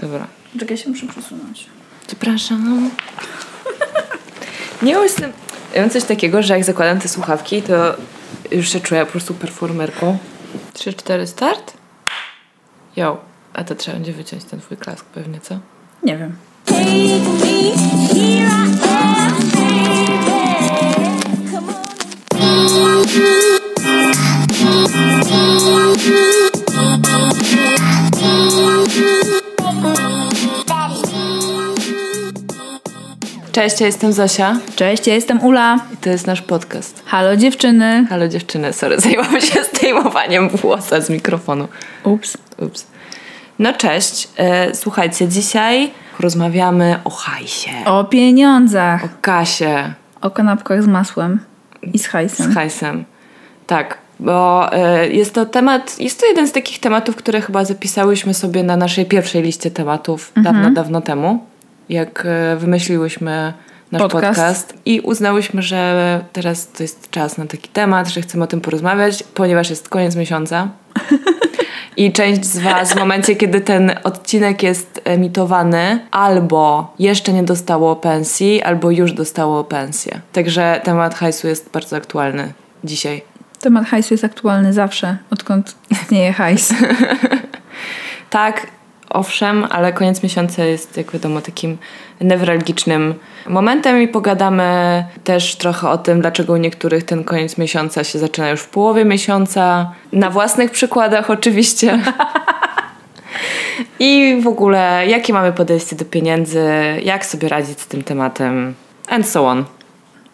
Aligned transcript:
Dobra. 0.00 0.26
Czekaj, 0.60 0.76
się 0.76 0.90
muszę 0.90 1.06
przesunąć. 1.06 1.66
Przepraszam. 2.06 2.90
Nie 4.82 4.92
jestem... 4.92 5.32
Ja 5.74 5.80
mam 5.80 5.90
coś 5.90 6.04
takiego, 6.04 6.42
że 6.42 6.54
jak 6.54 6.64
zakładam 6.64 7.00
te 7.00 7.08
słuchawki, 7.08 7.62
to 7.62 7.94
już 8.50 8.68
się 8.68 8.80
czuję 8.80 9.06
po 9.06 9.12
prostu 9.12 9.34
performerką. 9.34 10.18
3, 10.72 10.94
4, 10.94 11.26
start? 11.26 11.72
Jo. 12.96 13.18
A 13.52 13.64
to 13.64 13.74
trzeba 13.74 13.96
będzie 13.96 14.12
wyciąć 14.12 14.44
ten 14.44 14.60
twój 14.60 14.76
klask 14.76 15.04
pewnie, 15.04 15.40
co? 15.40 15.58
Nie 16.02 16.18
wiem. 16.18 16.36
Cześć, 33.60 33.80
ja 33.80 33.86
jestem 33.86 34.12
Zosia 34.12 34.58
Cześć, 34.76 35.06
ja 35.06 35.14
jestem 35.14 35.44
Ula. 35.44 35.78
i 35.94 35.96
to 35.96 36.10
jest 36.10 36.26
nasz 36.26 36.42
podcast. 36.42 37.02
Halo 37.06 37.36
dziewczyny. 37.36 38.06
Halo 38.08 38.28
dziewczyny, 38.28 38.72
sorry, 38.72 39.00
zajęłam 39.00 39.40
się 39.40 39.64
zdejmowaniem 39.64 40.48
włosa 40.48 41.00
z 41.00 41.10
mikrofonu. 41.10 41.68
Ups. 42.04 42.36
Ups. 42.58 42.86
No 43.58 43.72
cześć, 43.72 44.28
e, 44.36 44.74
słuchajcie, 44.74 45.28
dzisiaj 45.28 45.90
rozmawiamy 46.20 46.98
o 47.04 47.10
hajsie, 47.10 47.70
O 47.84 48.04
pieniądzach. 48.04 49.04
o 49.04 49.08
kasie, 49.20 49.92
O 50.20 50.30
kanapkach 50.30 50.82
z 50.82 50.86
masłem 50.86 51.40
i 51.92 51.98
z 51.98 52.06
hajsem. 52.06 52.52
z 52.52 52.54
hajsem. 52.54 53.04
Tak, 53.66 53.98
bo 54.20 54.68
e, 54.72 55.08
jest 55.08 55.34
to 55.34 55.46
temat, 55.46 55.98
jest 55.98 56.20
to 56.20 56.26
jeden 56.26 56.48
z 56.48 56.52
takich 56.52 56.80
tematów, 56.80 57.16
które 57.16 57.40
chyba 57.40 57.64
zapisałyśmy 57.64 58.34
sobie 58.34 58.62
na 58.62 58.76
naszej 58.76 59.06
pierwszej 59.06 59.42
liście 59.42 59.70
tematów 59.70 60.32
dawno, 60.36 60.70
dawno 60.70 61.00
temu, 61.00 61.49
jak 61.90 62.26
e, 62.26 62.56
wymyśliłyśmy 62.56 63.52
nasz 63.92 64.02
Podcast. 64.02 64.22
podcast. 64.22 64.74
i 64.84 65.00
uznałyśmy, 65.00 65.62
że 65.62 66.24
teraz 66.32 66.72
to 66.72 66.82
jest 66.82 67.10
czas 67.10 67.38
na 67.38 67.46
taki 67.46 67.68
temat, 67.68 68.08
że 68.08 68.20
chcemy 68.20 68.44
o 68.44 68.46
tym 68.46 68.60
porozmawiać, 68.60 69.22
ponieważ 69.34 69.70
jest 69.70 69.88
koniec 69.88 70.16
miesiąca. 70.16 70.68
I 71.96 72.12
część 72.12 72.44
z 72.44 72.58
Was 72.58 72.92
w 72.92 72.96
momencie, 72.96 73.36
kiedy 73.36 73.60
ten 73.60 73.92
odcinek 74.04 74.62
jest 74.62 75.00
emitowany, 75.04 76.00
albo 76.10 76.94
jeszcze 76.98 77.32
nie 77.32 77.42
dostało 77.42 77.96
pensji, 77.96 78.62
albo 78.62 78.90
już 78.90 79.12
dostało 79.12 79.64
pensję. 79.64 80.20
Także 80.32 80.80
temat 80.84 81.14
hajsu 81.14 81.48
jest 81.48 81.70
bardzo 81.70 81.96
aktualny 81.96 82.52
dzisiaj. 82.84 83.22
Temat 83.60 83.86
hajsu 83.86 84.14
jest 84.14 84.24
aktualny 84.24 84.72
zawsze, 84.72 85.16
odkąd 85.30 85.74
istnieje 85.90 86.32
hajs. 86.32 86.74
Tak, 88.30 88.66
owszem, 89.10 89.66
ale 89.70 89.92
koniec 89.92 90.22
miesiąca 90.22 90.64
jest, 90.64 90.96
jak 90.96 91.12
wiadomo, 91.12 91.40
takim 91.40 91.78
newralgicznym 92.20 93.14
momentem 93.48 94.02
i 94.02 94.08
pogadamy 94.08 95.04
też 95.24 95.56
trochę 95.56 95.88
o 95.88 95.98
tym, 95.98 96.20
dlaczego 96.20 96.52
u 96.52 96.56
niektórych 96.56 97.04
ten 97.04 97.24
koniec 97.24 97.58
miesiąca 97.58 98.04
się 98.04 98.18
zaczyna 98.18 98.50
już 98.50 98.60
w 98.60 98.68
połowie 98.68 99.04
miesiąca. 99.04 99.92
Na 100.12 100.30
własnych 100.30 100.70
przykładach 100.70 101.30
oczywiście. 101.30 101.98
I 103.98 104.40
w 104.42 104.46
ogóle, 104.46 105.06
jakie 105.06 105.32
mamy 105.32 105.52
podejście 105.52 105.96
do 105.96 106.04
pieniędzy, 106.04 106.68
jak 107.04 107.26
sobie 107.26 107.48
radzić 107.48 107.80
z 107.80 107.86
tym 107.86 108.02
tematem, 108.02 108.74
and 109.08 109.28
so 109.28 109.48
on. 109.48 109.64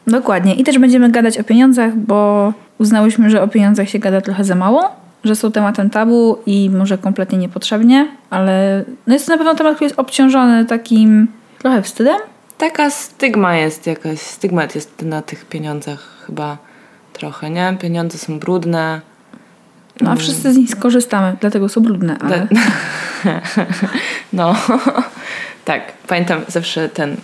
Dokładnie. 0.06 0.54
I 0.54 0.64
też 0.64 0.78
będziemy 0.78 1.10
gadać 1.10 1.38
o 1.38 1.44
pieniądzach, 1.44 1.96
bo 1.96 2.52
uznałyśmy, 2.78 3.30
że 3.30 3.42
o 3.42 3.48
pieniądzach 3.48 3.88
się 3.88 3.98
gada 3.98 4.20
trochę 4.20 4.44
za 4.44 4.54
mało, 4.54 5.05
że 5.24 5.36
są 5.36 5.52
tematem 5.52 5.90
tabu 5.90 6.38
i 6.46 6.70
może 6.70 6.98
kompletnie 6.98 7.38
niepotrzebnie, 7.38 8.08
ale 8.30 8.84
no 9.06 9.14
jest 9.14 9.26
to 9.26 9.32
na 9.32 9.38
pewno 9.38 9.54
temat, 9.54 9.74
który 9.74 9.86
jest 9.86 9.98
obciążony 9.98 10.64
takim 10.64 11.28
trochę 11.58 11.82
wstydem. 11.82 12.16
Taka 12.58 12.90
stygma 12.90 13.56
jest 13.56 13.86
jakaś, 13.86 14.18
stygmat 14.18 14.74
jest 14.74 15.02
na 15.02 15.22
tych 15.22 15.44
pieniądzach 15.44 16.24
chyba 16.26 16.58
trochę, 17.12 17.50
nie? 17.50 17.76
Pieniądze 17.80 18.18
są 18.18 18.38
brudne. 18.38 19.00
No 20.00 20.10
a 20.10 20.16
wszyscy 20.16 20.52
z 20.52 20.56
nich 20.56 20.70
skorzystamy, 20.70 21.36
dlatego 21.40 21.68
są 21.68 21.80
brudne, 21.80 22.16
ale... 22.20 22.46
No, 24.32 24.54
tak. 25.64 25.92
Pamiętam 26.06 26.40
zawsze 26.48 26.88
ten 26.88 27.12
y, 27.12 27.16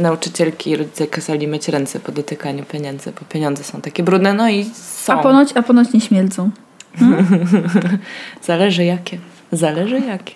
nauczycielki 0.00 0.70
i 0.70 0.76
rodzice 0.76 1.06
kazali 1.06 1.48
myć 1.48 1.68
ręce 1.68 2.00
po 2.00 2.12
dotykaniu 2.12 2.64
pieniędzy, 2.64 3.12
bo 3.12 3.26
pieniądze 3.28 3.64
są 3.64 3.80
takie 3.80 4.02
brudne, 4.02 4.34
no 4.34 4.50
i 4.50 4.64
są. 4.74 5.12
A 5.12 5.22
ponoć, 5.22 5.48
a 5.54 5.62
ponoć 5.62 5.92
nie 5.92 6.00
śmierdzą. 6.00 6.50
Zależy 8.42 8.84
jakie. 8.84 9.18
Zależy 9.52 10.00
jakie. 10.00 10.34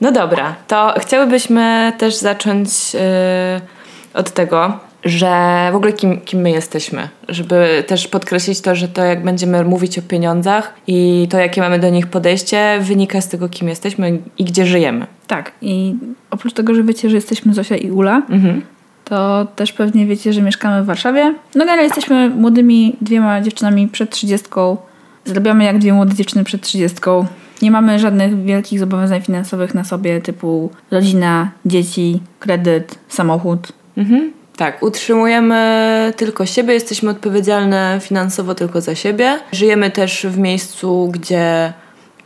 No 0.00 0.12
dobra, 0.12 0.54
to 0.68 0.94
chciałybyśmy 0.98 1.92
też 1.98 2.14
zacząć 2.16 2.68
y, 2.94 4.18
od 4.18 4.30
tego, 4.30 4.78
że 5.04 5.68
w 5.72 5.74
ogóle 5.76 5.92
kim, 5.92 6.20
kim 6.20 6.40
my 6.40 6.50
jesteśmy. 6.50 7.08
Żeby 7.28 7.84
też 7.86 8.08
podkreślić 8.08 8.60
to, 8.60 8.74
że 8.74 8.88
to 8.88 9.04
jak 9.04 9.22
będziemy 9.24 9.64
mówić 9.64 9.98
o 9.98 10.02
pieniądzach 10.02 10.74
i 10.86 11.28
to 11.30 11.38
jakie 11.38 11.60
mamy 11.60 11.78
do 11.78 11.88
nich 11.90 12.06
podejście 12.06 12.78
wynika 12.80 13.20
z 13.20 13.28
tego 13.28 13.48
kim 13.48 13.68
jesteśmy 13.68 14.18
i 14.38 14.44
gdzie 14.44 14.66
żyjemy. 14.66 15.06
Tak, 15.26 15.52
i 15.62 15.94
oprócz 16.30 16.52
tego, 16.52 16.74
że 16.74 16.82
wiecie, 16.82 17.10
że 17.10 17.16
jesteśmy 17.16 17.54
Zosia 17.54 17.76
i 17.76 17.90
Ula, 17.90 18.22
Mhm. 18.30 18.62
to 19.04 19.46
też 19.56 19.72
pewnie 19.72 20.06
wiecie, 20.06 20.32
że 20.32 20.42
mieszkamy 20.42 20.82
w 20.82 20.86
Warszawie. 20.86 21.24
No 21.54 21.58
generalnie 21.60 21.84
jesteśmy 21.84 22.28
młodymi 22.30 22.96
dwiema 23.00 23.40
dziewczynami 23.40 23.88
przed 23.88 24.10
trzydziestką. 24.10 24.76
Zarabiamy 25.24 25.64
jak 25.64 25.78
dwie 25.78 25.92
młode 25.92 26.14
dziewczyny 26.14 26.44
przed 26.44 26.62
trzydziestką. 26.62 27.26
Nie 27.62 27.70
mamy 27.70 27.98
żadnych 27.98 28.44
wielkich 28.44 28.78
zobowiązań 28.78 29.22
finansowych 29.22 29.74
na 29.74 29.84
sobie, 29.84 30.20
typu 30.20 30.70
rodzina, 30.90 31.50
dzieci, 31.66 32.20
kredyt, 32.40 32.98
samochód. 33.08 33.72
Mhm. 33.96 34.32
Tak, 34.56 34.82
utrzymujemy 34.82 36.12
tylko 36.16 36.46
siebie, 36.46 36.74
jesteśmy 36.74 37.10
odpowiedzialne 37.10 37.98
finansowo 38.02 38.54
tylko 38.54 38.80
za 38.80 38.94
siebie. 38.94 39.38
Żyjemy 39.52 39.90
też 39.90 40.26
w 40.26 40.38
miejscu, 40.38 41.08
gdzie 41.12 41.72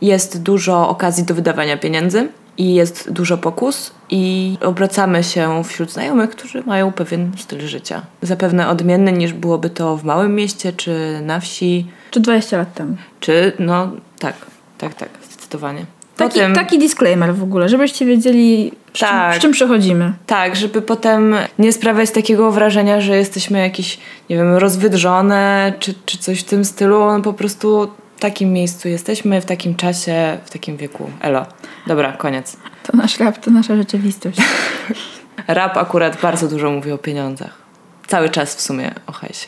jest 0.01 0.43
dużo 0.43 0.89
okazji 0.89 1.23
do 1.23 1.35
wydawania 1.35 1.77
pieniędzy 1.77 2.27
i 2.57 2.75
jest 2.75 3.11
dużo 3.11 3.37
pokus 3.37 3.91
i 4.09 4.57
obracamy 4.61 5.23
się 5.23 5.63
wśród 5.63 5.91
znajomych, 5.91 6.29
którzy 6.29 6.63
mają 6.63 6.91
pewien 6.91 7.31
styl 7.37 7.67
życia. 7.67 8.01
Zapewne 8.21 8.69
odmienny 8.69 9.11
niż 9.11 9.33
byłoby 9.33 9.69
to 9.69 9.97
w 9.97 10.03
małym 10.03 10.35
mieście 10.35 10.73
czy 10.73 11.19
na 11.21 11.39
wsi, 11.39 11.87
Czy 12.17 12.21
20 12.21 12.57
lat 12.57 12.73
temu. 12.73 12.95
czy 13.19 13.51
no 13.59 13.91
tak, 14.19 14.35
tak, 14.77 14.93
tak, 14.95 15.09
zdecydowanie. 15.31 15.85
Taki, 16.15 16.33
Potem- 16.33 16.55
taki 16.55 16.79
disclaimer 16.79 17.35
w 17.35 17.43
ogóle, 17.43 17.69
żebyście 17.69 18.05
wiedzieli, 18.05 18.71
z, 18.93 18.99
Tak. 18.99 19.31
czym, 19.31 19.39
z 19.39 19.41
czym 19.41 19.51
przechodzimy. 19.51 20.13
Tak, 20.27 20.55
żeby 20.55 20.81
potem 20.81 21.35
nie 21.59 21.73
sprawiać 21.73 22.11
takiego 22.11 22.51
wrażenia, 22.51 23.01
że 23.01 23.17
jesteśmy 23.17 23.59
jakieś, 23.59 23.97
nie 24.29 24.35
wiem, 24.35 24.53
rozwydrzone 24.55 25.73
czy, 25.79 25.93
czy 26.05 26.17
coś 26.17 26.39
w 26.39 26.43
tym 26.43 26.65
stylu. 26.65 27.05
No, 27.05 27.21
po 27.21 27.33
prostu 27.33 27.91
w 28.17 28.19
takim 28.19 28.53
miejscu 28.53 28.87
jesteśmy, 28.87 29.41
w 29.41 29.45
takim 29.45 29.75
czasie, 29.75 30.37
w 30.45 30.49
takim 30.49 30.77
wieku. 30.77 31.09
Elo. 31.21 31.45
Dobra, 31.87 32.11
koniec. 32.13 32.57
To 32.83 32.97
nasz 32.97 33.19
rap, 33.19 33.37
to 33.37 33.51
nasza 33.51 33.75
rzeczywistość. 33.75 34.37
Rap 35.47 35.77
akurat 35.77 36.21
bardzo 36.21 36.47
dużo 36.47 36.71
mówi 36.71 36.91
o 36.91 36.97
pieniądzach. 36.97 37.57
Cały 38.07 38.29
czas 38.29 38.55
w 38.55 38.61
sumie 38.61 38.91
o 39.07 39.11
hajsie. 39.11 39.47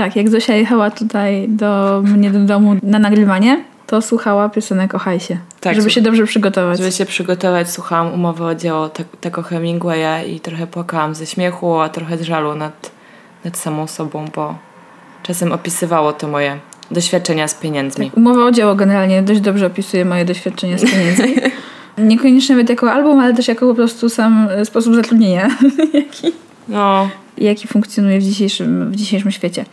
Tak, 0.00 0.16
jak 0.16 0.30
Zosia 0.30 0.54
jechała 0.54 0.90
tutaj 0.90 1.48
do 1.48 2.02
mnie 2.04 2.30
do 2.30 2.38
domu 2.38 2.76
na 2.82 2.98
nagrywanie, 2.98 3.64
to 3.86 4.02
słuchała 4.02 4.48
piosenek 4.48 4.94
o 4.94 4.98
hajsie. 4.98 5.36
Tak, 5.60 5.76
żeby 5.76 5.90
się 5.90 6.00
dobrze 6.00 6.24
przygotować. 6.24 6.78
Żeby 6.78 6.92
się 6.92 7.06
przygotować, 7.06 7.70
słuchałam 7.70 8.12
umowy 8.14 8.44
o 8.44 8.54
dzieło 8.54 8.88
te- 8.88 9.04
tego 9.20 9.42
Hemingwaya 9.42 10.30
i 10.34 10.40
trochę 10.40 10.66
płakałam 10.66 11.14
ze 11.14 11.26
śmiechu, 11.26 11.80
a 11.80 11.88
trochę 11.88 12.18
z 12.18 12.22
żalu 12.22 12.54
nad, 12.54 12.90
nad 13.44 13.56
samą 13.58 13.86
sobą, 13.86 14.24
bo 14.34 14.54
czasem 15.22 15.52
opisywało 15.52 16.12
to 16.12 16.28
moje 16.28 16.58
doświadczenia 16.90 17.48
z 17.48 17.54
pieniędzmi. 17.54 18.10
Umowa 18.16 18.44
o 18.44 18.50
dzieło 18.50 18.74
generalnie 18.74 19.22
dość 19.22 19.40
dobrze 19.40 19.66
opisuje 19.66 20.04
moje 20.04 20.24
doświadczenia 20.24 20.78
z 20.78 20.84
pieniędzmi. 20.90 21.34
Niekoniecznie 21.98 22.54
nawet 22.54 22.70
jako 22.70 22.92
album, 22.92 23.20
ale 23.20 23.34
też 23.34 23.48
jako 23.48 23.66
po 23.68 23.74
prostu 23.74 24.08
sam 24.08 24.48
e, 24.50 24.64
sposób 24.64 24.94
zatrudnienia, 24.94 25.48
jaki, 25.94 26.32
No, 26.68 27.08
jaki 27.38 27.68
funkcjonuje 27.68 28.20
w 28.20 28.22
dzisiejszym, 28.22 28.92
w 28.92 28.96
dzisiejszym 28.96 29.30
świecie. 29.30 29.64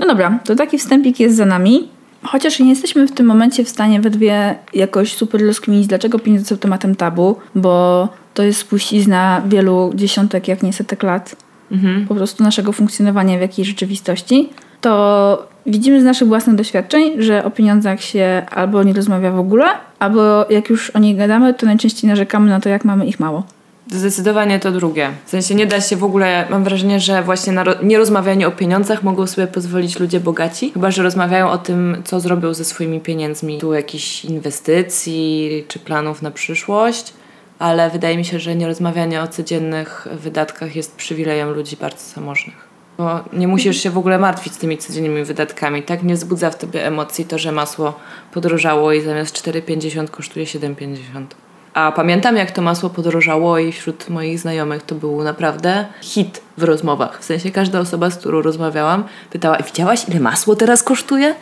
No 0.00 0.06
dobra, 0.06 0.38
to 0.44 0.54
taki 0.54 0.78
wstępik 0.78 1.20
jest 1.20 1.36
za 1.36 1.46
nami. 1.46 1.88
Chociaż 2.22 2.60
nie 2.60 2.70
jesteśmy 2.70 3.08
w 3.08 3.12
tym 3.12 3.26
momencie 3.26 3.64
w 3.64 3.68
stanie 3.68 4.00
we 4.00 4.10
dwie 4.10 4.54
jakoś 4.74 5.14
super 5.14 5.46
rozkminić, 5.46 5.86
dlaczego 5.86 6.18
pieniądze 6.18 6.46
są 6.46 6.56
tematem 6.56 6.94
tabu, 6.94 7.36
bo 7.54 8.08
to 8.34 8.42
jest 8.42 8.60
spuścizna 8.60 9.42
wielu 9.46 9.92
dziesiątek, 9.94 10.48
jak 10.48 10.62
nie 10.62 10.72
setek 10.72 11.02
lat 11.02 11.36
mhm. 11.72 12.06
po 12.06 12.14
prostu 12.14 12.44
naszego 12.44 12.72
funkcjonowania 12.72 13.38
w 13.38 13.40
jakiejś 13.40 13.68
rzeczywistości, 13.68 14.48
to 14.80 15.48
widzimy 15.66 16.00
z 16.00 16.04
naszych 16.04 16.28
własnych 16.28 16.56
doświadczeń, 16.56 17.22
że 17.22 17.44
o 17.44 17.50
pieniądzach 17.50 18.00
się 18.00 18.42
albo 18.50 18.82
nie 18.82 18.92
rozmawia 18.92 19.30
w 19.30 19.38
ogóle, 19.38 19.64
albo 19.98 20.46
jak 20.50 20.68
już 20.70 20.90
o 20.90 20.98
nich 20.98 21.16
gadamy, 21.16 21.54
to 21.54 21.66
najczęściej 21.66 22.10
narzekamy 22.10 22.50
na 22.50 22.60
to, 22.60 22.68
jak 22.68 22.84
mamy 22.84 23.06
ich 23.06 23.20
mało. 23.20 23.42
Zdecydowanie 23.90 24.60
to 24.60 24.72
drugie. 24.72 25.10
W 25.26 25.30
sensie 25.30 25.54
nie 25.54 25.66
da 25.66 25.80
się 25.80 25.96
w 25.96 26.04
ogóle, 26.04 26.46
mam 26.50 26.64
wrażenie, 26.64 27.00
że 27.00 27.22
właśnie 27.22 27.52
na 27.52 27.64
ro- 27.64 27.74
nierozmawianie 27.82 28.48
o 28.48 28.50
pieniądzach 28.52 29.02
mogą 29.02 29.26
sobie 29.26 29.46
pozwolić 29.46 30.00
ludzie 30.00 30.20
bogaci, 30.20 30.72
chyba 30.72 30.90
że 30.90 31.02
rozmawiają 31.02 31.50
o 31.50 31.58
tym, 31.58 32.02
co 32.04 32.20
zrobią 32.20 32.54
ze 32.54 32.64
swoimi 32.64 33.00
pieniędzmi. 33.00 33.58
Tu 33.58 33.74
jakichś 33.74 34.24
inwestycji 34.24 35.64
czy 35.68 35.78
planów 35.78 36.22
na 36.22 36.30
przyszłość, 36.30 37.12
ale 37.58 37.90
wydaje 37.90 38.16
mi 38.16 38.24
się, 38.24 38.38
że 38.38 38.56
nierozmawianie 38.56 39.22
o 39.22 39.28
codziennych 39.28 40.08
wydatkach 40.12 40.76
jest 40.76 40.96
przywilejem 40.96 41.50
ludzi 41.50 41.76
bardzo 41.76 42.02
zamożnych. 42.14 42.74
Bo 42.98 43.20
nie 43.32 43.48
musisz 43.48 43.82
się 43.82 43.90
w 43.90 43.98
ogóle 43.98 44.18
martwić 44.18 44.56
tymi 44.56 44.78
codziennymi 44.78 45.24
wydatkami. 45.24 45.82
Tak 45.82 46.02
nie 46.02 46.14
wzbudza 46.14 46.50
w 46.50 46.58
tobie 46.58 46.86
emocji 46.86 47.24
to, 47.24 47.38
że 47.38 47.52
masło 47.52 47.94
podrożało 48.32 48.92
i 48.92 49.00
zamiast 49.00 49.36
4,50 49.36 50.08
kosztuje 50.08 50.46
7,50. 50.46 51.24
A 51.74 51.92
pamiętam, 51.92 52.36
jak 52.36 52.50
to 52.50 52.62
masło 52.62 52.90
podrożało 52.90 53.58
i 53.58 53.72
wśród 53.72 54.08
moich 54.08 54.38
znajomych 54.38 54.82
to 54.82 54.94
był 54.94 55.22
naprawdę 55.22 55.86
hit 56.00 56.40
w 56.58 56.62
rozmowach. 56.62 57.20
W 57.20 57.24
sensie 57.24 57.50
każda 57.50 57.80
osoba, 57.80 58.10
z 58.10 58.16
którą 58.16 58.42
rozmawiałam, 58.42 59.04
pytała, 59.30 59.56
widziałaś 59.56 60.08
ile 60.08 60.20
masło 60.20 60.56
teraz 60.56 60.82
kosztuje? 60.82 61.34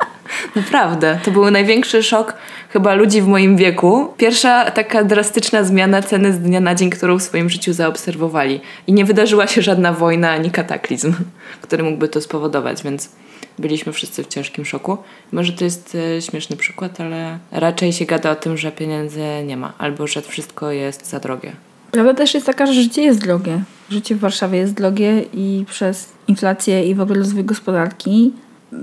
Naprawdę. 0.56 1.18
To 1.24 1.30
był 1.30 1.50
największy 1.50 2.02
szok 2.02 2.34
chyba 2.70 2.94
ludzi 2.94 3.22
w 3.22 3.26
moim 3.26 3.56
wieku. 3.56 4.14
Pierwsza 4.16 4.70
taka 4.70 5.04
drastyczna 5.04 5.64
zmiana 5.64 6.02
ceny 6.02 6.32
z 6.32 6.38
dnia 6.38 6.60
na 6.60 6.74
dzień, 6.74 6.90
którą 6.90 7.18
w 7.18 7.22
swoim 7.22 7.50
życiu 7.50 7.72
zaobserwowali. 7.72 8.60
I 8.86 8.92
nie 8.92 9.04
wydarzyła 9.04 9.46
się 9.46 9.62
żadna 9.62 9.92
wojna 9.92 10.30
ani 10.30 10.50
kataklizm, 10.50 11.14
który 11.62 11.82
mógłby 11.82 12.08
to 12.08 12.20
spowodować, 12.20 12.82
więc 12.82 13.10
byliśmy 13.58 13.92
wszyscy 13.92 14.24
w 14.24 14.28
ciężkim 14.28 14.64
szoku. 14.64 14.98
Może 15.32 15.52
to 15.52 15.64
jest 15.64 15.96
e, 16.16 16.22
śmieszny 16.22 16.56
przykład, 16.56 17.00
ale 17.00 17.38
raczej 17.52 17.92
się 17.92 18.04
gada 18.04 18.30
o 18.30 18.36
tym, 18.36 18.58
że 18.58 18.72
pieniędzy 18.72 19.22
nie 19.46 19.56
ma, 19.56 19.72
albo 19.78 20.06
że 20.06 20.22
wszystko 20.22 20.70
jest 20.70 21.06
za 21.06 21.20
drogie. 21.20 21.52
Prawda 21.90 22.14
też 22.14 22.34
jest 22.34 22.46
taka, 22.46 22.66
że 22.66 22.72
życie 22.72 23.02
jest 23.02 23.20
drogie. 23.20 23.62
Życie 23.90 24.14
w 24.14 24.18
Warszawie 24.18 24.58
jest 24.58 24.74
drogie 24.74 25.24
i 25.34 25.64
przez 25.68 26.12
inflację 26.28 26.88
i 26.88 26.94
w 26.94 27.00
ogóle 27.00 27.18
rozwój 27.18 27.44
gospodarki 27.44 28.32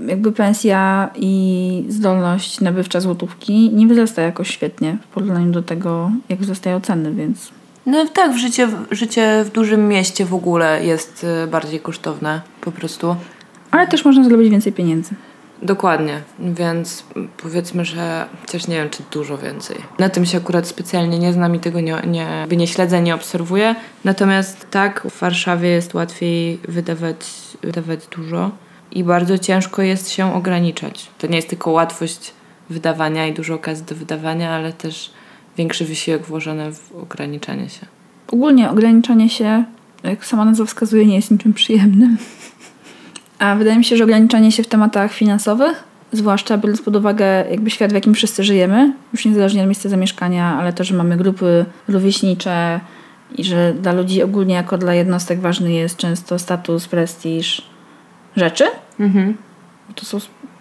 jakby 0.06 0.32
pensja 0.32 1.10
i 1.16 1.84
zdolność 1.88 2.60
nabywcza 2.60 3.00
złotówki 3.00 3.70
nie 3.72 3.86
wzrasta 3.86 4.22
jakoś 4.22 4.50
świetnie 4.50 4.98
w 5.02 5.14
porównaniu 5.14 5.52
do 5.52 5.62
tego, 5.62 6.10
jak 6.28 6.40
wzrastają 6.40 6.80
ceny, 6.80 7.12
więc 7.12 7.50
No 7.86 8.06
tak, 8.06 8.32
w 8.32 8.36
życie, 8.36 8.68
życie 8.90 9.44
w 9.44 9.50
dużym 9.50 9.88
mieście 9.88 10.24
w 10.24 10.34
ogóle 10.34 10.84
jest 10.84 11.26
e, 11.44 11.46
bardziej 11.46 11.80
kosztowne 11.80 12.40
po 12.60 12.72
prostu. 12.72 13.16
Ale 13.72 13.86
też 13.86 14.04
można 14.04 14.24
zrobić 14.24 14.50
więcej 14.50 14.72
pieniędzy. 14.72 15.14
Dokładnie, 15.62 16.22
więc 16.38 17.04
powiedzmy, 17.36 17.84
że 17.84 18.26
chociaż 18.40 18.68
nie 18.68 18.76
wiem, 18.76 18.90
czy 18.90 19.02
dużo 19.12 19.38
więcej. 19.38 19.76
Na 19.98 20.08
tym 20.08 20.26
się 20.26 20.38
akurat 20.38 20.66
specjalnie 20.66 21.18
nie 21.18 21.32
znam 21.32 21.54
i 21.54 21.58
tego 21.58 21.80
nie, 21.80 21.96
nie, 22.06 22.46
nie 22.56 22.66
śledzę, 22.66 23.02
nie 23.02 23.14
obserwuję. 23.14 23.74
Natomiast 24.04 24.66
tak, 24.70 25.06
w 25.10 25.20
Warszawie 25.20 25.68
jest 25.68 25.94
łatwiej 25.94 26.58
wydawać, 26.68 27.16
wydawać 27.62 28.06
dużo 28.06 28.50
i 28.92 29.04
bardzo 29.04 29.38
ciężko 29.38 29.82
jest 29.82 30.10
się 30.10 30.34
ograniczać. 30.34 31.10
To 31.18 31.26
nie 31.26 31.36
jest 31.36 31.48
tylko 31.48 31.70
łatwość 31.70 32.32
wydawania 32.70 33.26
i 33.26 33.34
dużo 33.34 33.54
okazji 33.54 33.84
do 33.84 33.94
wydawania, 33.94 34.50
ale 34.50 34.72
też 34.72 35.10
większy 35.56 35.84
wysiłek 35.84 36.22
włożony 36.22 36.72
w 36.72 36.96
ograniczanie 37.02 37.68
się. 37.68 37.86
Ogólnie 38.28 38.70
ograniczanie 38.70 39.28
się, 39.28 39.64
jak 40.02 40.24
sama 40.24 40.44
nazwa 40.44 40.64
wskazuje, 40.64 41.06
nie 41.06 41.16
jest 41.16 41.30
niczym 41.30 41.54
przyjemnym. 41.54 42.16
A 43.42 43.56
wydaje 43.56 43.78
mi 43.78 43.84
się, 43.84 43.96
że 43.96 44.04
ograniczanie 44.04 44.52
się 44.52 44.62
w 44.62 44.66
tematach 44.66 45.12
finansowych, 45.12 45.84
zwłaszcza 46.12 46.58
biorąc 46.58 46.82
pod 46.82 46.96
uwagę 46.96 47.44
jakby 47.50 47.70
świat, 47.70 47.90
w 47.90 47.94
jakim 47.94 48.14
wszyscy 48.14 48.44
żyjemy, 48.44 48.92
już 49.12 49.24
niezależnie 49.24 49.60
od 49.60 49.66
miejsca 49.66 49.88
zamieszkania, 49.88 50.58
ale 50.58 50.72
to, 50.72 50.84
że 50.84 50.94
mamy 50.94 51.16
grupy 51.16 51.64
rówieśnicze 51.88 52.80
i 53.38 53.44
że 53.44 53.74
dla 53.74 53.92
ludzi 53.92 54.22
ogólnie 54.22 54.54
jako 54.54 54.78
dla 54.78 54.94
jednostek 54.94 55.40
ważny 55.40 55.72
jest 55.72 55.96
często 55.96 56.38
status, 56.38 56.88
prestiż 56.88 57.62
rzeczy, 58.36 58.64
to 59.94 60.06
są 60.06 60.18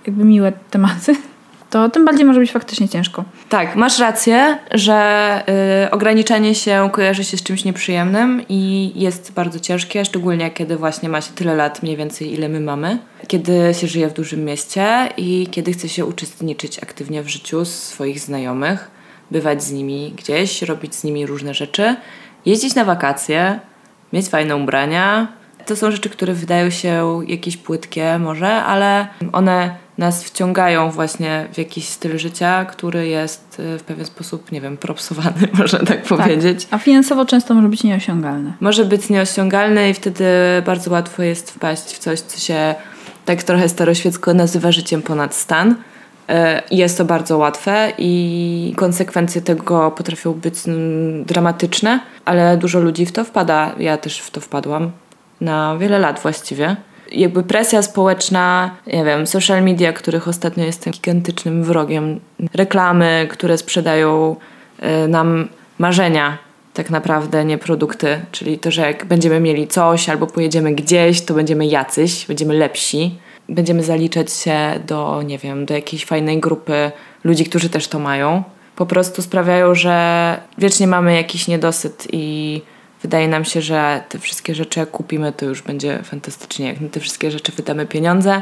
jakby 0.07 0.23
miłe 0.25 0.53
tematy, 0.69 1.15
to 1.71 1.89
tym 1.89 2.05
bardziej 2.05 2.25
może 2.25 2.39
być 2.39 2.51
faktycznie 2.51 2.89
ciężko. 2.89 3.23
Tak, 3.49 3.75
masz 3.75 3.99
rację, 3.99 4.57
że 4.71 5.43
y, 5.85 5.91
ograniczanie 5.91 6.55
się 6.55 6.89
kojarzy 6.91 7.23
się 7.23 7.37
z 7.37 7.43
czymś 7.43 7.65
nieprzyjemnym 7.65 8.41
i 8.49 8.91
jest 8.95 9.31
bardzo 9.33 9.59
ciężkie, 9.59 10.05
szczególnie 10.05 10.51
kiedy 10.51 10.77
właśnie 10.77 11.09
ma 11.09 11.21
się 11.21 11.31
tyle 11.33 11.55
lat 11.55 11.83
mniej 11.83 11.97
więcej, 11.97 12.33
ile 12.33 12.49
my 12.49 12.59
mamy. 12.59 12.97
Kiedy 13.27 13.73
się 13.73 13.87
żyje 13.87 14.07
w 14.07 14.13
dużym 14.13 14.45
mieście 14.45 15.09
i 15.17 15.47
kiedy 15.51 15.73
chce 15.73 15.89
się 15.89 16.05
uczestniczyć 16.05 16.83
aktywnie 16.83 17.23
w 17.23 17.27
życiu 17.27 17.65
swoich 17.65 18.19
znajomych, 18.19 18.91
bywać 19.31 19.63
z 19.63 19.71
nimi 19.71 20.13
gdzieś, 20.17 20.61
robić 20.61 20.95
z 20.95 21.03
nimi 21.03 21.25
różne 21.25 21.53
rzeczy, 21.53 21.95
jeździć 22.45 22.75
na 22.75 22.85
wakacje, 22.85 23.59
mieć 24.13 24.27
fajne 24.27 24.55
ubrania. 24.55 25.27
To 25.65 25.75
są 25.75 25.91
rzeczy, 25.91 26.09
które 26.09 26.33
wydają 26.33 26.69
się 26.69 27.19
jakieś 27.27 27.57
płytkie 27.57 28.19
może, 28.19 28.63
ale 28.63 29.07
one 29.31 29.75
nas 29.97 30.23
wciągają 30.23 30.91
właśnie 30.91 31.47
w 31.53 31.57
jakiś 31.57 31.87
styl 31.87 32.17
życia, 32.17 32.65
który 32.65 33.07
jest 33.07 33.59
y, 33.59 33.77
w 33.77 33.83
pewien 33.83 34.05
sposób, 34.05 34.51
nie 34.51 34.61
wiem, 34.61 34.77
propsowany, 34.77 35.47
można 35.59 35.79
tak 35.79 36.01
powiedzieć. 36.01 36.67
A 36.71 36.77
finansowo 36.77 37.25
często 37.25 37.53
może 37.53 37.67
być 37.67 37.83
nieosiągalne. 37.83 38.53
Może 38.59 38.85
być 38.85 39.09
nieosiągalny 39.09 39.89
i 39.89 39.93
wtedy 39.93 40.25
bardzo 40.65 40.91
łatwo 40.91 41.23
jest 41.23 41.51
wpaść 41.51 41.83
w 41.83 41.99
coś, 41.99 42.19
co 42.19 42.39
się 42.39 42.75
tak 43.25 43.43
trochę 43.43 43.69
staroświecko 43.69 44.33
nazywa 44.33 44.71
życiem 44.71 45.01
ponad 45.01 45.35
stan. 45.35 45.75
E, 46.29 46.61
Jest 46.71 46.97
to 46.97 47.05
bardzo 47.05 47.37
łatwe 47.37 47.93
i 47.97 48.73
konsekwencje 48.77 49.41
tego 49.41 49.91
potrafią 49.91 50.33
być 50.33 50.67
mm, 50.67 51.23
dramatyczne, 51.23 51.99
ale 52.25 52.57
dużo 52.57 52.79
ludzi 52.79 53.05
w 53.05 53.11
to 53.11 53.23
wpada. 53.23 53.75
Ja 53.79 53.97
też 53.97 54.19
w 54.19 54.31
to 54.31 54.41
wpadłam 54.41 54.91
na 55.41 55.77
wiele 55.77 55.99
lat 55.99 56.19
właściwie. 56.19 56.75
Jakby 57.11 57.43
presja 57.43 57.81
społeczna, 57.81 58.75
nie 58.87 59.05
wiem, 59.05 59.27
social 59.27 59.63
media, 59.63 59.93
których 59.93 60.27
ostatnio 60.27 60.65
jestem 60.65 60.93
gigantycznym 60.93 61.63
wrogiem, 61.63 62.19
reklamy, 62.53 63.27
które 63.31 63.57
sprzedają 63.57 64.35
e, 64.79 65.07
nam 65.07 65.47
marzenia, 65.79 66.37
tak 66.73 66.89
naprawdę, 66.89 67.45
nie 67.45 67.57
produkty. 67.57 68.21
Czyli 68.31 68.59
to, 68.59 68.71
że 68.71 68.81
jak 68.81 69.05
będziemy 69.05 69.39
mieli 69.39 69.67
coś 69.67 70.09
albo 70.09 70.27
pojedziemy 70.27 70.75
gdzieś, 70.75 71.21
to 71.21 71.33
będziemy 71.33 71.65
jacyś, 71.65 72.25
będziemy 72.25 72.53
lepsi. 72.53 73.19
Będziemy 73.49 73.83
zaliczać 73.83 74.33
się 74.33 74.57
do, 74.87 75.21
nie 75.21 75.37
wiem, 75.37 75.65
do 75.65 75.73
jakiejś 75.73 76.05
fajnej 76.05 76.39
grupy 76.39 76.91
ludzi, 77.23 77.45
którzy 77.45 77.69
też 77.69 77.87
to 77.87 77.99
mają. 77.99 78.43
Po 78.75 78.85
prostu 78.85 79.21
sprawiają, 79.21 79.75
że 79.75 80.37
wiecznie 80.57 80.87
mamy 80.87 81.15
jakiś 81.15 81.47
niedosyt 81.47 82.07
i 82.11 82.61
wydaje 83.01 83.27
nam 83.27 83.45
się, 83.45 83.61
że 83.61 84.03
te 84.09 84.19
wszystkie 84.19 84.55
rzeczy 84.55 84.79
jak 84.79 84.91
kupimy, 84.91 85.31
to 85.31 85.45
już 85.45 85.61
będzie 85.61 85.99
fantastycznie. 86.03 86.67
Jak 86.67 86.81
na 86.81 86.89
te 86.89 86.99
wszystkie 86.99 87.31
rzeczy 87.31 87.51
wydamy 87.51 87.85
pieniądze, 87.85 88.41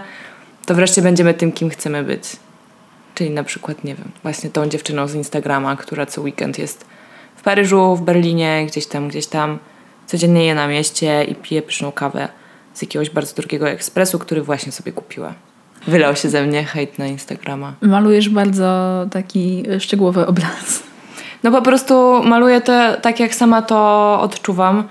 to 0.66 0.76
wreszcie 0.76 1.02
będziemy 1.02 1.34
tym, 1.34 1.52
kim 1.52 1.70
chcemy 1.70 2.04
być. 2.04 2.24
Czyli 3.16 3.30
na 3.30 3.44
przykład, 3.44 3.84
nie 3.84 3.96
wiem, 3.96 4.12
właśnie 4.24 4.50
tą 4.50 4.70
dziewczyną 4.70 5.08
z 5.08 5.16
Instagrama, 5.16 5.76
która 5.76 6.06
co 6.06 6.22
weekend 6.22 6.60
jest 6.60 6.86
w 7.36 7.42
Paryżu, 7.42 7.96
w 7.96 8.02
Berlinie, 8.02 8.66
gdzieś 8.68 8.88
tam, 8.88 9.08
gdzieś 9.08 9.28
tam, 9.28 9.60
codziennie 10.08 10.46
je 10.46 10.56
na 10.56 10.68
mieście 10.68 11.24
i 11.24 11.36
pije 11.36 11.62
pyszną 11.62 11.92
kawę 11.92 12.28
z 12.74 12.82
jakiegoś 12.82 13.10
bardzo 13.10 13.36
drogiego 13.36 13.70
ekspresu, 13.70 14.20
który 14.20 14.42
właśnie 14.42 14.72
sobie 14.72 14.92
kupiła. 14.92 15.34
Wylał 15.88 16.16
się 16.16 16.30
ze 16.30 16.46
mnie 16.46 16.64
hejt 16.64 17.00
na 17.00 17.08
Instagrama. 17.08 17.74
Malujesz 17.82 18.30
bardzo 18.30 19.06
taki 19.12 19.64
szczegółowy 19.80 20.28
obraz. 20.28 20.89
No 21.44 21.52
po 21.52 21.62
prostu 21.62 22.24
maluję 22.24 22.62
to 22.62 22.74
tak, 23.02 23.20
jak 23.20 23.36
sama 23.36 23.62
to 23.62 24.20
odczuwam. 24.22 24.84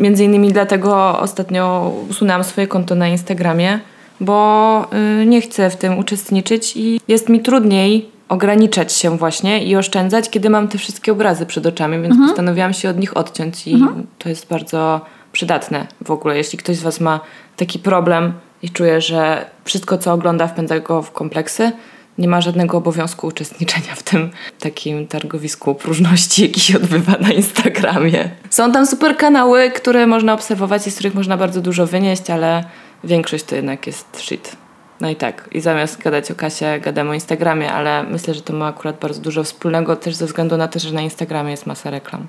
Między 0.00 0.24
innymi 0.24 0.52
dlatego 0.52 1.18
ostatnio 1.18 1.92
usunęłam 2.10 2.44
swoje 2.44 2.66
konto 2.66 2.94
na 2.94 3.08
Instagramie, 3.08 3.80
bo 4.20 4.86
y, 5.22 5.26
nie 5.26 5.40
chcę 5.40 5.70
w 5.70 5.76
tym 5.76 5.98
uczestniczyć 5.98 6.76
i 6.76 7.00
jest 7.08 7.28
mi 7.28 7.40
trudniej 7.40 8.08
ograniczać 8.28 8.92
się 8.92 9.18
właśnie 9.18 9.64
i 9.64 9.76
oszczędzać, 9.76 10.30
kiedy 10.30 10.50
mam 10.50 10.68
te 10.68 10.78
wszystkie 10.78 11.12
obrazy 11.12 11.46
przed 11.46 11.66
oczami, 11.66 12.02
więc 12.02 12.16
postanowiłam 12.26 12.72
się 12.72 12.90
od 12.90 12.98
nich 12.98 13.16
odciąć 13.16 13.66
i 13.66 13.84
to 14.18 14.28
jest 14.28 14.48
bardzo 14.48 15.00
przydatne 15.32 15.86
w 16.04 16.10
ogóle. 16.10 16.36
Jeśli 16.36 16.58
ktoś 16.58 16.76
z 16.76 16.82
Was 16.82 17.00
ma 17.00 17.20
taki 17.56 17.78
problem 17.78 18.32
i 18.62 18.70
czuje, 18.70 19.00
że 19.00 19.46
wszystko, 19.64 19.98
co 19.98 20.12
ogląda, 20.12 20.46
wpędza 20.46 20.80
go 20.80 21.02
w 21.02 21.12
kompleksy, 21.12 21.72
nie 22.18 22.28
ma 22.28 22.40
żadnego 22.40 22.78
obowiązku 22.78 23.26
uczestniczenia 23.26 23.94
w 23.94 24.02
tym 24.02 24.30
takim 24.60 25.06
targowisku 25.06 25.74
próżności, 25.74 26.42
jaki 26.42 26.60
się 26.60 26.76
odbywa 26.76 27.12
na 27.20 27.32
Instagramie. 27.32 28.30
Są 28.50 28.72
tam 28.72 28.86
super 28.86 29.16
kanały, 29.16 29.70
które 29.70 30.06
można 30.06 30.34
obserwować 30.34 30.86
i 30.86 30.90
z 30.90 30.94
których 30.94 31.14
można 31.14 31.36
bardzo 31.36 31.60
dużo 31.60 31.86
wynieść, 31.86 32.30
ale 32.30 32.64
większość 33.04 33.44
to 33.44 33.56
jednak 33.56 33.86
jest 33.86 34.20
shit. 34.20 34.56
No 35.00 35.10
i 35.10 35.16
tak, 35.16 35.48
i 35.52 35.60
zamiast 35.60 36.02
gadać 36.02 36.30
o 36.30 36.34
kasie, 36.34 36.80
gadam 36.80 37.10
o 37.10 37.14
Instagramie, 37.14 37.72
ale 37.72 38.02
myślę, 38.02 38.34
że 38.34 38.42
to 38.42 38.52
ma 38.52 38.66
akurat 38.66 38.98
bardzo 38.98 39.20
dużo 39.20 39.44
wspólnego 39.44 39.96
też 39.96 40.14
ze 40.14 40.26
względu 40.26 40.56
na 40.56 40.68
to, 40.68 40.78
że 40.78 40.92
na 40.92 41.00
Instagramie 41.00 41.50
jest 41.50 41.66
masa 41.66 41.90
reklam, 41.90 42.26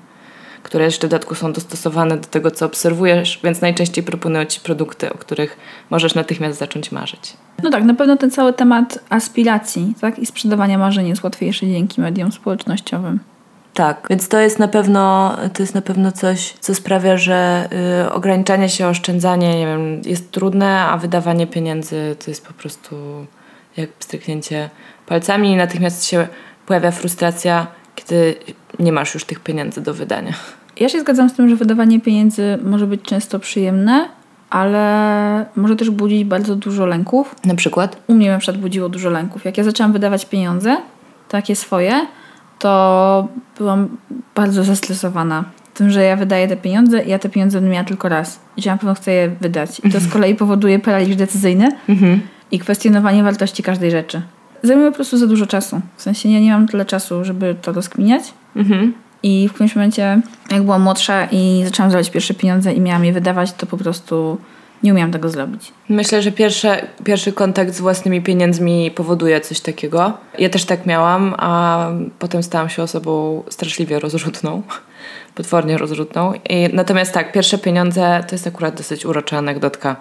które 0.62 0.84
jeszcze 0.84 1.06
w 1.06 1.10
dodatku 1.10 1.34
są 1.34 1.52
dostosowane 1.52 2.16
do 2.16 2.28
tego, 2.28 2.50
co 2.50 2.66
obserwujesz, 2.66 3.40
więc 3.44 3.60
najczęściej 3.60 4.04
proponują 4.04 4.44
Ci 4.44 4.60
produkty, 4.60 5.12
o 5.12 5.18
których 5.18 5.56
możesz 5.90 6.14
natychmiast 6.14 6.58
zacząć 6.58 6.92
marzyć. 6.92 7.36
No 7.62 7.70
tak, 7.70 7.84
na 7.84 7.94
pewno 7.94 8.16
ten 8.16 8.30
cały 8.30 8.52
temat 8.52 8.98
aspiracji 9.10 9.94
tak? 10.00 10.18
i 10.18 10.26
sprzedawania 10.26 10.78
marzeń 10.78 11.08
jest 11.08 11.24
łatwiejszy 11.24 11.66
dzięki 11.66 12.00
mediom 12.00 12.32
społecznościowym. 12.32 13.20
Tak, 13.74 14.06
więc 14.10 14.28
to 14.28 14.40
jest 14.40 14.58
na 14.58 14.68
pewno, 14.68 15.36
to 15.52 15.62
jest 15.62 15.74
na 15.74 15.82
pewno 15.82 16.12
coś, 16.12 16.52
co 16.60 16.74
sprawia, 16.74 17.16
że 17.16 17.68
y, 18.04 18.12
ograniczanie 18.12 18.68
się, 18.68 18.86
oszczędzanie, 18.86 19.58
nie 19.58 19.66
wiem, 19.66 20.02
jest 20.04 20.30
trudne, 20.30 20.80
a 20.80 20.96
wydawanie 20.96 21.46
pieniędzy 21.46 22.16
to 22.24 22.30
jest 22.30 22.46
po 22.46 22.54
prostu 22.54 22.96
jak 23.76 23.90
stryknięcie 24.00 24.70
palcami 25.06 25.50
i 25.50 25.56
natychmiast 25.56 26.04
się 26.04 26.26
pojawia 26.66 26.90
frustracja, 26.90 27.66
kiedy 27.94 28.34
nie 28.78 28.92
masz 28.92 29.14
już 29.14 29.24
tych 29.24 29.40
pieniędzy 29.40 29.80
do 29.80 29.94
wydania. 29.94 30.32
Ja 30.80 30.88
się 30.88 31.00
zgadzam 31.00 31.30
z 31.30 31.34
tym, 31.34 31.48
że 31.48 31.56
wydawanie 31.56 32.00
pieniędzy 32.00 32.58
może 32.64 32.86
być 32.86 33.02
często 33.02 33.38
przyjemne, 33.38 34.08
ale 34.50 35.46
może 35.56 35.76
też 35.76 35.90
budzić 35.90 36.24
bardzo 36.24 36.56
dużo 36.56 36.86
lęków. 36.86 37.34
Na 37.44 37.54
przykład? 37.54 37.96
U 38.06 38.14
mnie 38.14 38.30
na 38.30 38.38
przykład 38.38 38.60
budziło 38.60 38.88
dużo 38.88 39.10
lęków. 39.10 39.44
Jak 39.44 39.58
ja 39.58 39.64
zaczęłam 39.64 39.92
wydawać 39.92 40.26
pieniądze, 40.26 40.76
takie 41.28 41.56
swoje, 41.56 42.06
to 42.58 43.28
byłam 43.58 43.88
bardzo 44.34 44.64
zestresowana 44.64 45.44
tym, 45.76 45.90
że 45.90 46.02
ja 46.02 46.16
wydaję 46.16 46.48
te 46.48 46.56
pieniądze 46.56 47.04
i 47.04 47.10
ja 47.10 47.18
te 47.18 47.28
pieniądze 47.28 47.58
będę 47.58 47.72
miała 47.72 47.84
tylko 47.84 48.08
raz. 48.08 48.40
I 48.56 48.62
że 48.62 48.70
ja 48.70 48.74
na 48.74 48.78
pewno 48.78 48.94
chcę 48.94 49.12
je 49.12 49.28
wydać. 49.40 49.80
I 49.84 49.90
to 49.90 50.00
z 50.00 50.08
kolei 50.08 50.34
powoduje 50.34 50.78
paraliż 50.78 51.16
decyzyjny 51.16 51.68
i 52.50 52.58
kwestionowanie 52.58 53.22
wartości 53.22 53.62
każdej 53.62 53.90
rzeczy. 53.90 54.22
Zajmuje 54.62 54.90
po 54.90 54.94
prostu 54.94 55.18
za 55.18 55.26
dużo 55.26 55.46
czasu. 55.46 55.80
W 55.96 56.02
sensie 56.02 56.28
ja 56.28 56.40
nie 56.40 56.52
mam 56.52 56.68
tyle 56.68 56.84
czasu, 56.84 57.24
żeby 57.24 57.56
to 57.62 57.72
rozkminiać. 57.72 58.22
Mhm. 58.56 58.92
I 59.26 59.48
w 59.48 59.52
którymś 59.52 59.76
momencie, 59.76 60.20
jak 60.50 60.62
byłam 60.62 60.82
młodsza 60.82 61.28
i 61.32 61.62
zaczęłam 61.64 61.90
zarabiać 61.90 62.10
pierwsze 62.10 62.34
pieniądze 62.34 62.72
i 62.72 62.80
miałam 62.80 63.04
je 63.04 63.12
wydawać, 63.12 63.52
to 63.52 63.66
po 63.66 63.76
prostu 63.76 64.38
nie 64.82 64.92
umiałam 64.92 65.12
tego 65.12 65.28
zrobić. 65.28 65.72
Myślę, 65.88 66.22
że 66.22 66.32
pierwsze, 66.32 66.86
pierwszy 67.04 67.32
kontakt 67.32 67.74
z 67.74 67.80
własnymi 67.80 68.22
pieniędzmi 68.22 68.90
powoduje 68.90 69.40
coś 69.40 69.60
takiego. 69.60 70.12
Ja 70.38 70.48
też 70.48 70.64
tak 70.64 70.86
miałam, 70.86 71.34
a 71.38 71.88
potem 72.18 72.42
stałam 72.42 72.68
się 72.68 72.82
osobą 72.82 73.42
straszliwie 73.48 73.98
rozrzutną, 73.98 74.62
potwornie 75.34 75.78
rozrzutną. 75.78 76.32
I, 76.50 76.68
natomiast 76.72 77.12
tak, 77.12 77.32
pierwsze 77.32 77.58
pieniądze 77.58 78.24
to 78.28 78.34
jest 78.34 78.46
akurat 78.46 78.74
dosyć 78.74 79.06
urocza 79.06 79.38
anegdotka. 79.38 79.96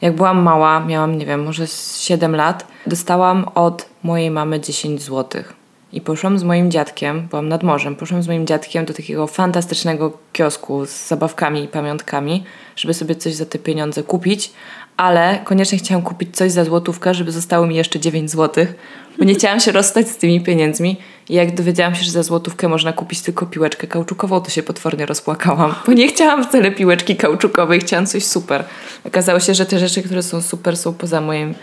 Jak 0.00 0.16
byłam 0.16 0.42
mała, 0.42 0.80
miałam, 0.80 1.18
nie 1.18 1.26
wiem, 1.26 1.44
może 1.44 1.66
z 1.66 2.00
7 2.00 2.36
lat, 2.36 2.66
dostałam 2.86 3.44
od 3.54 3.88
mojej 4.02 4.30
mamy 4.30 4.60
10 4.60 5.02
złotych. 5.02 5.57
I 5.92 6.00
poszłam 6.00 6.38
z 6.38 6.44
moim 6.44 6.70
dziadkiem, 6.70 7.28
byłam 7.30 7.48
nad 7.48 7.62
morzem, 7.62 7.96
poszłam 7.96 8.22
z 8.22 8.28
moim 8.28 8.46
dziadkiem 8.46 8.84
do 8.84 8.94
takiego 8.94 9.26
fantastycznego 9.26 10.18
kiosku 10.32 10.86
z 10.86 11.08
zabawkami 11.08 11.64
i 11.64 11.68
pamiątkami, 11.68 12.44
żeby 12.76 12.94
sobie 12.94 13.14
coś 13.14 13.34
za 13.34 13.46
te 13.46 13.58
pieniądze 13.58 14.02
kupić, 14.02 14.52
ale 14.96 15.38
koniecznie 15.44 15.78
chciałam 15.78 16.02
kupić 16.02 16.36
coś 16.36 16.52
za 16.52 16.64
złotówkę, 16.64 17.14
żeby 17.14 17.32
zostało 17.32 17.66
mi 17.66 17.76
jeszcze 17.76 18.00
9 18.00 18.30
złotych, 18.30 18.74
bo 19.18 19.24
nie 19.24 19.34
chciałam 19.34 19.60
się 19.60 19.72
rozstać 19.72 20.08
z 20.08 20.16
tymi 20.16 20.40
pieniędzmi. 20.40 20.96
I 21.28 21.34
jak 21.34 21.54
dowiedziałam 21.54 21.94
się, 21.94 22.04
że 22.04 22.10
za 22.10 22.22
złotówkę 22.22 22.68
można 22.68 22.92
kupić 22.92 23.20
tylko 23.20 23.46
piłeczkę 23.46 23.86
kauczukową, 23.86 24.40
to 24.40 24.50
się 24.50 24.62
potwornie 24.62 25.06
rozpłakałam, 25.06 25.74
bo 25.86 25.92
nie 25.92 26.08
chciałam 26.08 26.44
wcale 26.44 26.70
piłeczki 26.70 27.16
kauczukowej, 27.16 27.80
chciałam 27.80 28.06
coś 28.06 28.24
super. 28.24 28.64
Okazało 29.04 29.40
się, 29.40 29.54
że 29.54 29.66
te 29.66 29.78
rzeczy, 29.78 30.02
które 30.02 30.22
są 30.22 30.42
super, 30.42 30.76
są 30.76 30.94
poza 30.94 31.20
moim 31.20 31.54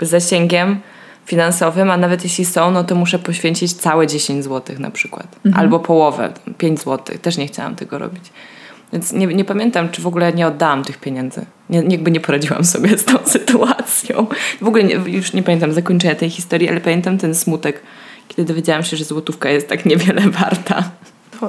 zasięgiem 0.00 0.80
finansowym, 1.28 1.90
a 1.90 1.96
nawet 1.96 2.24
jeśli 2.24 2.44
są, 2.44 2.70
no 2.70 2.84
to 2.84 2.94
muszę 2.94 3.18
poświęcić 3.18 3.72
całe 3.72 4.06
10 4.06 4.44
zł 4.44 4.76
na 4.78 4.90
przykład. 4.90 5.36
Albo 5.54 5.80
połowę, 5.80 6.32
tam 6.44 6.54
5 6.54 6.78
zł. 6.78 7.18
Też 7.22 7.36
nie 7.36 7.46
chciałam 7.46 7.76
tego 7.76 7.98
robić. 7.98 8.32
Więc 8.92 9.12
nie, 9.12 9.26
nie 9.26 9.44
pamiętam, 9.44 9.88
czy 9.88 10.02
w 10.02 10.06
ogóle 10.06 10.32
nie 10.32 10.46
oddałam 10.46 10.84
tych 10.84 10.98
pieniędzy. 10.98 11.46
Nie, 11.70 11.78
jakby 11.78 12.10
nie 12.10 12.20
poradziłam 12.20 12.64
sobie 12.74 12.98
z 12.98 13.04
tą 13.04 13.18
sytuacją. 13.26 14.26
W 14.62 14.68
ogóle 14.68 14.84
nie, 14.84 14.94
już 14.94 15.32
nie 15.32 15.42
pamiętam 15.42 15.72
zakończenia 15.72 16.14
tej 16.14 16.30
historii, 16.30 16.68
ale 16.68 16.80
pamiętam 16.80 17.18
ten 17.18 17.34
smutek, 17.34 17.82
kiedy 18.28 18.44
dowiedziałam 18.44 18.82
się, 18.82 18.96
że 18.96 19.04
złotówka 19.04 19.50
jest 19.50 19.68
tak 19.68 19.86
niewiele 19.86 20.22
warta. 20.40 20.90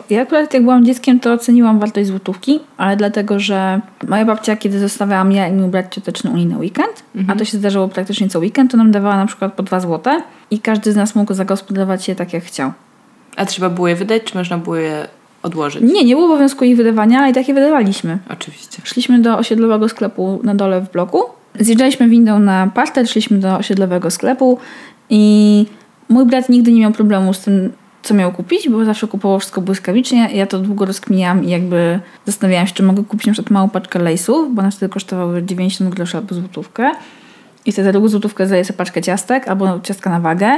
Ja 0.09 0.21
akurat 0.21 0.53
jak 0.53 0.63
byłam 0.63 0.85
dzieckiem, 0.85 1.19
to 1.19 1.33
oceniłam 1.33 1.79
wartość 1.79 2.07
złotówki, 2.07 2.59
ale 2.77 2.97
dlatego, 2.97 3.39
że 3.39 3.81
moja 4.07 4.25
babcia, 4.25 4.55
kiedy 4.55 4.79
zostawiałam 4.79 5.31
ja 5.31 5.47
i 5.47 5.53
mój 5.53 5.69
brat 5.69 5.95
cioteczny 5.95 6.31
u 6.31 6.35
niej 6.35 6.45
na 6.45 6.57
weekend, 6.57 7.03
a 7.27 7.35
to 7.35 7.45
się 7.45 7.57
zdarzało 7.57 7.87
praktycznie 7.87 8.29
co 8.29 8.39
weekend, 8.39 8.71
to 8.71 8.77
nam 8.77 8.91
dawała 8.91 9.17
na 9.17 9.25
przykład 9.25 9.53
po 9.53 9.63
dwa 9.63 9.79
złote 9.79 10.21
i 10.51 10.59
każdy 10.59 10.91
z 10.91 10.95
nas 10.95 11.15
mógł 11.15 11.33
zagospodarować 11.33 12.07
je 12.07 12.15
tak, 12.15 12.33
jak 12.33 12.43
chciał. 12.43 12.71
A 13.35 13.45
trzeba 13.45 13.69
było 13.69 13.87
je 13.87 13.95
wydać, 13.95 14.23
czy 14.23 14.37
można 14.37 14.57
było 14.57 14.75
je 14.75 15.07
odłożyć? 15.43 15.81
Nie, 15.81 16.05
nie 16.05 16.15
było 16.15 16.27
obowiązku 16.27 16.65
ich 16.65 16.77
wydawania, 16.77 17.19
ale 17.19 17.29
i 17.29 17.33
tak 17.33 17.47
je 17.47 17.53
wydawaliśmy. 17.53 18.17
Oczywiście. 18.29 18.81
Szliśmy 18.83 19.19
do 19.19 19.37
osiedlowego 19.37 19.89
sklepu 19.89 20.39
na 20.43 20.55
dole 20.55 20.81
w 20.81 20.91
bloku. 20.91 21.23
Zjeżdżaliśmy 21.59 22.09
windą 22.09 22.39
na 22.39 22.71
parter, 22.73 23.07
szliśmy 23.07 23.37
do 23.37 23.57
osiedlowego 23.57 24.11
sklepu 24.11 24.57
i 25.09 25.65
mój 26.09 26.25
brat 26.25 26.49
nigdy 26.49 26.71
nie 26.71 26.81
miał 26.81 26.91
problemu 26.91 27.33
z 27.33 27.39
tym, 27.39 27.71
co 28.03 28.13
miał 28.13 28.31
kupić, 28.31 28.69
bo 28.69 28.85
zawsze 28.85 29.07
kupował 29.07 29.39
wszystko 29.39 29.61
błyskawicznie. 29.61 30.29
Ja 30.33 30.47
to 30.47 30.59
długo 30.59 30.85
rozkminiałam 30.85 31.43
i 31.43 31.49
jakby 31.49 31.99
zastanawiałam 32.25 32.67
się, 32.67 32.73
czy 32.73 32.83
mogę 32.83 33.03
kupić 33.03 33.27
na 33.27 33.33
przykład 33.33 33.51
małą 33.51 33.69
paczkę 33.69 33.99
lejsów, 33.99 34.55
bo 34.55 34.61
one 34.61 34.71
wtedy 34.71 34.93
kosztowały 34.93 35.43
90 35.43 35.95
groszy 35.95 36.17
albo 36.17 36.35
złotówkę. 36.35 36.91
I 37.65 37.71
wtedy 37.71 37.85
za 37.85 37.91
drugą 37.91 38.07
złotówkę 38.07 38.47
zdaję 38.47 38.65
sobie 38.65 38.77
paczkę 38.77 39.01
ciastek 39.01 39.47
albo 39.47 39.79
ciastka 39.79 40.09
na 40.09 40.19
wagę. 40.19 40.51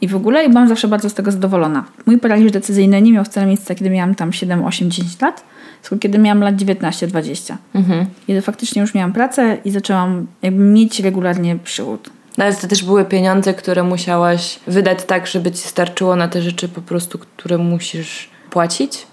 I 0.00 0.08
w 0.08 0.16
ogóle 0.16 0.44
i 0.44 0.48
byłam 0.48 0.68
zawsze 0.68 0.88
bardzo 0.88 1.10
z 1.10 1.14
tego 1.14 1.32
zadowolona. 1.32 1.84
Mój 2.06 2.18
paraliż 2.18 2.52
decyzyjny 2.52 3.02
nie 3.02 3.12
miał 3.12 3.24
wcale 3.24 3.46
miejsca, 3.46 3.74
kiedy 3.74 3.90
miałam 3.90 4.14
tam 4.14 4.32
7, 4.32 4.64
8, 4.64 4.90
10 4.90 5.20
lat, 5.20 5.44
tylko 5.82 5.98
kiedy 5.98 6.18
miałam 6.18 6.40
lat 6.40 6.56
19, 6.56 7.06
20. 7.06 7.58
Kiedy 8.26 8.42
faktycznie 8.42 8.82
już 8.82 8.94
miałam 8.94 9.12
pracę 9.12 9.56
i 9.64 9.70
zaczęłam 9.70 10.26
jakby 10.42 10.64
mieć 10.64 11.00
regularnie 11.00 11.56
przychód. 11.64 12.10
No 12.38 12.44
ale 12.44 12.54
to 12.54 12.68
też 12.68 12.84
były 12.84 13.04
pieniądze, 13.04 13.54
które 13.54 13.82
musiałaś 13.82 14.60
wydać 14.66 15.04
tak, 15.04 15.26
żeby 15.26 15.52
ci 15.52 15.68
starczyło 15.68 16.16
na 16.16 16.28
te 16.28 16.42
rzeczy 16.42 16.68
po 16.68 16.80
prostu, 16.80 17.18
które 17.18 17.58
musisz 17.58 18.30
płacić. 18.50 19.06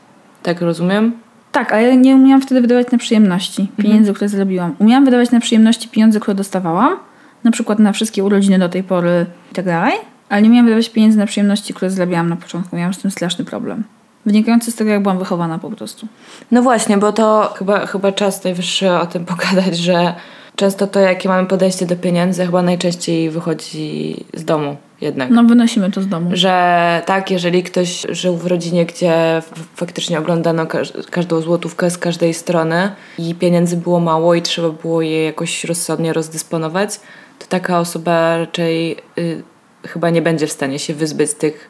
Tak 0.44 0.62
rozumiem? 0.62 1.14
Tak, 1.52 1.74
ale 1.74 1.84
ja 1.84 1.96
nie 1.96 2.16
umiałam 2.16 2.42
wtedy 2.42 2.62
wydawać 2.62 2.92
na 2.92 2.98
przyjemności 2.98 3.68
pieniędzy, 3.78 4.14
które 4.14 4.30
zrobiłam. 4.30 4.76
Umiałam 4.80 5.06
wydawać 5.06 5.32
na 5.32 5.40
przyjemności 5.40 5.90
pieniądze, 5.90 6.20
które 6.20 6.36
dostawałam, 6.36 6.98
na 7.44 7.52
przykład 7.52 7.80
na 7.80 7.92
wszystkie 7.92 8.24
urodziny 8.24 8.60
do 8.60 8.70
tej 8.70 8.84
pory 8.84 9.26
i 9.52 9.56
tak 9.56 9.66
dalej, 9.66 9.94
ale 10.30 10.42
nie 10.42 10.50
umiałam 10.50 10.66
wydawać 10.66 10.90
pieniędzy 10.90 11.18
na 11.18 11.26
przyjemności, 11.26 11.74
które 11.74 11.92
zrobiłam 11.92 12.30
na 12.30 12.36
początku. 12.36 12.76
Miałam 12.76 12.94
z 12.94 12.98
tym 12.98 13.12
straszny 13.12 13.46
problem. 13.46 13.84
Wynikający 14.26 14.72
z 14.72 14.76
tego, 14.76 14.92
jak 14.92 15.02
byłam 15.02 15.20
wychowana 15.20 15.60
po 15.60 15.70
prostu. 15.70 16.08
No 16.52 16.62
właśnie, 16.62 16.98
bo 16.98 17.12
to 17.12 17.54
chyba, 17.58 17.86
chyba 17.86 18.12
czas 18.12 18.44
najwyższy 18.44 18.92
o 18.92 19.06
tym 19.06 19.26
pogadać, 19.36 19.78
że 19.78 20.16
często 20.56 20.88
to, 20.88 21.00
jakie 21.00 21.30
mamy 21.30 21.48
podejście 21.48 21.86
do 21.86 21.96
pieniędzy, 21.96 22.46
chyba 22.46 22.62
najczęściej 22.62 23.30
wychodzi 23.30 24.16
z 24.34 24.46
domu 24.46 24.78
jednak. 25.02 25.30
No, 25.30 25.44
wynosimy 25.44 25.92
to 25.92 26.02
z 26.02 26.08
domu. 26.08 26.30
Że 26.34 27.02
tak, 27.06 27.32
jeżeli 27.32 27.64
ktoś 27.64 28.06
żył 28.10 28.38
w 28.38 28.46
rodzinie, 28.48 28.86
gdzie 28.86 29.42
faktycznie 29.76 30.20
oglądano 30.20 30.66
każ- 30.66 30.94
każdą 31.12 31.42
złotówkę 31.42 31.90
z 31.90 31.98
każdej 31.98 32.34
strony 32.34 32.92
i 33.18 33.36
pieniędzy 33.36 33.78
było 33.78 34.00
mało 34.00 34.36
i 34.36 34.42
trzeba 34.42 34.70
było 34.70 35.02
je 35.02 35.26
jakoś 35.26 35.64
rozsądnie 35.64 36.14
rozdysponować, 36.14 37.00
to 37.40 37.46
taka 37.50 37.80
osoba 37.80 38.38
raczej 38.38 38.98
y, 39.18 39.44
chyba 39.88 40.10
nie 40.10 40.22
będzie 40.22 40.48
w 40.48 40.52
stanie 40.52 40.80
się 40.80 40.94
wyzbyć 40.94 41.34
tych, 41.34 41.70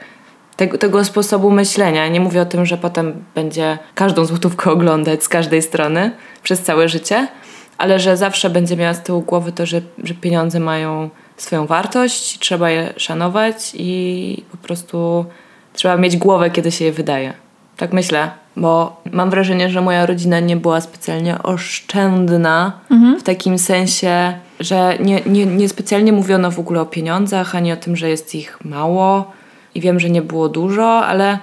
tego, 0.56 0.78
tego 0.78 1.06
sposobu 1.06 1.52
myślenia. 1.52 2.08
Nie 2.08 2.20
mówię 2.20 2.42
o 2.42 2.46
tym, 2.46 2.66
że 2.66 2.78
potem 2.78 3.24
będzie 3.36 3.78
każdą 3.96 4.26
złotówkę 4.26 4.72
oglądać 4.72 5.24
z 5.24 5.30
każdej 5.30 5.62
strony 5.62 6.12
przez 6.44 6.62
całe 6.62 6.90
życie, 6.90 7.28
ale 7.78 8.00
że 8.00 8.18
zawsze 8.18 8.50
będzie 8.50 8.78
miała 8.78 8.94
z 8.94 9.04
tyłu 9.04 9.22
głowy 9.22 9.52
to, 9.52 9.66
że, 9.66 9.82
że 10.04 10.14
pieniądze 10.14 10.60
mają 10.60 11.10
swoją 11.38 11.68
wartość, 11.68 12.40
trzeba 12.40 12.70
je 12.70 12.94
szanować 12.98 13.72
i 13.74 14.44
po 14.52 14.58
prostu 14.58 15.26
trzeba 15.74 15.98
mieć 15.98 16.18
głowę, 16.18 16.50
kiedy 16.50 16.72
się 16.72 16.86
je 16.86 16.92
wydaje. 16.92 17.34
Tak 17.78 17.94
myślę, 17.94 18.32
bo 18.58 19.02
mam 19.12 19.30
wrażenie, 19.30 19.70
że 19.70 19.82
moja 19.82 20.06
rodzina 20.06 20.40
nie 20.40 20.58
była 20.58 20.82
specjalnie 20.82 21.44
oszczędna 21.44 22.72
w 23.20 23.24
takim 23.24 23.60
sensie, 23.60 24.34
że 24.60 24.98
nie, 25.00 25.22
nie, 25.26 25.46
nie 25.46 25.70
specjalnie 25.70 26.12
mówiono 26.14 26.52
w 26.52 26.60
ogóle 26.60 26.82
o 26.82 26.86
pieniądzach, 26.86 27.56
ani 27.56 27.72
o 27.72 27.78
tym, 27.78 27.96
że 27.96 28.10
jest 28.10 28.36
ich 28.36 28.66
mało. 28.66 29.32
I 29.76 29.82
wiem, 29.82 30.00
że 30.00 30.10
nie 30.10 30.22
było 30.22 30.50
dużo, 30.50 31.06
ale 31.06 31.38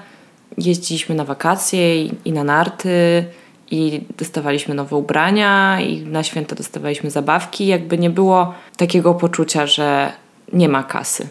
jeździliśmy 0.58 1.14
na 1.14 1.24
wakacje 1.24 2.04
i, 2.04 2.12
i 2.24 2.32
na 2.32 2.44
narty 2.44 3.24
i 3.70 4.04
dostawaliśmy 4.18 4.74
nowe 4.74 4.96
ubrania 4.96 5.80
i 5.80 6.02
na 6.02 6.22
święta 6.22 6.56
dostawaliśmy 6.56 7.10
zabawki. 7.10 7.66
Jakby 7.66 7.98
nie 7.98 8.10
było 8.10 8.54
takiego 8.76 9.14
poczucia, 9.14 9.66
że 9.66 10.12
nie 10.52 10.68
ma 10.68 10.82
kasy. 10.82 11.28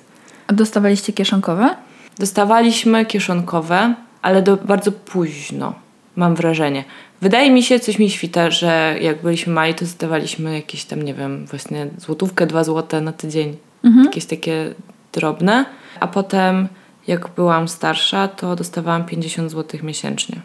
A 0.47 0.53
dostawaliście 0.53 1.13
kieszonkowe? 1.13 1.75
Dostawaliśmy 2.19 3.05
kieszonkowe, 3.05 3.93
ale 4.21 4.41
do, 4.41 4.57
bardzo 4.57 4.91
późno, 4.91 5.73
mam 6.15 6.35
wrażenie. 6.35 6.83
Wydaje 7.21 7.51
mi 7.51 7.63
się, 7.63 7.79
coś 7.79 7.99
mi 7.99 8.09
świta, 8.09 8.51
że 8.51 8.95
jak 9.01 9.21
byliśmy 9.21 9.53
mali, 9.53 9.73
to 9.73 9.79
dostawaliśmy 9.79 10.55
jakieś 10.55 10.85
tam, 10.85 11.03
nie 11.03 11.13
wiem, 11.13 11.45
właśnie 11.45 11.87
złotówkę, 11.97 12.47
dwa 12.47 12.63
złote 12.63 13.01
na 13.01 13.11
tydzień. 13.11 13.57
Jakieś 14.05 14.25
takie 14.25 14.73
drobne. 15.13 15.65
A 15.99 16.07
potem, 16.07 16.67
jak 17.07 17.29
byłam 17.35 17.67
starsza, 17.67 18.27
to 18.27 18.55
dostawałam 18.55 19.05
50 19.05 19.51
złotych 19.51 19.83
miesięcznie. 19.83 20.41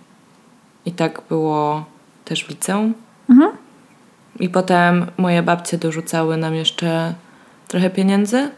I 0.87 0.93
tak 0.93 1.23
było 1.29 1.85
też 2.25 2.45
w 2.45 2.49
liceum. 2.49 2.95
I 4.41 4.49
potem 4.49 5.07
moje 5.17 5.43
babcie 5.43 5.79
dorzucały 5.79 6.37
nam 6.37 6.55
jeszcze 6.55 7.15
trochę 7.69 7.91
pieniędzy. 7.91 8.51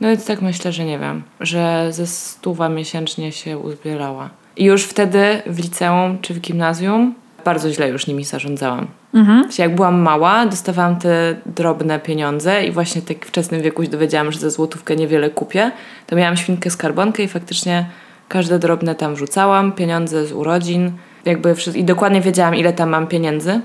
No 0.00 0.08
więc 0.08 0.26
tak 0.26 0.42
myślę, 0.42 0.72
że 0.72 0.84
nie 0.84 0.98
wiem, 0.98 1.22
że 1.40 1.88
ze 1.90 2.06
stuwa 2.06 2.68
miesięcznie 2.68 3.32
się 3.32 3.58
uzbierała. 3.58 4.30
I 4.56 4.64
już 4.64 4.84
wtedy 4.84 5.42
w 5.46 5.58
liceum 5.58 6.18
czy 6.22 6.34
w 6.34 6.40
gimnazjum 6.40 7.14
bardzo 7.44 7.70
źle 7.70 7.88
już 7.88 8.06
nimi 8.06 8.24
zarządzałam. 8.24 8.86
Mhm. 9.14 9.48
Jak 9.58 9.74
byłam 9.74 10.00
mała, 10.00 10.46
dostawałam 10.46 10.96
te 10.96 11.36
drobne 11.46 12.00
pieniądze 12.00 12.64
i 12.64 12.70
właśnie 12.70 13.02
tak 13.02 13.26
w 13.26 13.28
wczesnym 13.28 13.62
wieku 13.62 13.84
się 13.84 13.90
dowiedziałam, 13.90 14.32
że 14.32 14.38
za 14.38 14.50
złotówkę 14.50 14.96
niewiele 14.96 15.30
kupię. 15.30 15.70
To 16.06 16.16
miałam 16.16 16.36
świnkę 16.36 16.70
skarbonkę 16.70 17.22
i 17.22 17.28
faktycznie 17.28 17.86
Każde 18.32 18.58
drobne 18.58 18.94
tam 18.94 19.14
wrzucałam, 19.14 19.72
pieniądze 19.72 20.26
z 20.26 20.32
urodzin. 20.32 20.92
Jakby 21.24 21.54
I 21.74 21.84
dokładnie 21.84 22.20
wiedziałam, 22.20 22.54
ile 22.54 22.72
tam 22.72 22.88
mam 22.88 23.06
pieniędzy. 23.06 23.60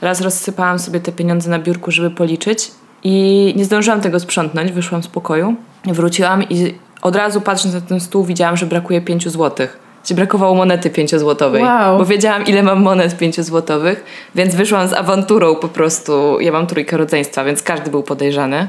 Raz 0.00 0.20
rozsypałam 0.20 0.78
sobie 0.78 1.00
te 1.00 1.12
pieniądze 1.12 1.50
na 1.50 1.58
biurku, 1.58 1.90
żeby 1.90 2.10
policzyć 2.10 2.70
i 3.04 3.54
nie 3.56 3.64
zdążyłam 3.64 4.00
tego 4.00 4.20
sprzątnąć, 4.20 4.72
wyszłam 4.72 5.02
z 5.02 5.08
pokoju, 5.08 5.54
wróciłam 5.84 6.42
i 6.42 6.74
od 7.02 7.16
razu 7.16 7.40
patrząc 7.40 7.74
na 7.74 7.80
ten 7.80 8.00
stół 8.00 8.24
widziałam, 8.24 8.56
że 8.56 8.66
brakuje 8.66 9.00
5 9.00 9.28
złotych. 9.28 9.78
Że 10.04 10.14
brakowało 10.14 10.54
monety 10.54 10.90
5 10.90 11.16
złotowej, 11.16 11.62
Wow. 11.62 11.98
bo 11.98 12.04
wiedziałam 12.04 12.46
ile 12.46 12.62
mam 12.62 12.82
monet 12.82 13.18
5 13.18 13.40
złotowych, 13.40 14.04
więc 14.34 14.54
wyszłam 14.54 14.88
z 14.88 14.92
awanturą 14.92 15.54
po 15.54 15.68
prostu. 15.68 16.40
Ja 16.40 16.52
mam 16.52 16.66
trójkę 16.66 16.96
rodzeństwa, 16.96 17.44
więc 17.44 17.62
każdy 17.62 17.90
był 17.90 18.02
podejrzany. 18.02 18.68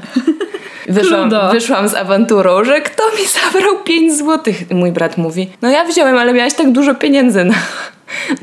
Wyszłam, 0.88 1.30
wyszłam 1.52 1.88
z 1.88 1.94
awanturą, 1.94 2.64
że 2.64 2.80
kto 2.80 3.02
mi 3.04 3.28
zabrał 3.28 3.82
5 3.84 4.18
złotych? 4.18 4.70
Mój 4.70 4.92
brat 4.92 5.16
mówi, 5.18 5.50
no 5.62 5.70
ja 5.70 5.84
wziąłem, 5.84 6.18
ale 6.18 6.32
miałaś 6.32 6.54
tak 6.54 6.72
dużo 6.72 6.94
pieniędzy 6.94 7.44
na, 7.44 7.54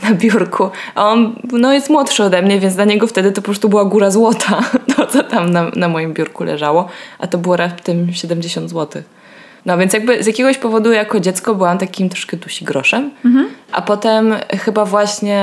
na 0.04 0.14
biurku. 0.16 0.70
A 0.96 1.08
on 1.10 1.36
no, 1.52 1.74
jest 1.74 1.90
młodszy 1.90 2.24
ode 2.24 2.42
mnie, 2.42 2.60
więc 2.60 2.76
dla 2.76 2.86
niego 2.86 3.08
wtedy 3.08 3.32
to 3.32 3.42
po 3.42 3.46
prostu 3.46 3.70
była 3.70 3.86
góra 3.86 4.12
złota, 4.12 4.62
to 4.96 5.08
co 5.08 5.24
tam 5.24 5.50
na, 5.50 5.72
na 5.76 5.88
moim 5.88 6.14
biurku 6.14 6.44
leżało, 6.44 6.90
a 7.20 7.28
to 7.28 7.38
było 7.38 7.58
raptem 7.58 8.14
70 8.14 8.70
złotych. 8.70 9.21
No 9.66 9.78
więc 9.78 9.94
jakby 9.94 10.24
z 10.24 10.28
jakiegoś 10.28 10.58
powodu 10.58 10.92
jako 10.92 11.20
dziecko 11.20 11.56
byłam 11.56 11.78
takim 11.78 12.10
troszkę 12.10 12.38
dusi 12.38 12.66
groszem, 12.66 13.12
a 13.72 13.82
potem 13.82 14.36
chyba 14.60 14.86
właśnie 14.86 15.42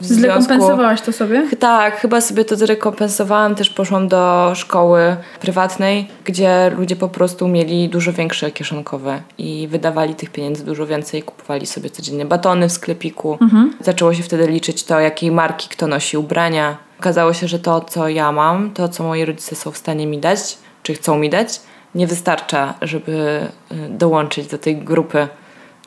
w 0.00 0.06
związku... 0.06 0.20
Zrekompensowałaś 0.20 1.00
to 1.00 1.12
sobie? 1.12 1.46
Tak, 1.58 1.96
chyba 1.96 2.20
sobie 2.20 2.44
to 2.44 2.56
zrekompensowałam. 2.56 3.54
Też 3.54 3.70
poszłam 3.70 4.08
do 4.08 4.52
szkoły 4.54 5.16
prywatnej, 5.40 6.08
gdzie 6.24 6.70
ludzie 6.76 6.96
po 6.96 7.08
prostu 7.08 7.48
mieli 7.48 7.88
dużo 7.88 8.12
większe 8.12 8.50
kieszonkowe 8.50 9.20
i 9.38 9.68
wydawali 9.70 10.14
tych 10.14 10.30
pieniędzy 10.30 10.64
dużo 10.64 10.86
więcej, 10.86 11.22
kupowali 11.22 11.66
sobie 11.66 11.90
codziennie 11.90 12.24
batony 12.24 12.68
w 12.68 12.72
sklepiku. 12.72 13.38
Zaczęło 13.80 14.14
się 14.14 14.22
wtedy 14.22 14.46
liczyć 14.46 14.84
to, 14.84 15.00
jakiej 15.00 15.30
marki 15.30 15.68
kto 15.68 15.86
nosi 15.86 16.16
ubrania. 16.16 16.76
Okazało 17.00 17.32
się, 17.32 17.48
że 17.48 17.58
to, 17.58 17.80
co 17.80 18.08
ja 18.08 18.32
mam, 18.32 18.70
to, 18.70 18.88
co 18.88 19.04
moi 19.04 19.24
rodzice 19.24 19.56
są 19.56 19.70
w 19.70 19.76
stanie 19.76 20.06
mi 20.06 20.18
dać, 20.18 20.58
czy 20.82 20.94
chcą 20.94 21.18
mi 21.18 21.30
dać, 21.30 21.60
nie 21.94 22.06
wystarcza, 22.06 22.74
żeby 22.82 23.40
y, 23.72 23.88
dołączyć 23.88 24.46
do 24.46 24.58
tej 24.58 24.76
grupy 24.76 25.28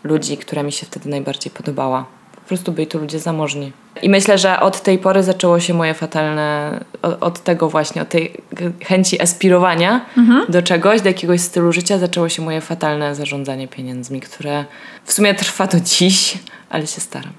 ludzi, 0.03 0.37
która 0.37 0.63
mi 0.63 0.71
się 0.71 0.85
wtedy 0.85 1.09
najbardziej 1.09 1.51
podobała. 1.51 2.05
Po 2.35 2.41
prostu 2.47 2.71
byli 2.71 2.87
to 2.87 2.99
ludzie 2.99 3.19
zamożni. 3.19 3.71
I 4.01 4.09
myślę, 4.09 4.37
że 4.37 4.59
od 4.59 4.81
tej 4.81 4.97
pory 4.97 5.23
zaczęło 5.23 5.59
się 5.59 5.73
moje 5.73 5.93
fatalne, 5.93 6.79
od, 7.01 7.23
od 7.23 7.43
tego 7.43 7.69
właśnie, 7.69 8.01
od 8.01 8.09
tej 8.09 8.41
chęci 8.85 9.21
aspirowania 9.21 10.05
do 10.49 10.61
czegoś, 10.61 11.01
do 11.01 11.07
jakiegoś 11.07 11.41
stylu 11.41 11.71
życia, 11.71 11.97
zaczęło 11.97 12.29
się 12.29 12.41
moje 12.41 12.61
fatalne 12.61 13.15
zarządzanie 13.15 13.67
pieniędzmi, 13.67 14.21
które 14.21 14.65
w 15.03 15.13
sumie 15.13 15.33
trwa 15.33 15.67
do 15.67 15.79
dziś, 15.79 16.37
ale 16.69 16.87
się 16.87 17.01
staram. 17.01 17.33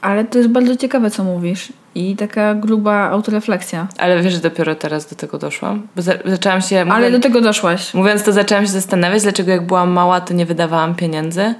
Ale 0.00 0.24
to 0.24 0.38
jest 0.38 0.50
bardzo 0.50 0.76
ciekawe, 0.76 1.10
co 1.10 1.24
mówisz. 1.24 1.72
I 1.94 2.16
taka 2.16 2.54
gruba 2.54 3.10
autorefleksja. 3.10 3.86
Ale 3.98 4.22
wiesz, 4.22 4.32
że 4.32 4.38
dopiero 4.40 4.74
teraz 4.74 5.06
do 5.10 5.16
tego 5.16 5.38
doszłam? 5.38 5.86
Bo 5.96 6.02
za, 6.02 6.12
zaczęłam 6.24 6.60
się... 6.60 6.86
Ale 6.92 7.10
do 7.10 7.20
tego 7.20 7.40
doszłaś. 7.40 7.94
mówiąc 7.94 8.22
to, 8.22 8.32
zaczęłam 8.32 8.64
się 8.66 8.70
zastanawiać, 8.72 9.22
dlaczego 9.22 9.50
jak 9.50 9.66
byłam 9.66 9.90
mała, 9.90 10.20
to 10.20 10.34
nie 10.34 10.46
wydawałam 10.46 10.94
pieniędzy. 10.94 11.54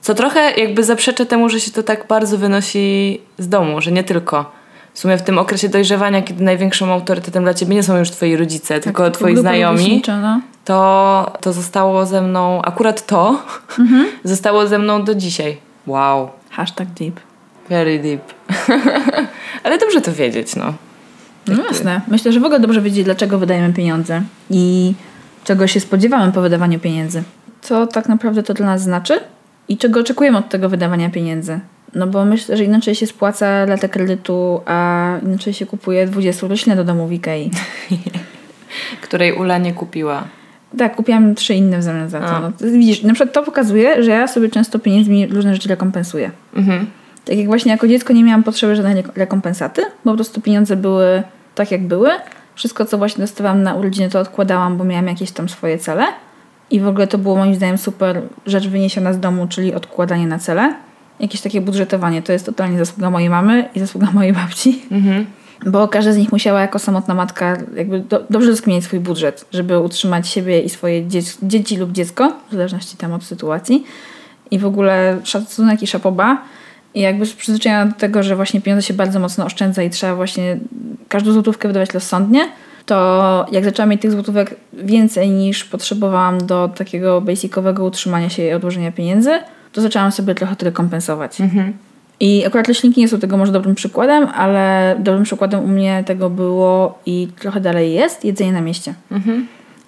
Co 0.00 0.14
trochę 0.14 0.50
jakby 0.60 0.84
zaprzecza 0.84 1.24
temu, 1.24 1.48
że 1.48 1.60
się 1.60 1.70
to 1.70 1.82
tak 1.82 2.06
bardzo 2.08 2.38
wynosi 2.38 3.20
z 3.38 3.48
domu, 3.48 3.80
że 3.80 3.92
nie 3.92 4.04
tylko. 4.04 4.52
W 4.94 4.98
sumie 4.98 5.16
w 5.18 5.22
tym 5.22 5.38
okresie 5.38 5.68
dojrzewania, 5.68 6.22
kiedy 6.22 6.44
największym 6.44 6.90
autorytetem 6.90 7.42
dla 7.42 7.54
ciebie 7.54 7.74
nie 7.74 7.82
są 7.82 7.96
już 7.98 8.10
twoi 8.10 8.36
rodzice, 8.36 8.80
tylko 8.80 9.04
Tak, 9.04 9.14
twoi 9.14 9.34
grupa 9.34 9.48
znajomi, 9.48 10.02
No. 10.22 10.40
to, 10.64 11.32
to 11.40 11.52
zostało 11.52 12.06
ze 12.06 12.22
mną, 12.22 12.62
akurat 12.62 13.06
to 13.06 13.42
zostało 14.24 14.66
ze 14.66 14.78
mną 14.78 15.04
do 15.04 15.14
dzisiaj. 15.14 15.56
Wow, 15.86 16.30
Hashtag 16.50 16.88
deep. 16.88 17.20
very 17.68 17.98
deep. 17.98 18.35
Ale 19.64 19.78
dobrze 19.78 20.00
to 20.00 20.12
wiedzieć, 20.12 20.56
no. 20.56 20.74
No 21.48 21.64
jasne. 21.64 22.00
Myślę, 22.08 22.32
że 22.32 22.40
w 22.40 22.44
ogóle 22.44 22.60
dobrze 22.60 22.82
wiedzieć, 22.82 23.04
dlaczego 23.04 23.38
wydajemy 23.38 23.72
pieniądze 23.72 24.22
i 24.50 24.94
czego 25.44 25.66
się 25.66 25.80
spodziewamy 25.80 26.32
po 26.32 26.40
wydawaniu 26.40 26.78
pieniędzy. 26.78 27.22
Co 27.60 27.86
tak 27.86 28.08
naprawdę 28.08 28.42
to 28.42 28.54
dla 28.54 28.66
nas 28.66 28.82
znaczy 28.82 29.20
i 29.68 29.76
czego 29.76 30.00
oczekujemy 30.00 30.38
od 30.38 30.48
tego 30.48 30.68
wydawania 30.68 31.10
pieniędzy. 31.10 31.60
No 31.94 32.06
bo 32.06 32.24
myślę, 32.24 32.56
że 32.56 32.64
inaczej 32.64 32.94
się 32.94 33.06
spłaca 33.06 33.64
latę 33.64 33.88
kredytu, 33.88 34.60
a 34.66 35.10
inaczej 35.22 35.54
się 35.54 35.66
kupuje 35.66 36.06
20 36.06 36.46
roślin 36.48 36.76
do 36.76 36.84
domu 36.84 37.06
w 37.06 37.12
Ikei. 37.12 37.50
Której 39.02 39.32
Ula 39.32 39.58
nie 39.58 39.72
kupiła. 39.72 40.24
Tak, 40.78 40.96
kupiłam 40.96 41.34
trzy 41.34 41.54
inne 41.54 41.78
w 41.78 41.82
zamian 41.82 42.08
za 42.08 42.20
to. 42.20 42.40
No, 42.40 42.52
widzisz, 42.70 43.02
na 43.02 43.14
przykład 43.14 43.34
to 43.34 43.42
pokazuje, 43.42 44.02
że 44.02 44.10
ja 44.10 44.28
sobie 44.28 44.48
często 44.48 44.78
pieniędzmi 44.78 45.26
różne 45.26 45.54
rzeczy 45.54 45.68
rekompensuję. 45.68 46.30
Mhm. 46.56 46.86
Tak 47.26 47.38
jak 47.38 47.46
właśnie 47.46 47.72
jako 47.72 47.88
dziecko 47.88 48.12
nie 48.12 48.24
miałam 48.24 48.42
potrzeby 48.42 48.76
żadnej 48.76 48.94
rek- 48.94 49.16
rekompensaty, 49.16 49.82
bo 50.04 50.10
po 50.10 50.14
prostu 50.14 50.40
pieniądze 50.40 50.76
były 50.76 51.22
tak 51.54 51.70
jak 51.70 51.86
były. 51.86 52.10
Wszystko, 52.54 52.84
co 52.84 52.98
właśnie 52.98 53.20
dostawałam 53.20 53.62
na 53.62 53.74
urodziny, 53.74 54.10
to 54.10 54.20
odkładałam, 54.20 54.76
bo 54.76 54.84
miałam 54.84 55.06
jakieś 55.06 55.30
tam 55.30 55.48
swoje 55.48 55.78
cele. 55.78 56.06
I 56.70 56.80
w 56.80 56.88
ogóle 56.88 57.06
to 57.06 57.18
było 57.18 57.36
moim 57.36 57.54
zdaniem 57.54 57.78
super 57.78 58.22
rzecz 58.46 58.68
wyniesiona 58.68 59.12
z 59.12 59.20
domu, 59.20 59.46
czyli 59.48 59.74
odkładanie 59.74 60.26
na 60.26 60.38
cele. 60.38 60.74
Jakieś 61.20 61.40
takie 61.40 61.60
budżetowanie. 61.60 62.22
To 62.22 62.32
jest 62.32 62.46
totalnie 62.46 62.78
zasługa 62.78 63.10
mojej 63.10 63.30
mamy 63.30 63.68
i 63.74 63.80
zasługa 63.80 64.08
mojej 64.12 64.32
babci. 64.32 64.82
Mhm. 64.90 65.26
Bo 65.66 65.88
każda 65.88 66.12
z 66.12 66.16
nich 66.16 66.32
musiała 66.32 66.60
jako 66.60 66.78
samotna 66.78 67.14
matka 67.14 67.56
jakby 67.76 68.00
do, 68.00 68.24
dobrze 68.30 68.50
rozkminić 68.50 68.84
swój 68.84 69.00
budżet, 69.00 69.44
żeby 69.52 69.78
utrzymać 69.78 70.28
siebie 70.28 70.60
i 70.60 70.68
swoje 70.68 71.08
dzieci, 71.08 71.36
dzieci 71.42 71.76
lub 71.76 71.92
dziecko, 71.92 72.32
w 72.48 72.52
zależności 72.52 72.96
tam 72.96 73.12
od 73.12 73.24
sytuacji. 73.24 73.84
I 74.50 74.58
w 74.58 74.66
ogóle 74.66 75.18
szacunek 75.24 75.82
i 75.82 75.86
szapoba. 75.86 76.42
I 76.96 77.00
jakby 77.00 77.26
przyzwyczajona 77.26 77.86
do 77.86 77.98
tego, 77.98 78.22
że 78.22 78.36
właśnie 78.36 78.60
pieniądze 78.60 78.86
się 78.86 78.94
bardzo 78.94 79.20
mocno 79.20 79.44
oszczędza 79.44 79.82
i 79.82 79.90
trzeba 79.90 80.14
właśnie 80.14 80.58
każdą 81.08 81.32
złotówkę 81.32 81.68
wydawać 81.68 81.94
rozsądnie, 81.94 82.48
to 82.86 83.46
jak 83.52 83.64
zaczęłam 83.64 83.90
mieć 83.90 84.02
tych 84.02 84.12
złotówek 84.12 84.56
więcej 84.72 85.30
niż 85.30 85.64
potrzebowałam 85.64 86.46
do 86.46 86.68
takiego 86.76 87.20
basicowego 87.20 87.84
utrzymania 87.84 88.28
się 88.28 88.42
i 88.42 88.52
odłożenia 88.52 88.92
pieniędzy, 88.92 89.30
to 89.72 89.80
zaczęłam 89.80 90.12
sobie 90.12 90.34
trochę 90.34 90.56
to 90.56 90.64
rekompensować. 90.64 91.38
I 92.20 92.46
akurat 92.46 92.68
leśniki 92.68 93.00
nie 93.00 93.08
są 93.08 93.18
tego 93.18 93.36
może 93.36 93.52
dobrym 93.52 93.74
przykładem, 93.74 94.28
ale 94.34 94.96
dobrym 94.98 95.24
przykładem 95.24 95.64
u 95.64 95.66
mnie 95.66 96.04
tego 96.06 96.30
było 96.30 96.98
i 97.06 97.28
trochę 97.38 97.60
dalej 97.60 97.92
jest 97.92 98.24
jedzenie 98.24 98.52
na 98.52 98.60
mieście. 98.60 98.94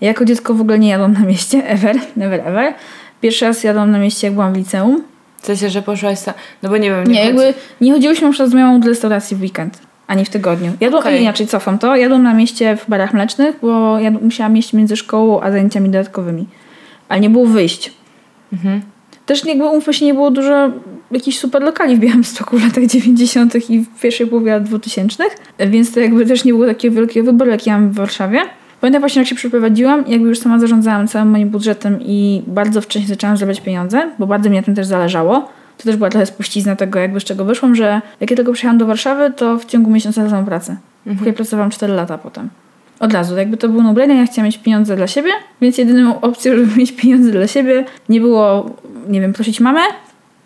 Ja 0.00 0.08
jako 0.08 0.24
dziecko 0.24 0.54
w 0.54 0.60
ogóle 0.60 0.78
nie 0.78 0.88
jadłam 0.88 1.12
na 1.12 1.20
mieście, 1.20 1.66
ever, 1.74 1.96
never 2.16 2.40
ever. 2.40 2.74
Pierwszy 3.20 3.44
raz 3.44 3.64
jadłam 3.64 3.90
na 3.90 3.98
mieście, 3.98 4.26
jak 4.26 4.34
byłam 4.34 4.52
w 4.52 4.56
liceum. 4.56 5.02
W 5.42 5.46
sensie, 5.46 5.70
że 5.70 5.82
poszłaś 5.82 6.18
sa... 6.18 6.34
No 6.62 6.68
bo 6.68 6.76
nie 6.76 6.90
wiem, 6.90 7.04
Nie, 7.06 7.18
chodzi- 7.18 7.26
jakby 7.26 7.54
nie 7.80 7.92
chodziłyśmy 7.92 8.30
przykład 8.30 8.50
z 8.50 8.54
moją 8.54 8.80
do 8.80 8.88
restauracji 8.88 9.36
w 9.36 9.40
weekend, 9.40 9.78
ani 10.06 10.24
w 10.24 10.30
tygodniu. 10.30 10.72
Jadłam, 10.80 11.00
okay. 11.00 11.18
inaczej 11.18 11.46
cofam 11.46 11.78
to, 11.78 11.96
jadłam 11.96 12.22
na 12.22 12.34
mieście 12.34 12.76
w 12.76 12.90
barach 12.90 13.14
mlecznych, 13.14 13.56
bo 13.62 13.98
ja 13.98 14.10
musiałam 14.10 14.56
jeść 14.56 14.72
między 14.72 14.96
szkołą 14.96 15.40
a 15.40 15.50
zajęciami 15.50 15.90
dodatkowymi. 15.90 16.46
Ale 17.08 17.20
nie 17.20 17.30
było 17.30 17.46
wyjść. 17.46 17.92
Też 19.26 19.44
jakby 19.44 19.64
umówmy 19.64 19.94
się, 19.94 20.06
nie 20.06 20.14
było 20.14 20.30
dużo 20.30 20.70
jakichś 21.10 21.38
super 21.38 21.62
lokali 21.62 21.96
w 21.96 21.98
Białymstoku 21.98 22.58
w 22.58 22.64
latach 22.64 22.86
90. 22.86 23.70
i 23.70 23.78
w 23.80 24.00
pierwszej 24.00 24.26
połowie 24.26 24.52
lat 24.52 24.62
2000, 24.62 25.24
więc 25.58 25.92
to 25.92 26.00
jakby 26.00 26.26
też 26.26 26.44
nie 26.44 26.52
było 26.52 26.66
takiego 26.66 26.94
wielkiego 26.94 27.26
wyboru, 27.26 27.50
jak 27.50 27.66
ja 27.66 27.78
mam 27.78 27.90
w 27.90 27.94
Warszawie. 27.94 28.40
Pamiętam 28.80 29.02
właśnie, 29.02 29.22
jak 29.22 29.28
się 29.28 29.34
przeprowadziłam, 29.34 30.04
jakby 30.08 30.28
już 30.28 30.38
sama 30.38 30.58
zarządzałam 30.58 31.08
całym 31.08 31.30
moim 31.30 31.48
budżetem 31.48 31.98
i 32.02 32.42
bardzo 32.46 32.80
wcześnie 32.80 33.08
zaczęłam 33.08 33.36
zarabiać 33.36 33.60
pieniądze, 33.60 34.10
bo 34.18 34.26
bardzo 34.26 34.50
mi 34.50 34.56
na 34.56 34.62
tym 34.62 34.74
też 34.74 34.86
zależało. 34.86 35.48
To 35.78 35.84
też 35.84 35.96
była 35.96 36.10
trochę 36.10 36.26
spuścizna 36.26 36.76
tego, 36.76 36.98
jakby 36.98 37.20
z 37.20 37.24
czego 37.24 37.44
wyszłam, 37.44 37.74
że 37.74 38.00
jak 38.20 38.30
ja 38.30 38.36
tylko 38.36 38.52
przyjechałam 38.52 38.78
do 38.78 38.86
Warszawy, 38.86 39.32
to 39.36 39.58
w 39.58 39.64
ciągu 39.64 39.90
miesiąca 39.90 40.14
znalazłam 40.14 40.44
pracę. 40.44 40.76
W 41.06 41.16
której 41.16 41.34
pracowałam 41.34 41.70
4 41.70 41.92
lata 41.92 42.18
potem. 42.18 42.48
Od 43.00 43.12
razu, 43.12 43.36
jakby 43.36 43.56
to 43.56 43.68
był 43.68 43.82
no 43.82 43.94
ja 43.98 44.26
chciałam 44.26 44.46
mieć 44.46 44.58
pieniądze 44.58 44.96
dla 44.96 45.06
siebie, 45.06 45.30
więc 45.60 45.78
jedyną 45.78 46.20
opcją, 46.20 46.52
żeby 46.58 46.76
mieć 46.76 46.92
pieniądze 46.92 47.30
dla 47.30 47.46
siebie 47.46 47.84
nie 48.08 48.20
było, 48.20 48.70
nie 49.08 49.20
wiem, 49.20 49.32
prosić 49.32 49.60
mamę, 49.60 49.80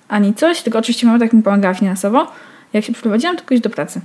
ani 0.09 0.35
coś, 0.35 0.63
tylko 0.63 0.79
oczywiście 0.79 1.07
mama 1.07 1.19
tak 1.19 1.33
mi 1.33 1.43
pomagała 1.43 1.75
finansowo. 1.75 2.27
Jak 2.73 2.85
się 2.85 2.93
przeprowadziłam, 2.93 3.37
tylko 3.37 3.55
iść 3.55 3.63
do 3.63 3.71
pracy. 3.71 4.01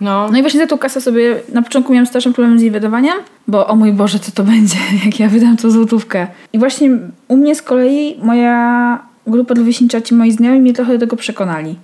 No, 0.00 0.28
No 0.32 0.38
i 0.38 0.40
właśnie 0.40 0.60
za 0.60 0.66
tą 0.66 0.78
kasę 0.78 1.00
sobie, 1.00 1.40
na 1.52 1.62
początku 1.62 1.92
miałam 1.92 2.06
straszny 2.06 2.32
problem 2.32 2.58
z 2.58 2.62
jej 2.62 2.70
wydawaniem, 2.70 3.14
bo 3.48 3.66
o 3.66 3.76
mój 3.76 3.92
Boże, 3.92 4.18
co 4.18 4.32
to 4.32 4.44
będzie, 4.52 4.76
jak 5.04 5.20
ja 5.20 5.28
wydam 5.28 5.56
tą 5.56 5.70
złotówkę. 5.70 6.26
I 6.52 6.58
właśnie 6.58 6.90
u 7.28 7.36
mnie 7.36 7.54
z 7.54 7.62
kolei 7.62 8.16
moja 8.22 8.98
grupa 9.26 9.54
rówieśnicza, 9.54 10.00
ci 10.00 10.14
moi 10.14 10.32
znajomi 10.32 10.60
mnie 10.60 10.72
trochę 10.72 10.92
do 10.92 10.98
tego 10.98 11.16
przekonali. 11.16 11.76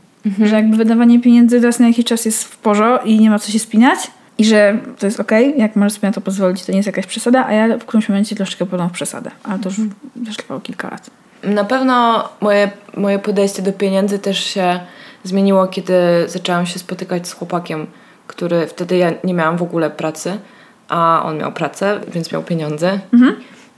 Że 0.45 0.55
jakby 0.55 0.77
wydawanie 0.77 1.21
pieniędzy 1.21 1.61
raz 1.61 1.79
na 1.79 1.89
jakiś 1.89 2.05
czas 2.05 2.25
jest 2.25 2.45
w 2.45 2.57
porządku 2.59 3.09
i 3.09 3.21
nie 3.21 3.31
ma 3.31 3.39
co 3.39 3.53
się 3.53 3.59
spinać. 3.59 4.11
I 4.39 4.45
że 4.45 4.79
to 4.99 5.07
jest 5.07 5.21
okej, 5.21 5.55
jak 5.59 5.77
możesz 5.77 5.93
sobie 5.93 6.09
na 6.09 6.13
to 6.13 6.21
pozwolić, 6.21 6.65
to 6.65 6.73
nie 6.73 6.79
jest 6.79 6.87
jakaś 6.87 7.07
przesada, 7.07 7.47
a 7.47 7.53
ja 7.53 7.79
w 7.79 7.85
którymś 7.85 8.09
momencie 8.09 8.37
troszeczkę 8.37 8.67
podam 8.67 8.89
w 8.89 8.93
przesadę. 8.93 9.31
Ale 9.43 9.59
to 9.59 9.69
już 9.69 9.79
też 10.27 10.37
trwało 10.37 10.61
kilka 10.61 10.91
lat. 10.91 11.11
Na 11.43 11.65
pewno 11.65 12.29
moje, 12.41 12.71
moje 12.97 13.19
podejście 13.19 13.63
do 13.63 13.73
pieniędzy 13.73 14.19
też 14.19 14.45
się 14.45 14.81
zmieniło, 15.25 15.67
kiedy 15.67 15.95
zaczęłam 16.27 16.67
się 16.67 16.79
spotykać 16.79 17.29
z 17.29 17.33
chłopakiem, 17.33 17.87
który 18.31 18.67
wtedy 18.67 18.97
ja 18.97 19.13
nie 19.25 19.35
miałam 19.35 19.57
w 19.57 19.63
ogóle 19.63 19.91
pracy, 19.91 20.39
a 20.89 21.23
on 21.25 21.39
miał 21.39 21.53
pracę, 21.53 22.01
więc 22.09 22.33
miał 22.33 22.43
pieniądze 22.43 22.99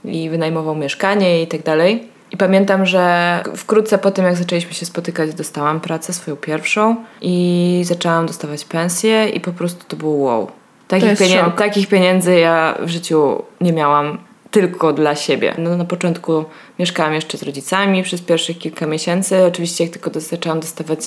i 0.05 0.29
wynajmował 0.29 0.75
mieszkanie 0.75 1.43
i 1.43 1.47
tak 1.47 1.63
dalej. 1.63 2.07
I 2.31 2.37
pamiętam, 2.37 2.85
że 2.85 3.43
wkrótce 3.55 3.97
po 3.97 4.11
tym, 4.11 4.25
jak 4.25 4.35
zaczęliśmy 4.35 4.73
się 4.73 4.85
spotykać, 4.85 5.33
dostałam 5.33 5.79
pracę, 5.79 6.13
swoją 6.13 6.37
pierwszą 6.37 6.95
i 7.21 7.81
zaczęłam 7.85 8.25
dostawać 8.25 8.65
pensję 8.65 9.29
i 9.29 9.39
po 9.39 9.51
prostu 9.51 9.85
to 9.87 9.95
było 9.95 10.15
wow. 10.15 10.51
Takich, 10.87 11.19
pienien- 11.19 11.45
szok. 11.45 11.55
takich 11.57 11.87
pieniędzy 11.87 12.39
ja 12.39 12.77
w 12.79 12.89
życiu 12.89 13.43
nie 13.61 13.73
miałam 13.73 14.17
tylko 14.51 14.93
dla 14.93 15.15
siebie. 15.15 15.53
No, 15.57 15.77
na 15.77 15.85
początku 15.85 16.45
mieszkałam 16.79 17.13
jeszcze 17.13 17.37
z 17.37 17.43
rodzicami 17.43 18.03
przez 18.03 18.21
pierwszych 18.21 18.57
kilka 18.57 18.85
miesięcy. 18.87 19.45
Oczywiście 19.45 19.83
jak 19.83 19.93
tylko 19.93 20.19
zaczęłam 20.19 20.59
dostawać 20.59 20.99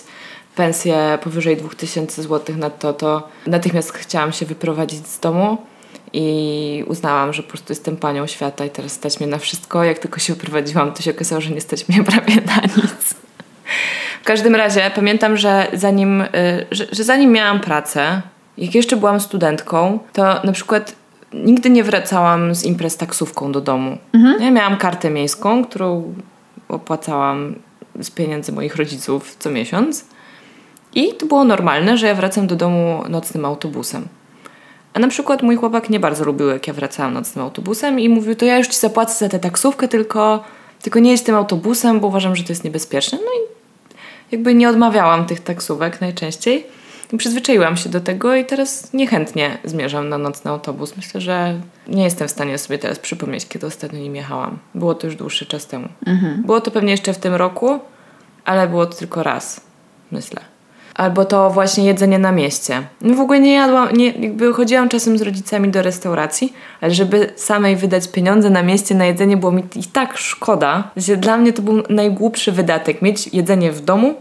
pensję 0.57 1.19
powyżej 1.23 1.57
2000 1.57 2.23
zł 2.23 2.57
netto, 2.57 2.93
to 2.93 3.29
natychmiast 3.47 3.93
chciałam 3.93 4.33
się 4.33 4.47
wyprowadzić 4.47 5.07
z 5.07 5.21
domu 5.21 5.59
i 6.13 6.85
uznałam, 6.87 7.33
że 7.33 7.43
po 7.43 7.49
prostu 7.49 7.73
jestem 7.73 7.97
panią 7.97 8.27
świata 8.27 8.65
i 8.65 8.71
teraz 8.71 8.93
stać 8.93 9.21
mnie 9.21 9.29
na 9.29 9.39
wszystko. 9.39 9.85
Jak 9.85 9.99
tylko 9.99 10.21
się 10.21 10.35
wyprowadziłam, 10.35 10.93
to 10.93 11.03
się 11.03 11.11
okazało, 11.11 11.41
że 11.41 11.51
nie 11.51 11.61
stać 11.61 11.89
mnie 11.89 12.05
prawie 12.13 12.35
na 12.35 12.57
nic. 12.63 13.15
W 14.23 14.25
każdym 14.25 14.55
razie 14.55 14.91
pamiętam, 14.95 15.37
że 15.37 15.67
zanim, 15.73 16.21
y, 16.21 16.27
że, 16.71 16.87
że 16.93 17.05
zanim 17.05 17.33
miałam 17.33 17.61
pracę, 17.61 18.23
jak 18.59 18.75
jeszcze 18.75 18.97
byłam 18.97 19.21
studentką, 19.21 19.99
to 20.13 20.23
na 20.45 20.53
przykład 20.53 20.95
nigdy 21.33 21.71
nie 21.71 21.85
wracałam 21.85 22.55
z 22.55 22.65
imprez 22.65 22.97
taksówką 22.97 23.53
do 23.53 23.61
domu. 23.61 23.99
Ja 24.41 24.51
miałam 24.51 24.77
kartę 24.77 25.11
miejską, 25.11 25.65
którą 25.65 26.15
opłacałam 26.69 27.55
z 28.01 28.11
pieniędzy 28.11 28.53
moich 28.53 28.77
rodziców 28.77 29.37
co 29.39 29.51
miesiąc. 29.51 30.05
I 30.97 31.15
to 31.15 31.27
było 31.27 31.45
normalne, 31.45 31.99
że 31.99 32.07
ja 32.07 32.15
wracam 32.15 32.47
do 32.47 32.57
domu 32.57 33.03
nocnym 33.09 33.45
autobusem. 33.45 34.09
A 34.95 34.99
na 34.99 35.09
przykład 35.09 35.43
mój 35.43 35.57
chłopak 35.57 35.91
nie 35.91 36.01
bardzo 36.01 36.25
lubił, 36.25 36.49
jak 36.49 36.67
ja 36.67 36.73
wracałam 36.73 37.15
nocnym 37.15 37.45
autobusem 37.45 38.01
i 38.01 38.09
mówił, 38.09 38.35
to 38.37 38.45
ja 38.45 38.59
już 38.59 38.69
ci 38.69 38.79
zapłacę 38.79 39.15
za 39.15 39.29
tę 39.29 39.39
taksówkę, 39.39 39.89
tylko, 39.89 40.45
tylko 40.83 40.99
nie 40.99 41.11
jedź 41.11 41.23
tym 41.23 41.35
autobusem, 41.35 42.01
bo 42.01 42.07
uważam, 42.07 42.37
że 42.37 42.45
to 42.45 42.53
jest 42.53 42.65
niebezpieczne. 42.65 43.19
No 43.19 43.31
i 43.31 43.57
jakby 44.33 44.55
nie 44.55 44.69
odmawiałam 44.69 45.27
tych 45.27 45.41
taksówek 45.41 46.01
najczęściej. 46.01 46.67
I 47.13 47.17
przyzwyczaiłam 47.17 47.77
się 47.77 47.89
do 47.89 48.01
tego 48.01 48.35
i 48.35 48.45
teraz 48.45 48.93
niechętnie 48.93 49.59
zmierzam 49.65 50.09
na 50.09 50.19
nocny 50.19 50.51
autobus. 50.51 50.97
Myślę, 50.97 51.21
że 51.21 51.61
nie 51.89 52.05
jestem 52.05 52.29
w 52.29 52.31
stanie 52.31 52.59
sobie 52.59 52.79
teraz 52.79 52.99
przypomnieć, 52.99 53.49
kiedy 53.49 53.67
ostatnio 53.67 53.99
nim 53.99 54.17
jechałam. 54.17 54.59
Było 54.75 54.95
to 54.95 55.07
już 55.07 55.17
dłuższy 55.17 55.47
czas 55.47 55.67
temu. 55.67 55.89
Było 56.45 56.61
to 56.61 56.71
pewnie 56.71 56.91
jeszcze 56.91 57.13
w 57.13 57.19
tym 57.19 57.35
roku, 57.35 57.79
ale 58.45 58.69
było 58.69 58.87
to 58.87 58.95
tylko 58.95 59.23
raz, 59.23 59.61
myślę. 60.11 60.56
Albo 60.97 61.25
to 61.25 61.51
właśnie 61.51 61.85
jedzenie 61.85 62.19
na 62.19 62.33
mieście. 62.33 62.83
No 63.01 63.15
w 63.15 63.21
ogóle 63.21 63.41
nie 63.41 63.53
jadłam, 63.53 63.93
nie, 63.93 64.11
jakby 64.11 64.53
chodziłam 64.53 64.89
czasem 64.89 65.19
z 65.19 65.23
rodzicami 65.23 65.69
do 65.69 65.83
restauracji, 65.83 66.53
ale 66.81 66.95
żeby 66.95 67.33
samej 67.37 67.77
wydać 67.77 68.09
pieniądze 68.09 68.51
na 68.51 68.63
mieście 68.63 68.95
na 68.95 69.05
jedzenie 69.05 69.37
było 69.37 69.53
mi 69.53 69.63
i 69.77 69.85
tak 69.85 70.19
szkoda. 70.19 70.91
że 70.97 71.17
Dla 71.17 71.37
mnie 71.37 71.53
to 71.53 71.63
był 71.63 71.83
najgłupszy 71.89 72.53
wydatek. 72.53 73.03
Mieć 73.03 73.35
jedzenie 73.35 73.73
w 73.73 73.81
domu 73.81 74.15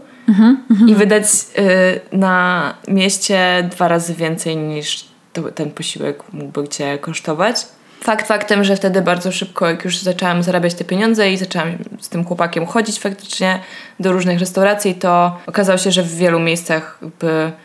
i 0.86 0.94
wydać 0.94 1.24
y, 1.24 2.16
na 2.16 2.74
mieście 2.88 3.68
dwa 3.70 3.88
razy 3.88 4.14
więcej 4.14 4.56
niż 4.56 5.04
to, 5.32 5.42
ten 5.42 5.70
posiłek 5.70 6.22
mógłby 6.32 6.68
cię 6.68 6.98
kosztować. 6.98 7.66
Fakt 8.06 8.26
faktem, 8.26 8.64
że 8.64 8.76
wtedy 8.76 9.02
bardzo 9.02 9.32
szybko, 9.32 9.68
jak 9.68 9.84
już 9.84 9.98
zaczęłam 9.98 10.42
zarabiać 10.42 10.74
te 10.74 10.84
pieniądze 10.84 11.32
i 11.32 11.36
zaczęłam 11.36 11.68
z 12.00 12.08
tym 12.08 12.24
chłopakiem 12.24 12.66
chodzić 12.66 12.98
faktycznie 12.98 13.60
do 14.00 14.12
różnych 14.12 14.38
restauracji, 14.38 14.94
to 14.94 15.38
okazało 15.46 15.78
się, 15.78 15.90
że 15.90 16.02
w 16.02 16.16
wielu 16.16 16.40
miejscach 16.40 17.00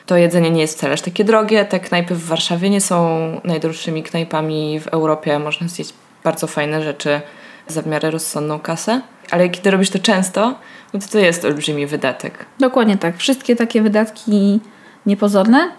to 0.06 0.18
jedzenie 0.18 0.52
nie 0.52 0.62
jest 0.62 0.78
wcale 0.78 0.94
aż 0.94 1.02
takie 1.02 1.24
drogie. 1.24 1.66
Te 1.66 1.80
knajpy 1.80 2.16
w 2.16 2.26
Warszawie 2.26 2.70
nie 2.70 2.82
są 2.82 3.20
najdroższymi 3.44 4.04
knajpami 4.04 4.80
w 4.80 4.88
Europie. 4.88 5.40
Można 5.40 5.68
zjeść 5.68 5.94
bardzo 6.24 6.48
fajne 6.48 6.84
rzeczy 6.84 7.22
za 7.68 7.82
w 7.82 7.88
miarę 7.88 8.12
rozsądną 8.12 8.60
kasę. 8.60 9.02
Ale 9.32 9.50
kiedy 9.50 9.72
robisz 9.72 9.90
to 9.90 10.00
często, 10.00 10.56
no 10.94 11.00
to 11.00 11.08
to 11.08 11.20
jest 11.20 11.46
olbrzymi 11.46 11.88
wydatek. 11.88 12.46
Dokładnie 12.60 12.98
tak. 12.98 13.18
Wszystkie 13.18 13.56
takie 13.56 13.82
wydatki 13.82 14.60
niepozorne, 15.06 15.72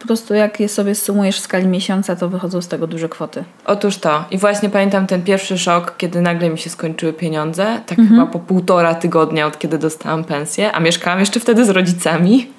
po 0.00 0.06
prostu 0.06 0.34
jak 0.34 0.60
je 0.60 0.68
sobie 0.68 0.94
sumujesz 0.94 1.40
w 1.40 1.42
skali 1.42 1.66
miesiąca, 1.66 2.16
to 2.16 2.28
wychodzą 2.28 2.62
z 2.62 2.68
tego 2.68 2.86
duże 2.86 3.08
kwoty. 3.08 3.44
Otóż 3.66 3.96
to. 3.96 4.24
I 4.30 4.38
właśnie 4.38 4.70
pamiętam 4.70 5.06
ten 5.06 5.22
pierwszy 5.22 5.58
szok, 5.58 5.94
kiedy 5.96 6.20
nagle 6.20 6.50
mi 6.50 6.58
się 6.58 6.70
skończyły 6.70 7.12
pieniądze. 7.12 7.80
Tak 7.86 7.98
chyba 7.98 8.26
po 8.26 8.38
półtora 8.38 8.94
tygodnia 8.94 9.46
od 9.46 9.58
kiedy 9.58 9.78
dostałam 9.78 10.24
pensję, 10.24 10.72
a 10.72 10.80
mieszkałam 10.80 11.20
jeszcze 11.20 11.40
wtedy 11.40 11.64
z 11.64 11.68
rodzicami. 11.68 12.50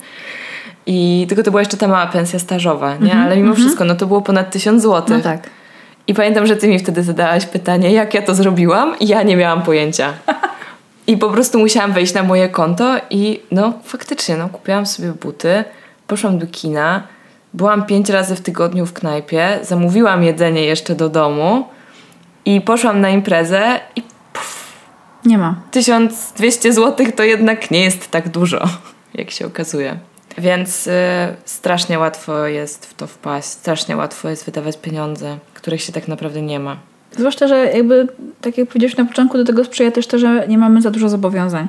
I 0.86 1.26
tylko 1.30 1.44
to 1.44 1.52
była 1.52 1.62
jeszcze 1.62 1.78
ta 1.78 1.88
mała 1.88 2.08
pensja 2.08 2.40
stażowa, 2.40 2.98
nie? 2.98 3.16
Ale 3.16 3.38
mimo 3.38 3.56
wszystko, 3.56 3.86
no 3.86 3.96
to 3.96 4.08
było 4.08 4.22
ponad 4.22 4.52
tysiąc 4.52 4.82
złotych. 4.82 5.18
No 5.18 5.24
tak. 5.24 5.50
I 6.08 6.14
pamiętam, 6.14 6.46
że 6.46 6.56
ty 6.56 6.68
mi 6.68 6.80
wtedy 6.80 7.04
zadałaś 7.04 7.46
pytanie, 7.46 7.92
jak 7.92 8.14
ja 8.14 8.22
to 8.22 8.36
zrobiłam 8.36 9.00
i 9.00 9.08
ja 9.08 9.24
nie 9.24 9.36
miałam 9.36 9.62
pojęcia. 9.62 10.14
I 11.08 11.18
po 11.18 11.30
prostu 11.30 11.60
musiałam 11.60 11.94
wejść 11.94 12.14
na 12.14 12.24
moje 12.24 12.50
konto 12.50 12.96
i 13.10 13.40
no 13.52 13.74
faktycznie, 13.84 14.38
no 14.38 14.50
kupiłam 14.50 14.86
sobie 14.86 15.12
buty, 15.12 15.64
poszłam 16.08 16.40
do 16.40 16.48
kina, 16.48 17.04
byłam 17.54 17.86
pięć 17.86 18.10
razy 18.10 18.36
w 18.36 18.42
tygodniu 18.42 18.86
w 18.86 18.94
knajpie, 18.94 19.60
zamówiłam 19.62 20.24
jedzenie 20.24 20.66
jeszcze 20.66 20.96
do 20.96 21.10
domu 21.10 21.68
i 22.46 22.62
poszłam 22.62 23.02
na 23.02 23.10
imprezę 23.10 23.80
i 23.96 24.04
Nie 25.26 25.38
ma. 25.38 25.56
1200 25.72 26.74
zł 26.74 27.08
to 27.16 27.24
jednak 27.24 27.72
nie 27.72 27.84
jest 27.84 28.12
tak 28.12 28.30
dużo, 28.30 28.64
jak 29.14 29.32
się 29.32 29.46
okazuje. 29.46 29.98
Więc 30.38 30.88
y, 30.88 30.92
strasznie 31.46 32.00
łatwo 32.00 32.48
jest 32.48 32.86
w 32.86 32.94
to 32.94 33.08
wpaść, 33.08 33.48
strasznie 33.48 33.98
łatwo 33.98 34.30
jest 34.30 34.46
wydawać 34.46 34.78
pieniądze, 34.78 35.38
których 35.54 35.82
się 35.82 35.94
tak 35.94 36.08
naprawdę 36.08 36.42
nie 36.42 36.60
ma. 36.60 36.78
Zwłaszcza, 37.18 37.48
że 37.48 37.66
jakby, 37.66 38.08
tak 38.42 38.58
jak 38.58 38.68
powiedziałeś 38.68 38.98
na 38.98 39.06
początku, 39.06 39.38
do 39.38 39.44
tego 39.44 39.64
sprzyja 39.64 39.92
też 39.92 40.08
to, 40.08 40.20
że 40.20 40.48
nie 40.48 40.58
mamy 40.58 40.82
za 40.82 40.92
dużo 40.92 41.10
zobowiązań. 41.10 41.68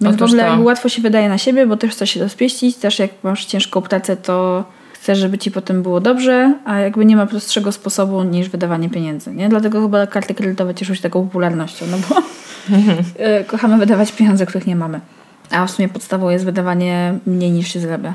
Więc 0.00 0.16
w 0.16 0.22
Otóż 0.22 0.30
ogóle 0.30 0.56
to. 0.56 0.60
łatwo 0.60 0.88
się 0.88 1.02
wydaje 1.02 1.28
na 1.28 1.38
siebie, 1.38 1.66
bo 1.66 1.76
też 1.76 1.90
chcesz 1.90 2.10
się 2.10 2.20
rozpieścić, 2.20 2.76
też 2.76 2.98
jak 2.98 3.10
masz 3.22 3.44
ciężką 3.44 3.82
pracę, 3.82 4.16
to 4.16 4.64
chcesz, 5.02 5.18
żeby 5.18 5.38
ci 5.38 5.50
potem 5.50 5.82
było 5.82 6.00
dobrze, 6.00 6.54
a 6.64 6.78
jakby 6.78 7.04
nie 7.04 7.16
ma 7.16 7.26
prostszego 7.26 7.72
sposobu 7.72 8.22
niż 8.22 8.48
wydawanie 8.48 8.90
pieniędzy, 8.90 9.34
nie? 9.34 9.48
Dlatego 9.48 9.82
chyba 9.82 10.06
karty 10.06 10.34
kredytowe 10.34 10.74
cieszą 10.74 10.94
się 10.94 11.02
taką 11.02 11.22
popularnością, 11.24 11.86
no 11.90 11.96
bo 12.08 12.22
e, 13.24 13.44
kochamy 13.44 13.78
wydawać 13.78 14.12
pieniądze, 14.12 14.46
których 14.46 14.66
nie 14.66 14.76
mamy. 14.76 15.00
A 15.50 15.66
w 15.66 15.70
sumie 15.70 15.88
podstawą 15.88 16.30
jest 16.30 16.44
wydawanie 16.44 17.14
mniej 17.26 17.50
niż 17.50 17.72
się 17.72 17.80
zarabia. 17.80 18.14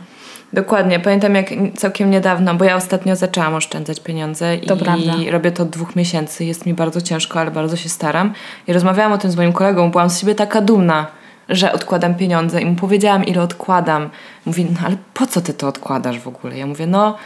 Dokładnie. 0.53 0.99
Pamiętam 0.99 1.35
jak 1.35 1.49
całkiem 1.75 2.11
niedawno, 2.11 2.55
bo 2.55 2.65
ja 2.65 2.75
ostatnio 2.75 3.15
zaczęłam 3.15 3.55
oszczędzać 3.55 3.99
pieniądze 3.99 4.57
To 4.57 4.75
i 4.75 4.79
prawda. 4.79 5.13
robię 5.31 5.51
to 5.51 5.63
od 5.63 5.69
dwóch 5.69 5.95
miesięcy. 5.95 6.45
Jest 6.45 6.65
mi 6.65 6.73
bardzo 6.73 7.01
ciężko, 7.01 7.39
ale 7.39 7.51
bardzo 7.51 7.75
się 7.75 7.89
staram. 7.89 8.33
I 8.67 8.73
rozmawiałam 8.73 9.11
o 9.11 9.17
tym 9.17 9.31
z 9.31 9.35
moim 9.35 9.53
kolegą, 9.53 9.91
byłam 9.91 10.09
z 10.09 10.19
siebie 10.19 10.35
taka 10.35 10.61
dumna, 10.61 11.07
że 11.49 11.73
odkładam 11.73 12.15
pieniądze 12.15 12.61
i 12.61 12.65
mu 12.65 12.75
powiedziałam, 12.75 13.25
ile 13.25 13.41
odkładam. 13.41 14.09
Mówi, 14.45 14.65
no 14.65 14.79
ale 14.85 14.97
po 15.13 15.27
co 15.27 15.41
ty 15.41 15.53
to 15.53 15.67
odkładasz 15.67 16.19
w 16.19 16.27
ogóle? 16.27 16.57
Ja 16.57 16.67
mówię, 16.67 16.87
no 16.87 17.17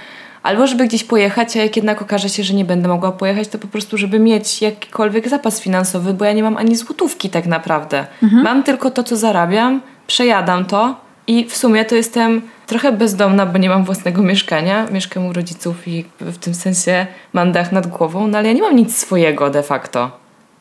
albo 0.44 0.68
żeby 0.68 0.88
gdzieś 0.88 1.04
pojechać, 1.04 1.58
a 1.58 1.60
jak 1.60 1.76
jednak 1.76 2.02
okaże 2.02 2.30
się, 2.30 2.44
że 2.44 2.54
nie 2.54 2.66
będę 2.66 2.88
mogła 2.88 3.12
pojechać, 3.12 3.48
to 3.48 3.58
po 3.58 3.68
prostu, 3.68 3.98
żeby 3.98 4.20
mieć 4.20 4.62
jakikolwiek 4.62 5.30
zapas 5.30 5.62
finansowy, 5.62 6.14
bo 6.14 6.26
ja 6.26 6.34
nie 6.34 6.44
mam 6.44 6.58
ani 6.58 6.76
złotówki 6.76 7.30
tak 7.30 7.46
naprawdę. 7.46 8.06
Mam 8.44 8.64
tylko 8.64 8.92
to, 8.92 9.04
co 9.04 9.18
zarabiam, 9.18 9.82
przejadam 10.08 10.66
to 10.66 10.96
i 11.28 11.46
w 11.46 11.58
sumie 11.58 11.86
to 11.86 11.96
jestem 11.96 12.42
trochę 12.68 12.92
bezdomna, 12.92 13.46
bo 13.46 13.58
nie 13.58 13.70
mam 13.70 13.84
własnego 13.84 14.22
mieszkania. 14.22 14.88
Mieszkam 14.92 15.26
u 15.26 15.34
rodziców 15.34 15.88
i 15.88 16.06
w 16.20 16.38
tym 16.38 16.54
sensie 16.54 17.08
mam 17.34 17.52
dach 17.52 17.72
nad 17.72 17.88
głową, 17.88 18.28
no 18.28 18.38
ale 18.38 18.48
ja 18.48 18.54
nie 18.54 18.62
mam 18.62 18.76
nic 18.76 18.98
swojego 18.98 19.50
de 19.50 19.64
facto. 19.64 20.12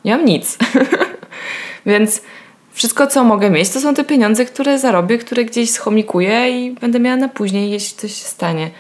Nie 0.05 0.17
mam 0.17 0.25
nic. 0.25 0.59
Więc 1.87 2.23
wszystko, 2.73 3.07
co 3.07 3.25
mogę 3.25 3.51
mieć, 3.51 3.69
to 3.69 3.81
są 3.81 3.95
te 3.95 4.05
pieniądze, 4.05 4.45
które 4.45 4.79
zarobię, 4.79 5.19
które 5.19 5.45
gdzieś 5.45 5.71
schomikuję 5.71 6.51
i 6.51 6.73
będę 6.73 7.01
miała 7.01 7.17
na 7.17 7.29
później, 7.29 7.71
jeśli 7.71 7.99
coś 7.99 8.13
się 8.13 8.25
stanie. 8.25 8.71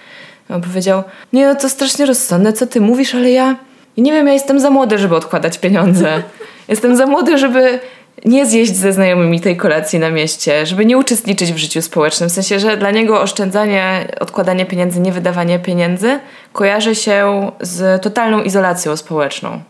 I 0.50 0.52
On 0.52 0.62
powiedział, 0.62 1.02
nie 1.32 1.46
no 1.46 1.54
to 1.54 1.68
strasznie 1.68 2.06
rozsądne, 2.06 2.52
co 2.52 2.66
ty 2.66 2.80
mówisz, 2.80 3.14
ale 3.14 3.30
ja 3.30 3.56
nie 3.96 4.12
wiem, 4.12 4.26
ja 4.26 4.32
jestem 4.32 4.60
za 4.60 4.70
młody, 4.70 4.98
żeby 4.98 5.16
odkładać 5.16 5.58
pieniądze. 5.58 6.22
Jestem 6.68 6.96
za 6.96 7.06
młody, 7.06 7.38
żeby 7.38 7.80
nie 8.24 8.46
zjeść 8.46 8.76
ze 8.76 8.92
znajomymi 8.92 9.40
tej 9.40 9.56
kolacji 9.56 9.98
na 9.98 10.10
mieście, 10.10 10.66
żeby 10.66 10.86
nie 10.86 10.98
uczestniczyć 10.98 11.52
w 11.52 11.56
życiu 11.56 11.82
społecznym. 11.82 12.30
W 12.30 12.32
sensie, 12.32 12.60
że 12.60 12.76
dla 12.76 12.90
niego 12.90 13.20
oszczędzanie, 13.20 14.08
odkładanie 14.20 14.66
pieniędzy, 14.66 15.00
nie 15.00 15.12
wydawanie 15.12 15.58
pieniędzy 15.58 16.20
kojarzy 16.52 16.94
się 16.94 17.50
z 17.60 18.02
totalną 18.02 18.42
izolacją 18.42 18.96
społeczną. 18.96 19.60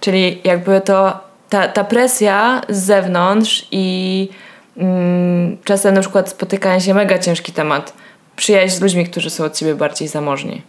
Czyli 0.00 0.40
jakby 0.44 0.80
to 0.80 1.20
ta, 1.48 1.68
ta 1.68 1.84
presja 1.84 2.60
z 2.68 2.84
zewnątrz 2.84 3.68
i 3.70 4.28
mm, 4.76 5.56
czasem 5.64 5.94
na 5.94 6.00
przykład 6.00 6.28
spotykanie 6.28 6.80
się 6.80 6.94
mega 6.94 7.18
ciężki 7.18 7.52
temat. 7.52 7.92
Przyjaźń 8.36 8.74
z 8.76 8.80
ludźmi, 8.80 9.06
którzy 9.06 9.30
są 9.30 9.44
od 9.44 9.56
ciebie 9.56 9.74
bardziej 9.74 10.08
zamożni. 10.08 10.62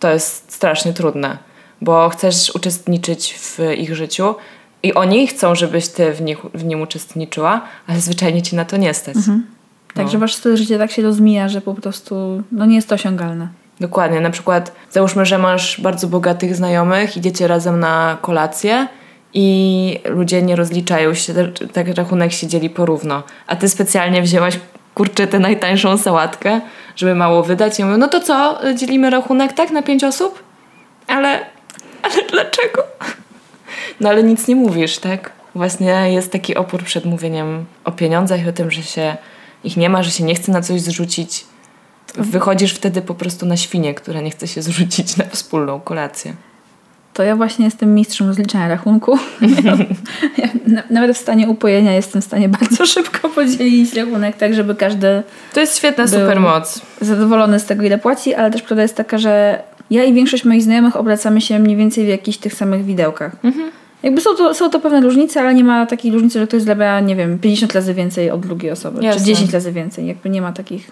To 0.00 0.10
jest 0.10 0.52
strasznie 0.52 0.92
trudne, 0.92 1.38
bo 1.80 2.08
chcesz 2.08 2.50
uczestniczyć 2.54 3.34
w 3.34 3.58
ich 3.76 3.94
życiu 3.94 4.34
i 4.82 4.94
oni 4.94 5.26
chcą, 5.26 5.54
żebyś 5.54 5.88
ty 5.88 6.12
w, 6.12 6.22
nich, 6.22 6.38
w 6.54 6.64
nim 6.64 6.82
uczestniczyła, 6.82 7.60
ale 7.86 8.00
zwyczajnie 8.00 8.42
ci 8.42 8.56
na 8.56 8.64
to 8.64 8.76
nie 8.76 8.94
stać. 8.94 9.16
Także 9.94 10.18
wasz 10.18 10.34
styl 10.34 10.56
życia 10.56 10.78
tak 10.78 10.90
się 10.90 11.02
rozmija, 11.02 11.48
że 11.48 11.60
po 11.60 11.74
prostu 11.74 12.42
no 12.52 12.66
nie 12.66 12.76
jest 12.76 12.88
to 12.88 12.94
osiągalne. 12.94 13.48
Dokładnie. 13.80 14.20
Na 14.20 14.30
przykład 14.30 14.72
załóżmy, 14.90 15.26
że 15.26 15.38
masz 15.38 15.80
bardzo 15.80 16.08
bogatych 16.08 16.56
znajomych, 16.56 17.16
idziecie 17.16 17.46
razem 17.46 17.80
na 17.80 18.18
kolację 18.22 18.88
i 19.34 19.98
ludzie 20.04 20.42
nie 20.42 20.56
rozliczają 20.56 21.14
się, 21.14 21.34
tak 21.72 21.88
rachunek 21.88 22.32
się 22.32 22.46
dzieli 22.46 22.70
porówno. 22.70 23.22
A 23.46 23.56
ty 23.56 23.68
specjalnie 23.68 24.22
wzięłaś 24.22 24.58
kurczę 24.94 25.26
tę 25.26 25.38
najtańszą 25.38 25.98
sałatkę, 25.98 26.60
żeby 26.96 27.14
mało 27.14 27.42
wydać 27.42 27.80
i 27.80 27.84
mówią, 27.84 27.98
no 27.98 28.08
to 28.08 28.20
co, 28.20 28.58
dzielimy 28.74 29.10
rachunek 29.10 29.52
tak 29.52 29.70
na 29.70 29.82
pięć 29.82 30.04
osób? 30.04 30.42
Ale, 31.06 31.46
ale 32.02 32.14
dlaczego? 32.30 32.82
No 34.00 34.08
ale 34.08 34.22
nic 34.22 34.48
nie 34.48 34.56
mówisz, 34.56 34.98
tak? 34.98 35.32
Właśnie 35.54 36.12
jest 36.12 36.32
taki 36.32 36.54
opór 36.54 36.82
przed 36.82 37.04
mówieniem 37.04 37.64
o 37.84 37.92
pieniądzach 37.92 38.44
i 38.44 38.48
o 38.48 38.52
tym, 38.52 38.70
że 38.70 38.82
się 38.82 39.16
ich 39.64 39.76
nie 39.76 39.90
ma, 39.90 40.02
że 40.02 40.10
się 40.10 40.24
nie 40.24 40.34
chce 40.34 40.52
na 40.52 40.62
coś 40.62 40.80
zrzucić. 40.80 41.44
Wychodzisz 42.14 42.74
wtedy 42.74 43.02
po 43.02 43.14
prostu 43.14 43.46
na 43.46 43.56
świnię, 43.56 43.94
która 43.94 44.20
nie 44.20 44.30
chce 44.30 44.48
się 44.48 44.62
zrzucić 44.68 45.16
na 45.16 45.24
wspólną 45.24 45.80
kolację. 45.80 46.34
To 47.14 47.22
ja 47.22 47.36
właśnie 47.36 47.64
jestem 47.64 47.94
mistrzem 47.94 48.26
rozliczania 48.26 48.68
rachunku. 48.68 49.18
Ja, 49.64 49.76
na- 50.66 50.82
nawet 50.90 51.16
w 51.16 51.20
stanie 51.20 51.48
upojenia 51.48 51.92
jestem 51.92 52.22
w 52.22 52.24
stanie 52.24 52.48
bardzo 52.48 52.86
szybko 52.86 53.28
podzielić 53.28 53.94
rachunek, 53.94 54.36
tak 54.36 54.54
żeby 54.54 54.74
każdy 54.74 55.22
To 55.52 55.60
jest 55.60 55.76
świetna 55.78 56.04
Był. 56.04 56.20
supermoc. 56.20 56.80
zadowolony 57.00 57.60
z 57.60 57.64
tego, 57.64 57.82
ile 57.82 57.98
płaci, 57.98 58.34
ale 58.34 58.50
też 58.50 58.62
prawda 58.62 58.82
jest 58.82 58.96
taka, 58.96 59.18
że 59.18 59.62
ja 59.90 60.04
i 60.04 60.12
większość 60.14 60.44
moich 60.44 60.62
znajomych 60.62 60.96
obracamy 60.96 61.40
się 61.40 61.58
mniej 61.58 61.76
więcej 61.76 62.04
w 62.04 62.08
jakichś 62.08 62.38
tych 62.38 62.54
samych 62.54 62.84
widełkach. 62.84 63.32
Jakby 64.02 64.20
są 64.20 64.34
to, 64.36 64.54
są 64.54 64.70
to 64.70 64.80
pewne 64.80 65.00
różnice, 65.00 65.40
ale 65.40 65.54
nie 65.54 65.64
ma 65.64 65.86
takiej 65.86 66.12
różnicy, 66.12 66.38
że 66.38 66.46
ktoś 66.46 66.62
zarabia, 66.62 67.00
nie 67.00 67.16
wiem, 67.16 67.38
50 67.38 67.74
razy 67.74 67.94
więcej 67.94 68.30
od 68.30 68.40
drugiej 68.46 68.70
osoby, 68.70 69.04
Jasne. 69.04 69.20
czy 69.20 69.26
10 69.26 69.52
razy 69.52 69.72
więcej. 69.72 70.06
Jakby 70.06 70.30
nie 70.30 70.42
ma 70.42 70.52
takich, 70.52 70.90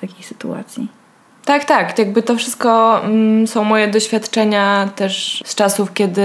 takich 0.00 0.26
sytuacji. 0.26 0.88
Tak, 1.44 1.64
tak. 1.64 1.98
Jakby 1.98 2.22
to 2.22 2.36
wszystko 2.36 3.00
mm, 3.04 3.46
są 3.46 3.64
moje 3.64 3.88
doświadczenia 3.88 4.88
też 4.96 5.42
z 5.46 5.54
czasów, 5.54 5.92
kiedy 5.92 6.22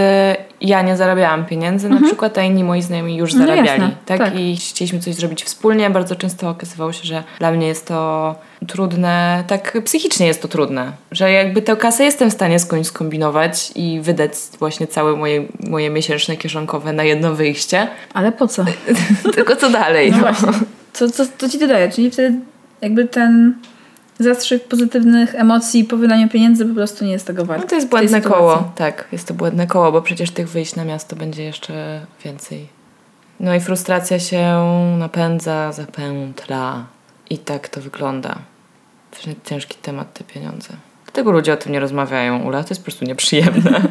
ja 0.62 0.82
nie 0.82 0.98
zarabiałam 0.98 1.46
pieniędzy 1.46 1.90
na 1.90 2.02
przykład, 2.02 2.38
a 2.38 2.42
inni 2.44 2.64
moi 2.64 2.82
znajomi 2.82 3.18
już 3.18 3.34
Mhm. 3.34 3.50
No 3.50 3.56
zarabiali. 3.56 3.82
jasne, 3.82 3.96
tak? 4.06 4.18
tak. 4.20 4.40
I 4.40 4.58
chcieliśmy 4.58 5.00
coś 5.00 5.16
zrobić 5.16 5.44
wspólnie. 5.44 5.90
Bardzo 5.90 6.16
często 6.16 6.50
okazywało 6.50 6.94
się, 6.94 7.04
że 7.04 7.24
dla 7.40 7.52
mnie 7.52 7.68
jest 7.68 7.88
to 7.88 8.36
trudne, 8.68 9.44
tak 9.48 9.78
psychicznie 9.86 10.28
jest 10.28 10.42
to 10.42 10.48
trudne, 10.48 10.92
że 11.12 11.32
jakby 11.32 11.62
tę 11.62 11.76
kasę 11.76 12.04
jestem 12.04 12.30
w 12.30 12.34
stanie 12.34 12.60
skądś 12.60 12.88
skombinować 12.88 13.72
i 13.76 14.00
wydać 14.02 14.32
właśnie 14.60 14.88
całe 14.88 15.16
moje, 15.16 15.44
moje 15.70 15.90
miesięczne 15.90 16.38
kieszonkowe 16.38 16.94
na 16.94 17.04
jedno 17.04 17.34
wyjście. 17.36 17.88
Ale 18.14 18.32
po 18.32 18.48
co? 18.48 18.66
Tylko 19.36 19.56
co 19.56 19.70
dalej? 19.70 20.12
No 20.12 20.18
No. 20.18 20.24
właśnie. 20.24 20.50
Co, 20.94 21.10
co, 21.10 21.24
co 21.38 21.50
ci 21.50 21.60
to 21.60 21.68
daje? 21.68 21.90
Czyli 21.92 22.12
wtedy 22.12 22.40
jakby 22.82 23.06
ten 23.06 23.56
zastrzyk 24.20 24.68
pozytywnych 24.68 25.36
emocji 25.36 25.84
po 25.84 25.98
wydaniu 25.98 26.30
pieniędzy 26.30 26.66
po 26.66 26.76
prostu 26.76 27.06
nie 27.06 27.12
jest 27.12 27.28
tego 27.28 27.46
wart. 27.46 27.62
No 27.62 27.68
to 27.68 27.76
jest 27.76 27.90
błędne 27.90 28.22
koło. 28.22 28.72
Tak, 28.76 29.08
jest 29.12 29.28
to 29.28 29.34
błędne 29.34 29.68
koło, 29.68 29.92
bo 29.92 30.02
przecież 30.02 30.32
tych 30.32 30.50
wyjść 30.50 30.76
na 30.76 30.86
miasto 30.86 31.16
będzie 31.16 31.44
jeszcze 31.44 32.06
więcej. 32.26 32.68
No 33.40 33.56
i 33.56 33.60
frustracja 33.60 34.20
się 34.20 34.66
napędza, 35.00 35.72
zapętla. 35.72 36.86
I 37.30 37.38
tak 37.38 37.70
to 37.70 37.82
wygląda. 37.82 38.36
To 39.12 39.30
jest 39.30 39.44
ciężki 39.46 39.78
temat, 39.82 40.14
te 40.14 40.24
pieniądze. 40.24 40.70
Dlatego 41.06 41.32
ludzie 41.32 41.54
o 41.54 41.58
tym 41.58 41.72
nie 41.72 41.80
rozmawiają, 41.80 42.44
Ula. 42.44 42.64
To 42.64 42.70
jest 42.70 42.82
po 42.82 42.86
prostu 42.86 43.06
nieprzyjemne. 43.06 43.82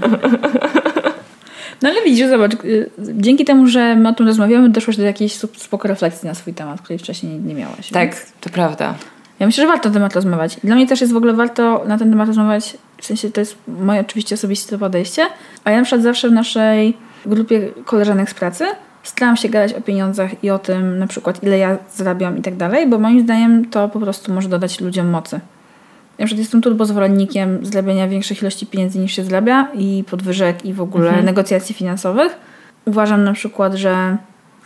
No 1.82 1.88
ale 1.88 2.02
widzisz, 2.02 2.28
zobacz, 2.28 2.54
y, 2.64 2.90
dzięki 2.98 3.44
temu, 3.44 3.66
że 3.66 3.96
my 3.96 4.08
o 4.08 4.12
tym 4.12 4.26
rozmawiamy, 4.26 4.68
doszłaś 4.68 4.96
do 4.96 5.02
jakiejś 5.02 5.32
spoko 5.56 5.88
refleksji 5.88 6.28
na 6.28 6.34
swój 6.34 6.54
temat, 6.54 6.80
której 6.80 6.98
wcześniej 6.98 7.38
nie 7.40 7.54
miałaś. 7.54 7.90
tak, 7.90 8.08
Więc 8.10 8.32
to 8.40 8.50
prawda. 8.50 8.94
Ja 9.40 9.46
myślę, 9.46 9.64
że 9.64 9.68
warto 9.68 9.88
na 9.88 9.94
temat 9.94 10.14
rozmawiać. 10.14 10.58
Dla 10.64 10.74
mnie 10.74 10.86
też 10.86 11.00
jest 11.00 11.12
w 11.12 11.16
ogóle 11.16 11.32
warto 11.32 11.84
na 11.86 11.98
ten 11.98 12.10
temat 12.10 12.28
rozmawiać, 12.28 12.76
w 12.98 13.04
sensie 13.04 13.30
to 13.30 13.40
jest 13.40 13.56
moje 13.68 14.00
oczywiście 14.00 14.34
osobiste 14.34 14.78
podejście, 14.78 15.26
a 15.64 15.70
ja 15.70 15.76
na 15.76 15.84
przykład 15.84 16.02
zawsze 16.02 16.28
w 16.28 16.32
naszej 16.32 16.96
grupie 17.26 17.68
koleżanek 17.84 18.30
z 18.30 18.34
pracy 18.34 18.64
staram 19.02 19.36
się 19.36 19.48
gadać 19.48 19.72
o 19.72 19.80
pieniądzach 19.80 20.44
i 20.44 20.50
o 20.50 20.58
tym 20.58 20.98
na 20.98 21.06
przykład 21.06 21.42
ile 21.42 21.58
ja 21.58 21.78
zarabiam 21.94 22.38
i 22.38 22.42
tak 22.42 22.56
dalej, 22.56 22.86
bo 22.86 22.98
moim 22.98 23.20
zdaniem 23.20 23.70
to 23.70 23.88
po 23.88 24.00
prostu 24.00 24.32
może 24.32 24.48
dodać 24.48 24.80
ludziom 24.80 25.08
mocy. 25.08 25.40
Ja 26.18 26.26
przykład 26.26 26.38
jestem 26.38 26.62
turbo 26.62 26.86
zwolennikiem 26.86 27.66
zarabiania 27.66 28.08
większych 28.08 28.42
ilości 28.42 28.66
pieniędzy 28.66 28.98
niż 28.98 29.12
się 29.12 29.24
zarabia 29.24 29.68
i 29.74 30.04
podwyżek 30.10 30.64
i 30.64 30.74
w 30.74 30.80
ogóle 30.80 31.22
negocjacji 31.22 31.74
finansowych. 31.74 32.36
Uważam 32.84 33.24
na 33.24 33.32
przykład, 33.32 33.74
że 33.74 34.16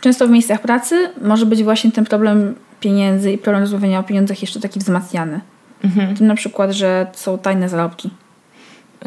często 0.01 0.27
w 0.27 0.29
miejscach 0.29 0.61
pracy 0.61 1.09
może 1.21 1.45
być 1.45 1.63
właśnie 1.63 1.91
ten 1.91 2.05
problem 2.05 2.55
pieniędzy 2.81 3.31
i 3.31 3.37
problem 3.37 3.63
rozmawiania 3.63 3.99
o 3.99 4.03
pieniądzach 4.03 4.41
jeszcze 4.41 4.59
taki 4.59 4.79
wzmacniany. 4.79 5.39
Mhm. 5.83 6.15
Tym 6.15 6.27
na 6.27 6.35
przykład, 6.35 6.71
że 6.71 7.07
są 7.13 7.37
tajne 7.37 7.69
zarobki. 7.69 8.09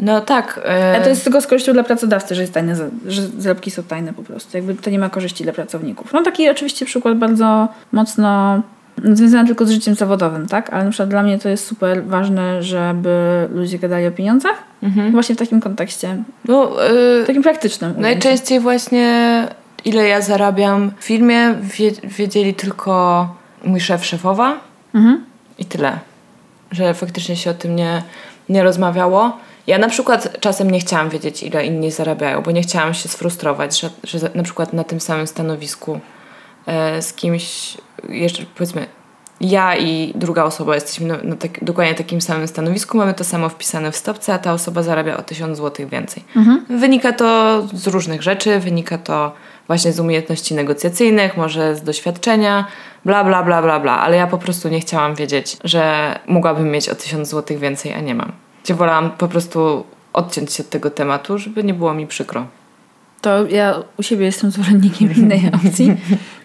No 0.01 0.21
tak. 0.21 0.61
e, 0.65 0.97
A 0.97 1.03
to 1.03 1.09
jest 1.09 1.23
tylko 1.23 1.41
z 1.41 1.47
korzyścią 1.47 1.73
dla 1.73 1.83
pracodawcy, 1.83 2.35
że, 2.35 2.41
jest 2.41 2.53
tajne, 2.53 2.75
że 3.07 3.21
zarobki 3.37 3.71
są 3.71 3.83
tajne 3.83 4.13
po 4.13 4.23
prostu. 4.23 4.57
Jakby 4.57 4.75
to 4.75 4.89
nie 4.89 4.99
ma 4.99 5.09
korzyści 5.09 5.43
dla 5.43 5.53
pracowników. 5.53 6.13
No 6.13 6.23
taki 6.23 6.49
oczywiście 6.49 6.85
przykład 6.85 7.17
bardzo 7.17 7.67
mocno 7.91 8.61
związany 9.03 9.47
tylko 9.47 9.65
z 9.65 9.71
życiem 9.71 9.95
zawodowym, 9.95 10.47
tak? 10.47 10.73
Ale 10.73 10.83
na 10.83 10.89
przykład 10.89 11.09
dla 11.09 11.23
mnie 11.23 11.39
to 11.39 11.49
jest 11.49 11.65
super 11.65 12.03
ważne, 12.03 12.63
żeby 12.63 13.47
ludzie 13.53 13.79
gadali 13.79 14.07
o 14.07 14.11
pieniądzach. 14.11 14.63
Mhm. 14.83 15.11
Właśnie 15.11 15.35
w 15.35 15.37
takim 15.37 15.61
kontekście, 15.61 16.23
No, 16.45 16.85
e, 16.85 17.25
takim 17.25 17.43
praktycznym. 17.43 17.93
Najczęściej 17.97 18.59
właśnie 18.59 19.47
ile 19.85 20.07
ja 20.07 20.21
zarabiam 20.21 20.91
w 20.99 21.03
firmie 21.03 21.53
wie, 21.61 21.91
wiedzieli 22.03 22.53
tylko 22.53 23.27
mój 23.65 23.79
szef, 23.79 24.05
szefowa 24.05 24.57
Mhm. 24.93 25.25
i 25.57 25.65
tyle. 25.65 25.99
Że 26.71 26.93
faktycznie 26.93 27.35
się 27.35 27.51
o 27.51 27.53
tym 27.53 27.75
nie, 27.75 28.03
nie 28.49 28.63
rozmawiało. 28.63 29.37
Ja 29.67 29.77
na 29.77 29.87
przykład 29.89 30.37
czasem 30.39 30.71
nie 30.71 30.79
chciałam 30.79 31.09
wiedzieć, 31.09 31.43
ile 31.43 31.65
inni 31.65 31.91
zarabiają, 31.91 32.41
bo 32.41 32.51
nie 32.51 32.61
chciałam 32.61 32.93
się 32.93 33.09
sfrustrować, 33.09 33.79
że, 33.79 33.89
że 34.03 34.29
na 34.35 34.43
przykład 34.43 34.73
na 34.73 34.83
tym 34.83 34.99
samym 34.99 35.27
stanowisku 35.27 35.99
e, 36.65 37.01
z 37.01 37.13
kimś, 37.13 37.77
jeszcze 38.09 38.43
powiedzmy, 38.55 38.85
ja 39.41 39.75
i 39.75 40.13
druga 40.15 40.43
osoba 40.43 40.75
jesteśmy 40.75 41.07
na, 41.07 41.17
na 41.23 41.35
tak, 41.35 41.63
dokładnie 41.63 41.95
takim 41.95 42.21
samym 42.21 42.47
stanowisku, 42.47 42.97
mamy 42.97 43.13
to 43.13 43.23
samo 43.23 43.49
wpisane 43.49 43.91
w 43.91 43.95
stopce, 43.95 44.33
a 44.33 44.37
ta 44.39 44.53
osoba 44.53 44.83
zarabia 44.83 45.17
o 45.17 45.21
1000 45.21 45.57
zł 45.57 45.87
więcej. 45.87 46.23
Wynika 46.69 47.13
to 47.13 47.61
z 47.73 47.87
różnych 47.87 48.21
rzeczy, 48.23 48.59
wynika 48.59 48.97
to 48.97 49.33
właśnie 49.67 49.93
z 49.93 49.99
umiejętności 49.99 50.55
negocjacyjnych, 50.55 51.37
może 51.37 51.75
z 51.75 51.83
doświadczenia, 51.83 52.65
bla, 53.05 53.23
bla, 53.23 53.43
bla, 53.43 53.61
bla, 53.61 53.79
bla, 53.79 53.99
ale 53.99 54.17
ja 54.17 54.27
po 54.27 54.37
prostu 54.37 54.69
nie 54.69 54.79
chciałam 54.79 55.15
wiedzieć, 55.15 55.57
że 55.63 56.15
mogłabym 56.27 56.71
mieć 56.71 56.89
o 56.89 56.95
1000 56.95 57.29
zł 57.29 57.57
więcej, 57.57 57.93
a 57.93 57.99
nie 57.99 58.15
mam. 58.15 58.31
Gdzie 58.63 58.73
wolałam 58.73 59.11
po 59.11 59.27
prostu 59.27 59.83
odciąć 60.13 60.53
się 60.53 60.63
od 60.63 60.69
tego 60.69 60.91
tematu, 60.91 61.37
żeby 61.37 61.63
nie 61.63 61.73
było 61.73 61.93
mi 61.93 62.07
przykro. 62.07 62.47
To 63.21 63.47
ja 63.47 63.75
u 63.97 64.03
siebie 64.03 64.25
jestem 64.25 64.51
zwolennikiem 64.51 65.13
innej 65.17 65.51
opcji. 65.53 65.97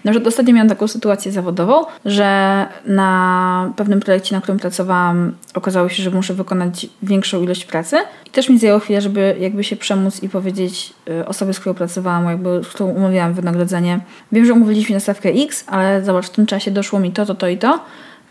Na 0.04 0.10
przykład 0.10 0.28
ostatnio 0.28 0.54
miałam 0.54 0.68
taką 0.68 0.88
sytuację 0.88 1.32
zawodową, 1.32 1.84
że 2.04 2.66
na 2.86 3.72
pewnym 3.76 4.00
projekcie, 4.00 4.34
na 4.34 4.40
którym 4.40 4.58
pracowałam, 4.58 5.32
okazało 5.54 5.88
się, 5.88 6.02
że 6.02 6.10
muszę 6.10 6.34
wykonać 6.34 6.86
większą 7.02 7.42
ilość 7.42 7.64
pracy. 7.64 7.96
I 8.26 8.30
też 8.30 8.48
mi 8.48 8.58
zajęło 8.58 8.80
chwilę, 8.80 9.00
żeby 9.00 9.36
jakby 9.40 9.64
się 9.64 9.76
przemóc 9.76 10.22
i 10.22 10.28
powiedzieć 10.28 10.92
y, 11.08 11.26
osobie, 11.26 11.54
z 11.54 11.60
którą 11.60 11.74
pracowałam, 11.74 12.24
jakby 12.24 12.60
z 12.64 12.68
którą 12.68 12.90
umówiłam 12.90 13.34
wynagrodzenie. 13.34 14.00
Wiem, 14.32 14.44
że 14.44 14.52
umówiliśmy 14.52 14.94
na 14.94 15.00
stawkę 15.00 15.28
X, 15.28 15.64
ale 15.66 16.04
zobacz, 16.04 16.26
w 16.26 16.30
tym 16.30 16.46
czasie 16.46 16.70
doszło 16.70 16.98
mi 16.98 17.12
to, 17.12 17.26
to, 17.26 17.34
to 17.34 17.48
i 17.48 17.58
to. 17.58 17.80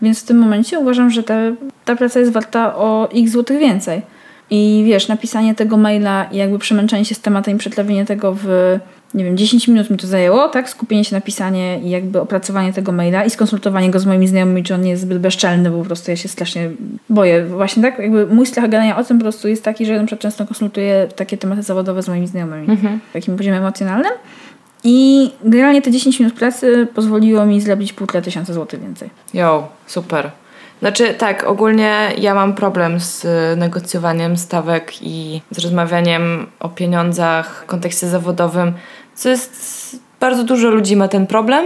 Więc 0.01 0.23
w 0.23 0.25
tym 0.25 0.37
momencie 0.37 0.79
uważam, 0.79 1.09
że 1.09 1.23
ta, 1.23 1.35
ta 1.85 1.95
praca 1.95 2.19
jest 2.19 2.31
warta 2.31 2.75
o 2.75 3.09
x 3.13 3.31
złotych 3.31 3.59
więcej. 3.59 4.01
I 4.51 4.83
wiesz, 4.85 5.07
napisanie 5.07 5.55
tego 5.55 5.77
maila 5.77 6.23
i 6.23 6.37
jakby 6.37 6.59
przemęczenie 6.59 7.05
się 7.05 7.15
z 7.15 7.19
tematem 7.19 7.55
i 7.55 7.57
przetlewienie 7.59 8.05
tego 8.05 8.35
w, 8.43 8.77
nie 9.13 9.23
wiem, 9.23 9.37
10 9.37 9.67
minut 9.67 9.89
mi 9.89 9.97
to 9.97 10.07
zajęło, 10.07 10.49
tak? 10.49 10.69
Skupienie 10.69 11.05
się 11.05 11.15
na 11.15 11.21
pisanie 11.21 11.79
i 11.79 11.89
jakby 11.89 12.21
opracowanie 12.21 12.73
tego 12.73 12.91
maila 12.91 13.25
i 13.25 13.29
skonsultowanie 13.29 13.91
go 13.91 13.99
z 13.99 14.05
moimi 14.05 14.27
znajomymi, 14.27 14.63
czy 14.63 14.75
on 14.75 14.81
nie 14.81 14.89
jest 14.89 15.01
zbyt 15.01 15.19
bezczelny, 15.19 15.71
bo 15.71 15.77
po 15.77 15.85
prostu 15.85 16.11
ja 16.11 16.17
się 16.17 16.29
strasznie 16.29 16.69
boję. 17.09 17.45
Właśnie 17.45 17.83
tak, 17.83 17.99
jakby 17.99 18.27
mój 18.27 18.45
strach 18.45 18.69
gadania 18.69 18.97
o 18.97 19.03
tym 19.03 19.17
po 19.17 19.23
prostu 19.23 19.47
jest 19.47 19.63
taki, 19.63 19.85
że 19.85 19.93
ja 19.93 19.99
na 19.99 20.05
przykład 20.05 20.21
często 20.21 20.45
konsultuję 20.45 21.07
takie 21.15 21.37
tematy 21.37 21.63
zawodowe 21.63 22.03
z 22.03 22.07
moimi 22.07 22.27
znajomymi 22.27 22.77
w 23.09 23.13
takim 23.13 23.37
poziomie 23.37 23.57
emocjonalnym. 23.57 24.11
I 24.83 25.29
generalnie 25.43 25.81
te 25.81 25.91
10 25.91 26.19
minut 26.19 26.33
pracy 26.33 26.87
pozwoliło 26.95 27.45
mi 27.45 27.61
zrobić 27.61 27.93
półtora 27.93 28.21
tysiąca 28.21 28.53
złotych 28.53 28.81
więcej. 28.81 29.09
Jo, 29.33 29.67
super. 29.87 30.31
Znaczy 30.79 31.13
tak, 31.13 31.43
ogólnie 31.43 32.11
ja 32.17 32.33
mam 32.33 32.53
problem 32.53 32.99
z 32.99 33.25
y, 33.25 33.55
negocjowaniem 33.55 34.37
stawek 34.37 34.93
i 35.01 35.41
z 35.51 35.59
rozmawianiem 35.59 36.47
o 36.59 36.69
pieniądzach 36.69 37.63
w 37.63 37.65
kontekście 37.65 38.07
zawodowym, 38.07 38.73
co 39.15 39.29
jest... 39.29 39.79
Bardzo 40.19 40.43
dużo 40.43 40.69
ludzi 40.69 40.95
ma 40.95 41.07
ten 41.07 41.27
problem, 41.27 41.65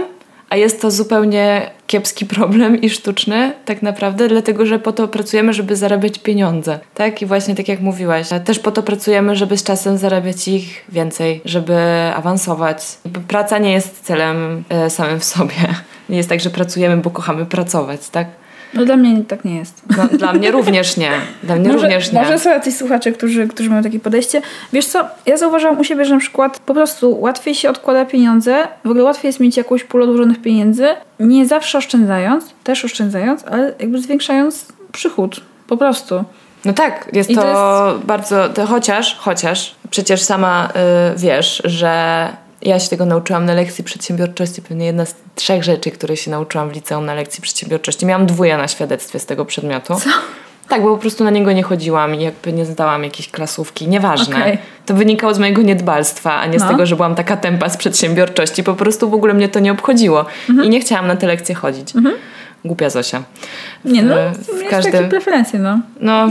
a 0.50 0.56
jest 0.56 0.82
to 0.82 0.90
zupełnie 0.90 1.70
kiepski 1.86 2.26
problem 2.26 2.80
i 2.80 2.90
sztuczny 2.90 3.52
tak 3.64 3.82
naprawdę, 3.82 4.28
dlatego 4.28 4.66
że 4.66 4.78
po 4.78 4.92
to 4.92 5.08
pracujemy, 5.08 5.52
żeby 5.52 5.76
zarabiać 5.76 6.18
pieniądze. 6.18 6.78
Tak? 6.94 7.22
I 7.22 7.26
właśnie 7.26 7.54
tak 7.54 7.68
jak 7.68 7.80
mówiłaś, 7.80 8.28
też 8.44 8.58
po 8.58 8.72
to 8.72 8.82
pracujemy, 8.82 9.36
żeby 9.36 9.56
z 9.56 9.64
czasem 9.64 9.98
zarabiać 9.98 10.48
ich 10.48 10.84
więcej, 10.88 11.40
żeby 11.44 11.76
awansować. 12.16 12.98
Praca 13.28 13.58
nie 13.58 13.72
jest 13.72 14.04
celem 14.04 14.64
e, 14.68 14.90
samym 14.90 15.20
w 15.20 15.24
sobie. 15.24 15.54
Nie 16.08 16.16
jest 16.16 16.28
tak, 16.28 16.40
że 16.40 16.50
pracujemy, 16.50 16.96
bo 16.96 17.10
kochamy 17.10 17.46
pracować, 17.46 18.08
tak? 18.08 18.26
No 18.74 18.84
dla 18.84 18.96
mnie 18.96 19.24
tak 19.24 19.44
nie 19.44 19.56
jest. 19.56 19.82
No, 19.96 20.18
dla 20.18 20.32
mnie 20.32 20.50
również 20.50 20.96
nie. 20.96 21.10
Dla 21.42 21.56
mnie 21.56 21.68
Może, 21.68 21.78
również 21.78 22.12
nie. 22.12 22.20
może 22.20 22.38
są 22.38 22.50
jacyś 22.50 22.76
słuchacze, 22.76 23.12
którzy, 23.12 23.48
którzy 23.48 23.70
mają 23.70 23.82
takie 23.82 24.00
podejście. 24.00 24.42
Wiesz 24.72 24.86
co, 24.86 25.04
ja 25.26 25.36
zauważyłam 25.36 25.78
u 25.78 25.84
siebie, 25.84 26.04
że 26.04 26.14
na 26.14 26.20
przykład 26.20 26.58
po 26.58 26.74
prostu 26.74 27.20
łatwiej 27.20 27.54
się 27.54 27.70
odkłada 27.70 28.04
pieniądze, 28.04 28.68
w 28.84 28.90
ogóle 28.90 29.04
łatwiej 29.04 29.28
jest 29.28 29.40
mieć 29.40 29.56
jakąś 29.56 29.84
pulę 29.84 30.04
odłożonych 30.04 30.42
pieniędzy, 30.42 30.86
nie 31.20 31.46
zawsze 31.46 31.78
oszczędzając, 31.78 32.54
też 32.64 32.84
oszczędzając, 32.84 33.44
ale 33.44 33.74
jakby 33.78 33.98
zwiększając 33.98 34.66
przychód. 34.92 35.40
Po 35.66 35.76
prostu. 35.76 36.24
No 36.64 36.72
tak, 36.72 37.10
jest 37.12 37.30
I 37.30 37.34
to, 37.34 37.42
to 37.42 37.98
bardzo. 38.04 38.48
To 38.48 38.66
chociaż, 38.66 39.16
chociaż 39.16 39.74
przecież 39.90 40.22
sama 40.22 40.68
y, 41.14 41.18
wiesz, 41.18 41.62
że 41.64 42.28
ja 42.64 42.80
się 42.80 42.88
tego 42.88 43.06
nauczyłam 43.06 43.44
na 43.44 43.54
lekcji 43.54 43.84
przedsiębiorczości. 43.84 44.62
Pewnie 44.62 44.86
jedna 44.86 45.04
z 45.06 45.14
trzech 45.34 45.64
rzeczy, 45.64 45.90
które 45.90 46.16
się 46.16 46.30
nauczyłam 46.30 46.68
w 46.70 46.72
liceum 46.72 47.06
na 47.06 47.14
lekcji 47.14 47.42
przedsiębiorczości. 47.42 48.06
Miałam 48.06 48.26
dwóje 48.26 48.56
na 48.56 48.68
świadectwie 48.68 49.18
z 49.18 49.26
tego 49.26 49.44
przedmiotu. 49.44 49.94
Co? 49.94 50.10
Tak, 50.68 50.82
bo 50.82 50.88
po 50.94 50.98
prostu 50.98 51.24
na 51.24 51.30
niego 51.30 51.52
nie 51.52 51.62
chodziłam 51.62 52.14
i 52.14 52.22
jakby 52.22 52.52
nie 52.52 52.64
zdałam 52.66 53.04
jakiejś 53.04 53.28
klasówki. 53.30 53.88
Nieważne. 53.88 54.36
Okej. 54.36 54.58
To 54.86 54.94
wynikało 54.94 55.34
z 55.34 55.38
mojego 55.38 55.62
niedbalstwa, 55.62 56.34
a 56.40 56.46
nie 56.46 56.58
z 56.58 56.62
No. 56.62 56.68
tego, 56.68 56.86
że 56.86 56.96
byłam 56.96 57.14
taka 57.14 57.36
tempa 57.36 57.68
z 57.68 57.76
przedsiębiorczości. 57.76 58.62
Po 58.62 58.74
prostu 58.74 59.10
w 59.10 59.14
ogóle 59.14 59.34
mnie 59.34 59.48
to 59.48 59.60
nie 59.60 59.72
obchodziło. 59.72 60.24
Mhm. 60.50 60.66
I 60.66 60.70
nie 60.70 60.80
chciałam 60.80 61.06
na 61.06 61.16
te 61.16 61.26
lekcje 61.26 61.54
chodzić. 61.54 61.92
Głupia 62.64 62.90
Zosia. 62.90 63.22
Nie 63.84 64.02
no, 64.02 64.14
W- 64.14 64.38
w 64.38 64.66
w 64.66 64.70
każdym- 64.70 64.92
takie 64.92 65.08
preferencje, 65.08 65.58
no. 65.58 65.80
No, 66.00 66.30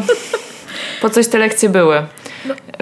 po 1.02 1.10
coś 1.10 1.28
te 1.28 1.38
lekcje 1.38 1.70
były. 1.70 2.02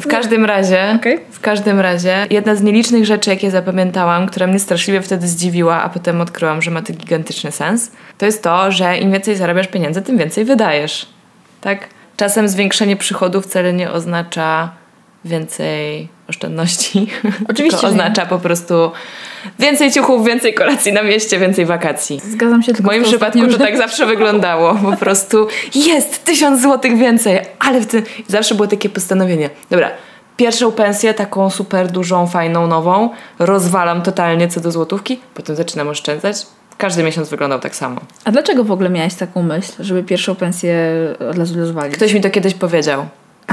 W 0.02 0.08
każdym 0.08 0.45
razie, 0.45 0.93
Okej. 0.95 1.19
w 1.32 1.39
każdym 1.39 1.80
razie, 1.80 2.28
jedna 2.30 2.56
z 2.56 2.62
nielicznych 2.62 3.06
rzeczy, 3.06 3.30
jakie 3.30 3.52
zapamiętałam, 3.52 4.28
która 4.28 4.47
mnie 4.47 4.60
straszliwie 4.60 5.02
wtedy 5.02 5.28
zdziwiła, 5.28 5.84
a 5.84 5.89
potem 5.89 6.21
odkryłam, 6.21 6.62
że 6.62 6.71
ma 6.71 6.82
to 6.82 6.93
gigantyczny 6.93 7.52
sens, 7.52 7.91
to 8.17 8.26
jest 8.26 8.43
to, 8.43 8.71
że 8.71 8.97
im 8.97 9.12
więcej 9.12 9.36
zarabiasz 9.36 9.67
pieniędzy, 9.67 10.02
tym 10.02 10.17
więcej 10.17 10.45
wydajesz. 10.45 11.06
Tak? 11.62 11.88
Czasem 12.17 12.50
zwiększenie 12.50 12.97
przychodów 12.97 13.45
wcale 13.45 13.74
nie 13.74 13.91
oznacza 13.91 14.71
więcej 15.26 16.08
oszczędności. 16.30 17.08
Oczywiście, 17.50 17.78
Tylko 17.78 17.88
oznacza 17.88 18.26
po 18.26 18.40
prostu 18.40 18.92
więcej 19.60 19.92
ciuchów, 19.92 20.26
więcej 20.26 20.54
kolacji 20.54 20.94
na 20.94 21.04
mieście, 21.04 21.40
więcej 21.40 21.66
wakacji. 21.66 22.22
Zgadzam 22.32 22.64
się 22.64 22.74
W 22.74 22.76
tylko 22.76 22.92
moim 22.92 23.02
z 23.02 23.06
tą 23.06 23.10
przypadku 23.10 23.48
to 23.48 23.58
tak 23.58 23.78
zawsze 23.78 24.06
wyglądało. 24.06 24.76
Po 24.76 24.98
prostu 24.98 25.48
jest 25.76 26.26
tysiąc 26.26 26.62
złotych 26.62 26.98
więcej, 26.98 27.40
ale 27.60 27.82
w 27.82 27.88
tym 27.88 28.04
zawsze 28.28 28.56
było 28.56 28.68
takie 28.68 28.90
postanowienie. 28.90 29.50
Dobra, 29.70 29.92
pierwszą 30.38 30.72
pensję, 30.72 31.14
taką 31.14 31.50
super 31.50 31.88
dużą, 31.88 32.28
fajną, 32.28 32.68
nową, 32.68 33.10
rozwalam 33.40 34.02
totalnie 34.02 34.48
co 34.48 34.60
do 34.60 34.72
złotówki, 34.72 35.20
potem 35.34 35.56
zaczynam 35.56 35.88
oszczędzać. 35.88 36.36
Każdy 36.78 37.04
miesiąc 37.04 37.30
wyglądał 37.30 37.60
tak 37.60 37.76
samo. 37.76 38.02
A 38.26 38.32
dlaczego 38.32 38.64
w 38.64 38.72
ogóle 38.72 38.90
miałaś 38.90 39.16
taką 39.16 39.44
myśl, 39.44 39.72
żeby 39.80 40.04
pierwszą 40.04 40.36
pensję 40.36 40.76
od 41.30 41.38
razu 41.38 41.60
rozwalić? 41.60 41.96
Ktoś 41.96 42.14
mi 42.14 42.22
to 42.22 42.30
kiedyś 42.30 42.54
powiedział. 42.54 43.06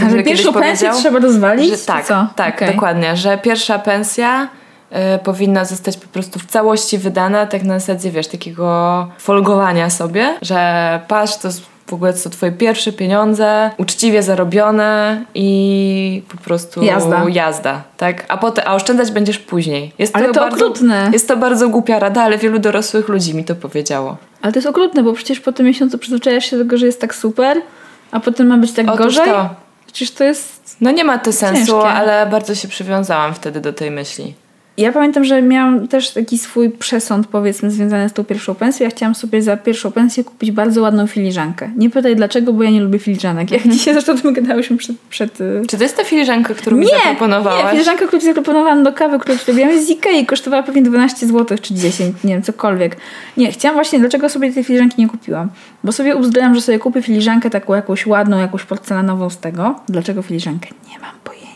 A 0.06 0.10
że 0.10 0.22
pierwszą 0.22 0.52
pensję 0.52 0.90
trzeba 0.92 1.18
rozwalić? 1.18 1.70
Że 1.70 1.78
tak, 1.78 2.06
tak, 2.36 2.54
Okej. 2.54 2.74
dokładnie, 2.74 3.16
że 3.16 3.38
pierwsza 3.38 3.78
pensja 3.78 4.48
y, 4.92 5.18
powinna 5.18 5.64
zostać 5.64 5.96
po 5.96 6.08
prostu 6.08 6.38
w 6.38 6.46
całości 6.46 6.98
wydana, 6.98 7.46
tak 7.46 7.62
na 7.62 7.78
zasadzie, 7.78 8.10
wiesz, 8.10 8.26
takiego 8.26 9.08
folgowania 9.18 9.90
sobie, 9.90 10.34
że 10.42 11.00
patrz, 11.08 11.36
to 11.36 11.48
w 11.86 11.92
ogóle 11.92 12.16
są 12.16 12.30
twoje 12.30 12.52
pierwsze 12.52 12.92
pieniądze, 12.92 13.70
uczciwie 13.76 14.22
zarobione 14.22 15.24
i 15.34 16.22
po 16.28 16.36
prostu 16.36 16.82
Jazda. 16.82 17.24
jazda 17.28 17.82
tak? 17.96 18.24
A 18.28 18.36
potem, 18.36 18.64
a 18.66 18.74
oszczędzać 18.74 19.10
będziesz 19.10 19.38
później. 19.38 19.92
Jest 19.98 20.16
Ale 20.16 20.26
to 20.26 20.40
bardzo, 20.40 20.66
okrutne. 20.66 21.10
Jest 21.12 21.28
to 21.28 21.36
bardzo 21.36 21.68
głupia 21.68 21.98
rada, 21.98 22.22
ale 22.22 22.38
wielu 22.38 22.58
dorosłych 22.58 23.08
ludzi 23.08 23.34
mi 23.34 23.44
to 23.44 23.54
powiedziało. 23.54 24.16
Ale 24.42 24.52
to 24.52 24.58
jest 24.58 24.68
okrutne, 24.68 25.02
bo 25.02 25.12
przecież 25.12 25.40
po 25.40 25.52
tym 25.52 25.66
miesiącu 25.66 25.98
przyzwyczajasz 25.98 26.44
się 26.44 26.56
do 26.58 26.64
tego, 26.64 26.76
że 26.76 26.86
jest 26.86 27.00
tak 27.00 27.14
super, 27.14 27.62
a 28.10 28.20
potem 28.20 28.46
ma 28.46 28.56
być 28.56 28.72
tak 28.72 28.86
Otóż 28.88 28.98
gorzej. 29.04 29.26
to. 29.26 29.67
Przecież 29.92 30.10
to 30.10 30.24
jest... 30.24 30.76
No 30.80 30.90
nie 30.90 31.04
ma 31.04 31.18
to 31.18 31.32
sensu, 31.32 31.66
Ciężkie. 31.72 31.88
ale 31.88 32.26
bardzo 32.26 32.54
się 32.54 32.68
przywiązałam 32.68 33.34
wtedy 33.34 33.60
do 33.60 33.72
tej 33.72 33.90
myśli. 33.90 34.34
Ja 34.78 34.92
pamiętam, 34.92 35.24
że 35.24 35.42
miałam 35.42 35.88
też 35.88 36.10
taki 36.10 36.38
swój 36.38 36.70
przesąd, 36.70 37.26
powiedzmy, 37.26 37.70
związany 37.70 38.08
z 38.08 38.12
tą 38.12 38.24
pierwszą 38.24 38.54
pensją. 38.54 38.84
Ja 38.84 38.90
chciałam 38.90 39.14
sobie 39.14 39.42
za 39.42 39.56
pierwszą 39.56 39.92
pensję 39.92 40.24
kupić 40.24 40.50
bardzo 40.50 40.82
ładną 40.82 41.06
filiżankę. 41.06 41.70
Nie 41.76 41.90
pytaj 41.90 42.16
dlaczego, 42.16 42.52
bo 42.52 42.62
ja 42.62 42.70
nie 42.70 42.80
lubię 42.80 42.98
filiżanek. 42.98 43.50
Jak 43.50 43.68
dzisiaj 43.68 43.94
zresztą 43.94 44.12
o 44.12 44.16
tym 44.16 44.32
gadałyśmy 44.32 44.76
przed... 44.76 44.96
przed 45.10 45.40
y, 45.40 45.62
Czy 45.68 45.76
to 45.76 45.82
jest 45.82 45.96
ta 45.96 46.04
filiżanka, 46.04 46.54
którą 46.54 46.76
mi 46.76 46.86
nie, 46.86 46.92
zaproponowałaś? 46.92 47.64
nie, 47.64 47.70
filiżanka, 47.70 48.06
którą 48.06 48.20
ci 48.20 48.26
zaproponowałam 48.26 48.84
do 48.84 48.92
kawy, 48.92 49.18
którą 49.18 49.56
jest 49.56 49.86
z 49.86 49.90
Ikei, 49.90 50.26
kosztowała 50.26 50.62
pewnie 50.62 50.82
12 50.82 51.26
zł 51.26 51.58
czy 51.62 51.74
10, 51.74 52.16
nie 52.24 52.34
wiem, 52.34 52.42
cokolwiek. 52.42 52.96
Nie, 53.36 53.52
chciałam 53.52 53.74
właśnie, 53.76 53.98
dlaczego 53.98 54.28
sobie 54.28 54.52
tej 54.52 54.64
filiżanki 54.64 55.02
nie 55.02 55.08
kupiłam? 55.08 55.48
Bo 55.84 55.92
sobie 55.92 56.16
ubzdurałam, 56.16 56.54
że 56.54 56.60
sobie 56.60 56.78
kupię 56.78 57.02
filiżankę 57.02 57.50
taką 57.50 57.74
jakąś 57.74 58.06
ładną, 58.06 58.38
jakąś 58.38 58.64
porcelanową 58.64 59.30
z 59.30 59.38
tego. 59.38 59.80
Dlaczego 59.88 60.22
filiżankę? 60.22 60.68
Nie 60.88 60.98
mam 60.98 61.14
pojęcia. 61.24 61.47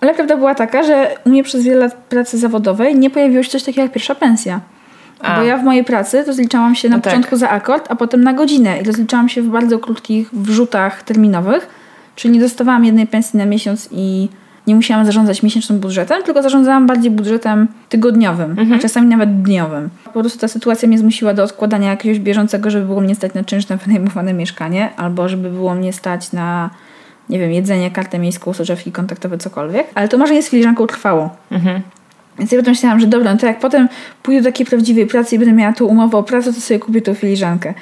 Ale 0.00 0.14
prawda 0.14 0.36
była 0.36 0.54
taka, 0.54 0.82
że 0.82 1.08
u 1.24 1.28
mnie 1.28 1.42
przez 1.42 1.62
wiele 1.64 1.80
lat 1.80 1.94
pracy 1.94 2.38
zawodowej 2.38 2.98
nie 2.98 3.10
pojawiło 3.10 3.42
się 3.42 3.50
coś 3.50 3.62
takiego 3.62 3.82
jak 3.82 3.92
pierwsza 3.92 4.14
pensja. 4.14 4.60
A. 5.20 5.36
Bo 5.36 5.42
ja 5.42 5.56
w 5.56 5.64
mojej 5.64 5.84
pracy 5.84 6.24
rozliczałam 6.26 6.74
się 6.74 6.88
na 6.88 6.96
No 6.96 7.02
tak. 7.02 7.12
początku 7.12 7.36
za 7.36 7.50
akord, 7.50 7.86
a 7.90 7.96
potem 7.96 8.24
na 8.24 8.32
godzinę 8.32 8.80
i 8.80 8.84
rozliczałam 8.84 9.28
się 9.28 9.42
w 9.42 9.48
bardzo 9.48 9.78
krótkich 9.78 10.28
wrzutach 10.34 11.02
terminowych, 11.02 11.68
czyli 12.16 12.34
nie 12.34 12.40
dostawałam 12.40 12.84
jednej 12.84 13.06
pensji 13.06 13.38
na 13.38 13.46
miesiąc 13.46 13.88
i 13.92 14.28
nie 14.66 14.74
musiałam 14.74 15.06
zarządzać 15.06 15.42
miesięcznym 15.42 15.78
budżetem, 15.78 16.22
tylko 16.22 16.42
zarządzałam 16.42 16.86
bardziej 16.86 17.10
budżetem 17.10 17.68
tygodniowym, 17.88 18.56
a 18.74 18.78
czasami 18.78 19.06
nawet 19.06 19.42
dniowym. 19.42 19.90
Po 20.04 20.20
prostu 20.20 20.38
ta 20.38 20.48
sytuacja 20.48 20.88
mnie 20.88 20.98
zmusiła 20.98 21.34
do 21.34 21.44
odkładania 21.44 21.90
jakiegoś 21.90 22.18
bieżącego, 22.18 22.70
żeby 22.70 22.86
było 22.86 23.00
mnie 23.00 23.14
stać 23.14 23.34
na 23.34 23.44
czynsz 23.44 23.68
na 23.68 23.76
wynajmowane 23.76 24.32
mieszkanie, 24.32 24.90
albo 24.96 25.28
żeby 25.28 25.50
było 25.50 25.74
mnie 25.74 25.92
stać 25.92 26.32
na 26.32 26.70
nie 27.30 27.38
wiem, 27.38 27.52
jedzenie, 27.52 27.90
kartę 27.90 28.18
miejską, 28.18 28.52
soczewki 28.52 28.92
kontaktowe, 28.92 29.38
cokolwiek. 29.38 29.86
Ale 29.94 30.08
to 30.08 30.18
marzenie 30.18 30.42
z 30.42 30.48
filiżanką 30.48 30.86
trwało. 30.86 31.30
Mhm. 31.50 31.82
Więc 32.38 32.52
ja 32.52 32.58
potem 32.58 32.72
myślałam, 32.72 33.00
że 33.00 33.06
dobra, 33.06 33.32
no 33.32 33.38
to 33.38 33.46
jak 33.46 33.58
potem 33.58 33.88
pójdę 34.22 34.42
do 34.42 34.48
takiej 34.48 34.66
prawdziwej 34.66 35.06
pracy 35.06 35.36
i 35.36 35.38
będę 35.38 35.54
miała 35.54 35.72
tu 35.72 35.86
umowę 35.86 36.18
o 36.18 36.22
pracę, 36.22 36.52
to 36.52 36.60
sobie 36.60 36.80
kupię 36.80 37.02
tą 37.02 37.14
filiżankę. 37.14 37.74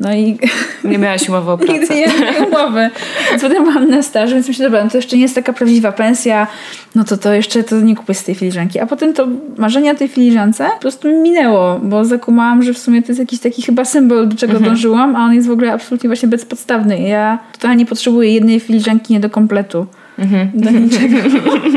No 0.00 0.14
i 0.14 0.38
Nie 0.84 0.98
miałaś 0.98 1.28
umowy 1.28 1.52
o 1.52 1.56
nigdy 1.56 1.86
pracę. 1.86 1.94
nie 1.94 2.06
miałam 2.06 2.44
umowy. 2.46 2.90
Potem 3.42 3.64
byłam 3.64 3.90
na 3.90 4.02
staży, 4.02 4.34
więc 4.34 4.48
myślę, 4.48 4.64
dobra, 4.64 4.84
no 4.84 4.90
to 4.90 4.98
jeszcze 4.98 5.16
nie 5.16 5.22
jest 5.22 5.34
taka 5.34 5.52
prawdziwa 5.52 5.92
pensja, 5.92 6.46
no 6.94 7.04
to 7.04 7.16
to 7.16 7.32
jeszcze 7.32 7.64
to 7.64 7.80
nie 7.80 7.96
kupię 7.96 8.14
z 8.14 8.24
tej 8.24 8.34
filiżanki. 8.34 8.80
A 8.80 8.86
potem 8.86 9.14
to 9.14 9.28
marzenie 9.58 9.90
o 9.90 9.94
tej 9.94 10.08
filiżance 10.08 10.68
po 10.74 10.80
prostu 10.80 11.08
mi 11.08 11.14
minęło, 11.14 11.80
bo 11.82 12.04
zakumałam, 12.04 12.62
że 12.62 12.72
w 12.72 12.78
sumie 12.78 13.02
to 13.02 13.08
jest 13.08 13.20
jakiś 13.20 13.40
taki 13.40 13.62
chyba 13.62 13.84
symbol, 13.84 14.28
do 14.28 14.36
czego 14.36 14.60
dążyłam, 14.60 15.16
a 15.16 15.24
on 15.24 15.34
jest 15.34 15.48
w 15.48 15.50
ogóle 15.50 15.72
absolutnie 15.72 16.08
właśnie 16.08 16.28
bezpodstawny. 16.28 17.00
Ja 17.00 17.38
totalnie 17.52 17.86
potrzebuję 17.86 18.34
jednej 18.34 18.60
filiżanki 18.60 19.12
nie 19.12 19.20
do 19.20 19.30
kompletu. 19.30 19.86
Mhm. 20.18 20.50
Do 20.54 20.70
niczego. 20.70 21.16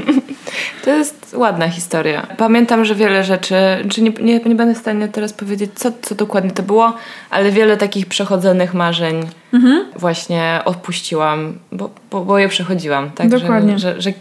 To 0.84 0.90
jest 0.90 1.36
ładna 1.38 1.70
historia. 1.70 2.28
Pamiętam, 2.38 2.86
że 2.86 2.96
wiele 2.96 3.24
rzeczy, 3.24 3.56
czy 3.90 4.02
nie, 4.02 4.10
nie, 4.10 4.40
nie 4.40 4.56
będę 4.56 4.76
w 4.76 4.78
stanie 4.78 5.08
teraz 5.08 5.34
powiedzieć, 5.34 5.72
co, 5.76 5.92
co 6.02 6.16
dokładnie 6.16 6.52
to 6.52 6.64
było, 6.64 6.94
ale 7.30 7.52
wiele 7.52 7.78
takich 7.78 8.06
przechodzonych 8.06 8.74
marzeń 8.74 9.28
Mhm. 9.54 9.86
właśnie 9.96 10.62
odpuściłam, 10.66 11.60
bo, 11.72 11.90
bo, 12.12 12.26
bo 12.26 12.38
je 12.38 12.50
przechodziłam. 12.50 13.12
Tak? 13.12 13.30
Dokładnie. 13.30 13.80
Że, 13.80 13.94
że, 13.94 14.02
że 14.02 14.14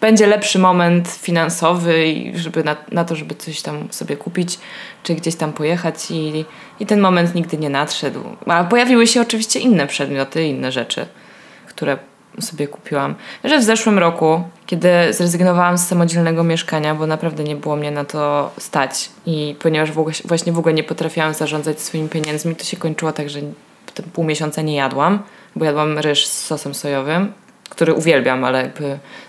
będzie 0.00 0.26
lepszy 0.26 0.58
moment 0.58 1.08
finansowy 1.08 2.04
żeby 2.34 2.64
na, 2.64 2.76
na 2.92 3.04
to, 3.04 3.16
żeby 3.16 3.34
coś 3.34 3.62
tam 3.62 3.88
sobie 3.90 4.16
kupić, 4.16 4.58
czy 5.02 5.14
gdzieś 5.14 5.36
tam 5.36 5.52
pojechać 5.52 6.10
i, 6.10 6.44
i 6.80 6.86
ten 6.86 7.00
moment 7.00 7.34
nigdy 7.34 7.58
nie 7.58 7.70
nadszedł. 7.70 8.20
A 8.46 8.64
pojawiły 8.64 9.06
się 9.06 9.20
oczywiście 9.20 9.60
inne 9.60 9.86
przedmioty, 9.86 10.44
inne 10.44 10.72
rzeczy, 10.72 11.06
które 11.66 11.98
sobie 12.40 12.68
kupiłam. 12.68 13.14
Że 13.44 13.58
w 13.58 13.62
zeszłym 13.62 13.98
roku, 13.98 14.42
kiedy 14.66 14.88
zrezygnowałam 15.10 15.78
z 15.78 15.86
samodzielnego 15.86 16.44
mieszkania, 16.44 16.94
bo 16.94 17.06
naprawdę 17.06 17.44
nie 17.44 17.56
było 17.56 17.76
mnie 17.76 17.90
na 17.90 18.04
to 18.04 18.50
stać 18.58 19.10
i 19.26 19.56
ponieważ 19.62 19.92
w 19.92 19.98
ogóle, 19.98 20.14
właśnie 20.24 20.52
w 20.52 20.58
ogóle 20.58 20.74
nie 20.74 20.84
potrafiłam 20.84 21.34
zarządzać 21.34 21.80
swoimi 21.80 22.08
pieniędzmi, 22.08 22.56
to 22.56 22.64
się 22.64 22.76
kończyło 22.76 23.12
tak, 23.12 23.30
że 23.30 23.40
pół 24.12 24.24
miesiąca 24.24 24.62
nie 24.62 24.74
jadłam, 24.74 25.22
bo 25.56 25.64
jadłam 25.64 25.98
ryż 25.98 26.26
z 26.26 26.46
sosem 26.46 26.74
sojowym, 26.74 27.32
który 27.70 27.94
uwielbiam, 27.94 28.44
ale 28.44 28.70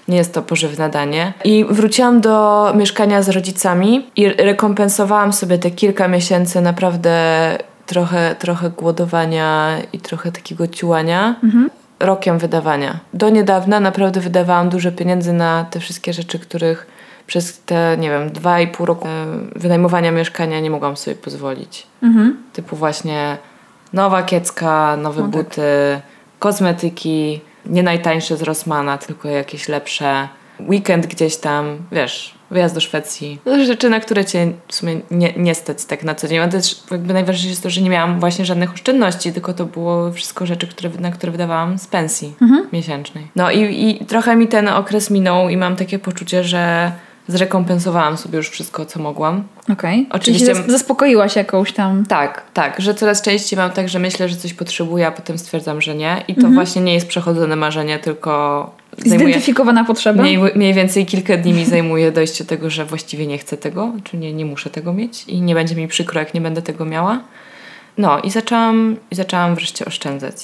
nie 0.08 0.18
jest 0.18 0.34
to 0.34 0.42
pożywne 0.42 0.90
danie. 0.90 1.34
I 1.44 1.66
wróciłam 1.70 2.22
do 2.22 2.74
mieszkania 2.76 3.22
z 3.22 3.30
rodzicami 3.30 4.08
i 4.16 4.30
rekompensowałam 4.30 5.34
sobie 5.34 5.58
te 5.58 5.72
kilka 5.72 6.08
miesięcy 6.08 6.62
naprawdę 6.62 7.14
trochę, 7.86 8.36
trochę 8.40 8.70
głodowania 8.70 9.78
i 9.94 10.00
trochę 10.00 10.32
takiego 10.32 10.68
ciułania 10.68 11.36
rokiem 12.04 12.38
wydawania. 12.40 13.00
Do 13.14 13.30
niedawna 13.30 13.80
naprawdę 13.80 14.20
wydawałam 14.20 14.70
dużo 14.70 14.92
pieniędzy 14.92 15.34
na 15.34 15.66
te 15.72 15.80
wszystkie 15.80 16.14
rzeczy, 16.14 16.40
których 16.40 16.88
przez 17.28 17.62
te, 17.62 17.98
nie 18.00 18.10
wiem, 18.10 18.32
dwa 18.32 18.60
i 18.60 18.68
pół 18.68 18.86
roku 18.86 19.08
e, 19.08 19.12
wynajmowania 19.56 20.12
mieszkania 20.12 20.60
nie 20.60 20.70
mogłam 20.70 20.98
sobie 20.98 21.16
pozwolić. 21.16 21.88
Mhm. 22.04 22.44
Typu 22.54 22.76
właśnie 22.76 23.38
nowa 23.94 24.24
kiecka, 24.24 24.98
nowe 24.98 25.22
No 25.22 25.28
tak. 25.28 25.44
buty, 25.44 25.62
kosmetyki, 26.40 27.42
nie 27.66 27.84
najtańsze 27.84 28.38
z 28.38 28.42
Rossmana, 28.42 28.98
tylko 28.98 29.30
jakieś 29.30 29.70
lepsze. 29.70 30.28
Weekend 30.60 31.08
gdzieś 31.08 31.38
tam, 31.38 31.78
wiesz, 31.92 32.36
wyjazd 32.54 32.76
do 32.76 32.82
Szwecji. 32.82 33.40
No, 33.46 33.66
rzeczy, 33.66 33.90
na 33.90 34.00
które 34.00 34.26
cię 34.26 34.52
w 34.68 34.76
sumie 34.76 35.02
nie, 35.12 35.34
nie 35.38 35.56
stać 35.56 35.86
tak 35.86 36.04
na 36.04 36.16
co 36.16 36.28
dzień. 36.28 36.40
A 36.40 36.48
też 36.48 36.76
jakby 36.92 37.14
najważniejsze 37.14 37.50
jest 37.50 37.64
to, 37.64 37.70
że 37.70 37.82
nie 37.82 37.90
miałam 37.90 38.20
właśnie 38.20 38.46
żadnych 38.46 38.74
oszczędności, 38.74 39.34
tylko 39.34 39.54
to 39.54 39.66
było 39.66 40.12
wszystko 40.12 40.46
rzeczy, 40.46 40.68
które, 40.68 40.90
na 41.00 41.12
które 41.12 41.32
wydawałam 41.32 41.78
z 41.78 41.88
pensji 41.88 42.34
miesięcznej. 42.74 43.28
No 43.36 43.52
i, 43.52 43.90
i 44.02 44.06
trochę 44.06 44.36
mi 44.36 44.48
ten 44.48 44.68
okres 44.68 45.10
minął 45.10 45.50
i 45.50 45.58
mam 45.58 45.76
takie 45.76 46.00
poczucie, 46.00 46.44
że 46.44 46.92
zrekompensowałam 47.28 48.18
sobie 48.18 48.38
już 48.38 48.50
wszystko, 48.50 48.86
co 48.86 49.00
mogłam. 49.00 49.44
Okej. 49.72 50.08
Oczywiście- 50.12 50.46
Czyli 50.46 50.58
się 50.58 50.64
zas- 50.64 50.72
zaspokoiłaś 50.72 51.36
jakąś 51.36 51.72
tam... 51.74 52.06
Tak, 52.06 52.44
tak, 52.54 52.82
że 52.82 52.94
coraz 52.96 53.22
częściej 53.22 53.58
mam 53.60 53.72
tak, 53.72 53.90
że 53.90 54.00
myślę, 54.00 54.30
że 54.30 54.36
coś 54.36 54.54
potrzebuję, 54.54 55.08
a 55.08 55.12
potem 55.12 55.38
stwierdzam, 55.38 55.82
że 55.82 55.96
nie. 55.96 56.24
I 56.28 56.36
to 56.36 56.48
właśnie 56.48 56.82
nie 56.82 56.94
jest 56.94 57.08
przechodzone 57.08 57.56
marzenie, 57.56 58.00
tylko 58.00 58.72
Zidentyfikowana 58.98 59.84
potrzeba? 59.84 60.24
mniej, 60.24 60.38
mniej 60.56 60.74
więcej 60.74 61.06
kilka 61.06 61.38
dni 61.38 61.54
mi 61.54 61.66
zajmuje 61.66 62.12
dojście 62.12 62.44
do 62.44 62.50
tego, 62.50 62.70
że 62.70 62.86
właściwie 62.86 63.28
nie 63.28 63.38
chcę 63.38 63.58
tego, 63.58 63.94
czy 64.04 64.18
nie, 64.18 64.34
nie 64.34 64.46
muszę 64.46 64.70
tego 64.70 64.94
mieć 64.94 65.24
i 65.28 65.42
nie 65.42 65.56
będzie 65.56 65.76
mi 65.76 65.88
przykro, 65.88 66.20
jak 66.20 66.34
nie 66.34 66.42
będę 66.42 66.62
tego 66.62 66.86
miała. 66.86 67.20
No 67.98 68.20
i 68.20 68.32
zaczęłam, 68.32 68.98
i 69.12 69.16
zaczęłam 69.16 69.56
wreszcie 69.56 69.86
oszczędzać. 69.86 70.36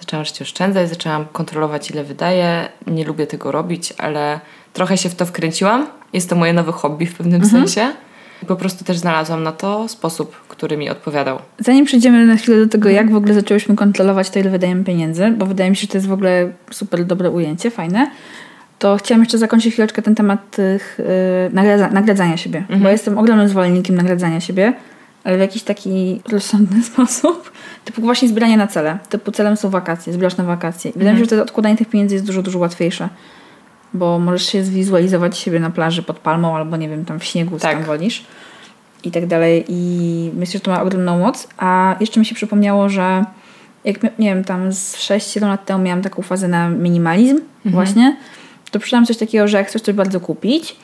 Zaczęłam 0.00 0.24
wreszcie 0.24 0.44
oszczędzać, 0.44 0.88
zaczęłam 0.88 1.26
kontrolować, 1.32 1.90
ile 1.90 2.04
wydaję. 2.04 2.68
Nie 2.86 3.04
lubię 3.04 3.26
tego 3.26 3.52
robić, 3.52 3.94
ale 3.98 4.40
trochę 4.72 4.98
się 4.98 5.08
w 5.08 5.14
to 5.14 5.26
wkręciłam. 5.26 5.86
Jest 6.12 6.30
to 6.30 6.36
moje 6.36 6.52
nowe 6.52 6.72
hobby 6.72 7.06
w 7.06 7.14
pewnym 7.14 7.44
sensie. 7.46 7.92
Po 8.46 8.56
prostu 8.56 8.84
też 8.84 8.98
znalazłam 8.98 9.42
na 9.42 9.52
to 9.52 9.88
sposób, 9.88 10.36
który 10.48 10.76
mi 10.76 10.90
odpowiadał. 10.90 11.38
Zanim 11.58 11.84
przejdziemy 11.84 12.26
na 12.26 12.36
chwilę 12.36 12.58
do 12.58 12.68
tego, 12.68 12.88
jak 12.88 13.10
w 13.10 13.16
ogóle 13.16 13.34
zaczęłyśmy 13.34 13.76
kontrolować 13.76 14.30
to, 14.30 14.38
ile 14.38 14.50
wydajemy 14.50 14.84
pieniędzy, 14.84 15.30
bo 15.38 15.46
wydaje 15.46 15.70
mi 15.70 15.76
się, 15.76 15.80
że 15.80 15.86
to 15.86 15.96
jest 15.96 16.06
w 16.06 16.12
ogóle 16.12 16.52
super 16.70 17.04
dobre 17.04 17.30
ujęcie, 17.30 17.70
fajne, 17.70 18.10
to 18.78 18.96
chciałam 18.96 19.22
jeszcze 19.22 19.38
zakończyć 19.38 19.72
chwileczkę 19.72 20.02
ten 20.02 20.14
temat 20.14 20.50
tych 20.50 20.98
yy, 20.98 21.04
nagradza, 21.52 21.90
nagradzania 21.90 22.36
siebie. 22.36 22.64
Bo 22.82 22.88
jestem 22.88 23.18
ogromnym 23.18 23.48
zwolennikiem 23.48 23.96
nagradzania 23.96 24.40
siebie, 24.40 24.72
ale 25.24 25.36
w 25.36 25.40
jakiś 25.40 25.62
taki 25.62 26.20
rozsądny 26.28 26.82
sposób. 26.92 27.52
Typu 27.84 28.02
właśnie 28.02 28.28
zbieranie 28.28 28.56
na 28.56 28.66
cele. 28.66 28.98
Typu 29.08 29.32
celem 29.32 29.56
są 29.56 29.70
wakacje, 29.70 30.12
zbierasz 30.12 30.36
na 30.36 30.44
wakacje. 30.44 30.92
Wydaje 30.96 31.12
mi 31.12 31.18
się, 31.18 31.24
że 31.24 31.26
wtedy 31.26 31.42
odkładanie 31.42 31.76
tych 31.76 31.88
pieniędzy 31.88 32.14
jest 32.14 32.26
dużo, 32.26 32.42
dużo 32.42 32.58
łatwiejsze. 32.58 33.08
Bo 33.94 34.18
możesz 34.18 34.46
się 34.46 34.64
zwizualizować 34.64 35.38
siebie 35.38 35.60
na 35.60 35.70
plaży 35.70 36.02
pod 36.02 36.18
palmą 36.18 36.56
albo 36.56 36.76
nie 36.76 36.88
wiem, 36.88 37.04
tam 37.04 37.18
w 37.20 37.24
śniegu, 37.24 37.56
co 37.58 37.62
Tak. 37.62 37.76
tam 37.76 37.84
wolisz 37.84 38.24
i 39.04 39.10
tak 39.10 39.26
dalej. 39.26 39.64
I 39.68 40.30
myślę, 40.34 40.52
że 40.52 40.60
to 40.60 40.70
ma 40.70 40.82
ogromną 40.82 41.18
moc. 41.18 41.48
A 41.58 41.96
jeszcze 42.00 42.20
mi 42.20 42.26
się 42.26 42.34
przypomniało, 42.34 42.88
że 42.88 43.24
jak 43.84 44.02
nie 44.02 44.34
wiem, 44.34 44.44
tam 44.44 44.72
z 44.72 44.96
6-7 44.96 45.42
lat 45.42 45.66
temu 45.66 45.84
miałam 45.84 46.02
taką 46.02 46.22
fazę 46.22 46.48
na 46.48 46.68
minimalizm 46.68 47.40
właśnie, 47.64 48.16
to 48.70 48.78
przeczytałam 48.78 49.06
coś 49.06 49.16
takiego, 49.16 49.48
że 49.48 49.58
jak 49.58 49.68
chcesz 49.68 49.82
coś 49.82 49.94
bardzo 49.94 50.20
kupić, 50.20 50.76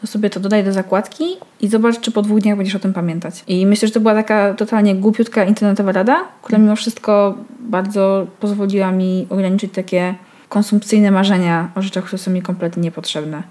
to 0.00 0.06
sobie 0.06 0.30
to 0.30 0.40
dodaj 0.40 0.64
do 0.64 0.72
zakładki 0.72 1.24
i 1.60 1.68
zobacz, 1.68 2.00
czy 2.00 2.12
po 2.12 2.22
dwóch 2.22 2.40
dniach 2.40 2.56
będziesz 2.56 2.74
o 2.74 2.78
tym 2.78 2.92
pamiętać. 2.92 3.44
I 3.46 3.66
myślę, 3.66 3.88
że 3.88 3.94
to 3.94 4.00
była 4.00 4.14
taka 4.14 4.54
totalnie 4.54 4.94
głupiutka 4.94 5.44
internetowa 5.44 5.92
rada, 5.92 6.24
która 6.42 6.58
mimo 6.58 6.76
wszystko 6.76 7.34
bardzo 7.60 8.26
pozwoliła 8.40 8.92
mi 8.92 9.26
ograniczyć 9.30 9.72
takie 9.74 10.14
konsumpcyjne 10.52 11.10
marzenia 11.10 11.68
o 11.74 11.82
rzeczach, 11.82 12.04
które 12.04 12.18
są 12.18 12.30
mi 12.30 12.42
kompletnie 12.42 12.82
niepotrzebne. 12.82 13.42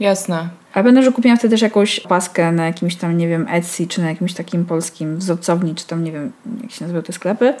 Jasne. 0.00 0.48
Ale 0.74 0.84
będę, 0.84 1.02
że 1.02 1.12
kupiłam 1.12 1.38
wtedy 1.38 1.52
też 1.52 1.62
jakąś 1.62 2.00
paskę 2.00 2.52
na 2.52 2.66
jakimś 2.66 2.96
tam, 2.96 3.18
nie 3.18 3.28
wiem, 3.28 3.46
Etsy, 3.50 3.86
czy 3.86 4.00
na 4.00 4.08
jakimś 4.08 4.34
takim 4.34 4.64
polskim 4.64 5.16
wzorcowni, 5.16 5.74
czy 5.74 5.86
tam, 5.86 6.04
nie 6.04 6.12
wiem, 6.12 6.32
jak 6.62 6.70
się 6.70 6.84
nazywają 6.84 7.02
te 7.02 7.12
sklepy, 7.12 7.54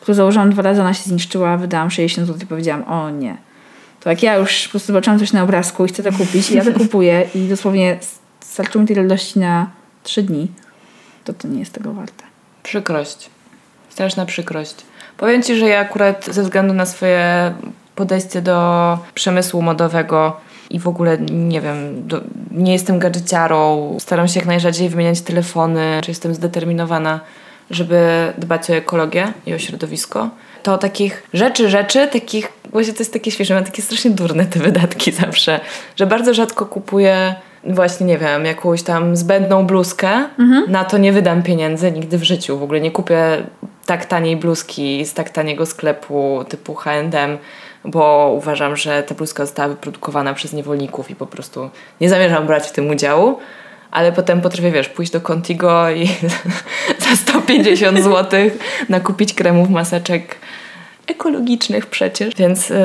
którą 0.00 0.14
założyłam 0.14 0.50
dwa 0.50 0.62
razy, 0.62 0.80
ona 0.80 0.94
się 0.94 1.02
zniszczyła, 1.02 1.56
wydałam 1.56 1.90
60 1.90 2.26
zł 2.26 2.40
i 2.42 2.46
powiedziałam, 2.46 2.82
o 2.82 3.10
nie. 3.10 3.36
To 4.00 4.10
jak 4.10 4.22
ja 4.22 4.36
już 4.36 4.64
po 4.64 4.70
prostu 4.70 4.86
zobaczyłam 4.86 5.18
coś 5.18 5.32
na 5.32 5.42
obrazku 5.42 5.84
i 5.84 5.88
chcę 5.88 6.02
to 6.02 6.12
kupić 6.12 6.50
i 6.50 6.54
ja 6.54 6.64
to 6.64 6.72
kupuję 6.72 7.28
i 7.34 7.48
dosłownie 7.48 7.98
starczyło 8.40 8.82
mi 8.82 8.88
tej 8.88 8.96
ilości 8.96 9.38
na 9.38 9.70
3 10.02 10.22
dni, 10.22 10.48
to 11.24 11.32
to 11.32 11.48
nie 11.48 11.58
jest 11.58 11.72
tego 11.72 11.92
warte. 11.92 12.24
Przykrość. 12.62 13.30
Straszna 13.88 14.26
przykrość. 14.26 14.74
Powiem 15.16 15.42
Ci, 15.42 15.56
że 15.56 15.68
ja 15.68 15.80
akurat 15.80 16.26
ze 16.30 16.42
względu 16.42 16.74
na 16.74 16.86
swoje 16.86 17.52
podejście 18.00 18.42
do 18.42 18.98
przemysłu 19.14 19.62
modowego 19.62 20.36
i 20.70 20.78
w 20.78 20.88
ogóle, 20.88 21.18
nie 21.30 21.60
wiem, 21.60 22.08
do, 22.08 22.20
nie 22.50 22.72
jestem 22.72 22.98
gadżeciarą, 22.98 23.96
staram 23.98 24.28
się 24.28 24.40
jak 24.40 24.46
najrzadziej 24.46 24.88
wymieniać 24.88 25.20
telefony, 25.20 26.00
czy 26.02 26.10
jestem 26.10 26.34
zdeterminowana, 26.34 27.20
żeby 27.70 27.98
dbać 28.38 28.70
o 28.70 28.74
ekologię 28.74 29.32
i 29.46 29.54
o 29.54 29.58
środowisko. 29.58 30.28
To 30.62 30.78
takich 30.78 31.22
rzeczy, 31.34 31.70
rzeczy, 31.70 32.08
takich, 32.12 32.52
właśnie 32.72 32.92
to 32.92 32.98
jest 32.98 33.12
takie 33.12 33.30
śmieszne, 33.30 33.54
mam 33.54 33.64
takie 33.64 33.82
strasznie 33.82 34.10
durne 34.10 34.46
te 34.46 34.60
wydatki 34.60 35.12
zawsze, 35.22 35.60
że 35.96 36.06
bardzo 36.06 36.34
rzadko 36.34 36.66
kupuję 36.66 37.34
właśnie, 37.64 38.06
nie 38.06 38.18
wiem, 38.18 38.44
jakąś 38.44 38.82
tam 38.82 39.16
zbędną 39.16 39.66
bluzkę, 39.66 40.28
na 40.68 40.84
to 40.84 40.98
nie 40.98 41.12
wydam 41.12 41.42
pieniędzy 41.42 41.92
nigdy 41.92 42.18
w 42.18 42.22
życiu. 42.22 42.58
W 42.58 42.62
ogóle 42.62 42.80
nie 42.80 42.90
kupię 42.90 43.42
tak 43.86 44.06
taniej 44.06 44.36
bluzki 44.36 45.06
z 45.06 45.14
tak 45.14 45.30
taniego 45.30 45.66
sklepu 45.66 46.44
typu 46.48 46.74
H&M, 46.74 47.38
bo 47.84 48.34
uważam, 48.36 48.76
że 48.76 49.02
ta 49.02 49.14
bluzka 49.14 49.46
została 49.46 49.68
wyprodukowana 49.68 50.34
przez 50.34 50.52
niewolników 50.52 51.10
i 51.10 51.14
po 51.14 51.26
prostu 51.26 51.70
nie 52.00 52.08
zamierzam 52.08 52.46
brać 52.46 52.68
w 52.68 52.72
tym 52.72 52.90
udziału. 52.90 53.38
Ale 53.90 54.12
potem 54.12 54.40
potrafię, 54.40 54.70
wiesz, 54.70 54.88
pójść 54.88 55.12
do 55.12 55.20
Contigo 55.20 55.90
i 55.90 56.06
za 57.08 57.16
150 57.16 57.98
zł 58.04 58.40
nakupić 58.88 59.34
kremów, 59.34 59.70
maseczek 59.70 60.36
ekologicznych 61.06 61.86
przecież. 61.86 62.34
Więc, 62.34 62.68
yy, 62.68 62.76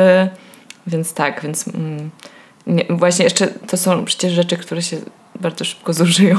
więc 0.87 1.13
tak, 1.13 1.41
więc 1.41 1.67
mm, 1.67 2.09
nie, 2.67 2.85
właśnie 2.89 3.23
jeszcze 3.23 3.47
to 3.47 3.77
są 3.77 4.05
przecież 4.05 4.33
rzeczy, 4.33 4.57
które 4.57 4.81
się 4.81 4.97
bardzo 5.39 5.65
szybko 5.65 5.93
zużyją. 5.93 6.37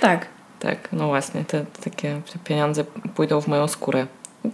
Tak. 0.00 0.34
Tak, 0.64 0.88
no 0.92 1.06
właśnie, 1.06 1.44
te, 1.44 1.64
te 1.64 1.90
takie 1.90 2.20
te 2.32 2.38
pieniądze 2.38 2.84
pójdą 3.14 3.40
w 3.40 3.48
moją 3.48 3.68
skórę. 3.68 4.06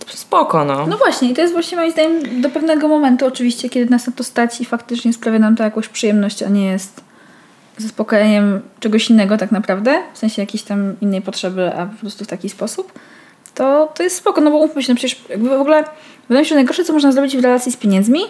Spoko, 0.06 0.64
no. 0.64 0.86
No 0.86 0.96
właśnie, 0.96 1.30
i 1.30 1.34
to 1.34 1.40
jest 1.40 1.52
właśnie 1.52 1.78
moim 1.78 1.90
zdaniem 1.90 2.40
do 2.40 2.50
pewnego 2.50 2.88
momentu 2.88 3.26
oczywiście, 3.26 3.68
kiedy 3.68 3.90
nas 3.90 4.06
na 4.06 4.12
to 4.12 4.24
stać 4.24 4.60
i 4.60 4.64
faktycznie 4.64 5.12
sprawia 5.12 5.38
nam 5.38 5.56
to 5.56 5.64
jakąś 5.64 5.88
przyjemność, 5.88 6.42
a 6.42 6.48
nie 6.48 6.66
jest 6.66 7.00
zaspokajaniem 7.78 8.60
czegoś 8.80 9.10
innego 9.10 9.36
tak 9.36 9.52
naprawdę, 9.52 10.02
w 10.12 10.18
sensie 10.18 10.42
jakiejś 10.42 10.62
tam 10.62 10.94
innej 11.00 11.22
potrzeby, 11.22 11.74
a 11.76 11.86
po 11.86 11.96
prostu 12.00 12.24
w 12.24 12.28
taki 12.28 12.48
sposób, 12.48 12.92
to, 13.54 13.92
to 13.94 14.02
jest 14.02 14.16
spoko, 14.16 14.40
no 14.40 14.50
bo 14.50 14.56
umówmy 14.56 14.82
się, 14.82 14.92
no 14.92 14.96
przecież 14.96 15.20
jakby 15.28 15.48
w 15.48 15.52
ogóle 15.60 15.84
wydaje 16.28 16.40
mi 16.40 16.46
się, 16.46 16.48
że 16.48 16.54
najgorsze, 16.54 16.84
co 16.84 16.92
można 16.92 17.12
zrobić 17.12 17.36
w 17.36 17.40
relacji 17.42 17.72
z 17.72 17.76
pieniędzmi, 17.76 18.20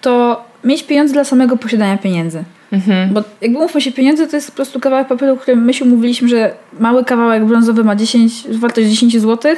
to 0.00 0.44
mieć 0.64 0.82
pieniądze 0.82 1.12
dla 1.12 1.24
samego 1.24 1.56
posiadania 1.56 1.98
pieniędzy. 1.98 2.44
Bo 3.10 3.22
jakby 3.40 3.58
umówmy 3.58 3.80
się, 3.80 3.92
pieniądze 3.92 4.26
to 4.26 4.36
jest 4.36 4.50
po 4.50 4.56
prostu 4.56 4.80
kawałek 4.80 5.08
papieru, 5.08 5.36
który 5.36 5.56
my 5.56 5.74
się 5.74 5.84
umówiliśmy, 5.84 6.28
że 6.28 6.54
mały 6.80 7.04
kawałek 7.04 7.44
brązowy 7.44 7.84
ma 7.84 7.96
10, 7.96 8.32
wartość 8.48 8.88
10 8.88 9.20
zł, 9.20 9.56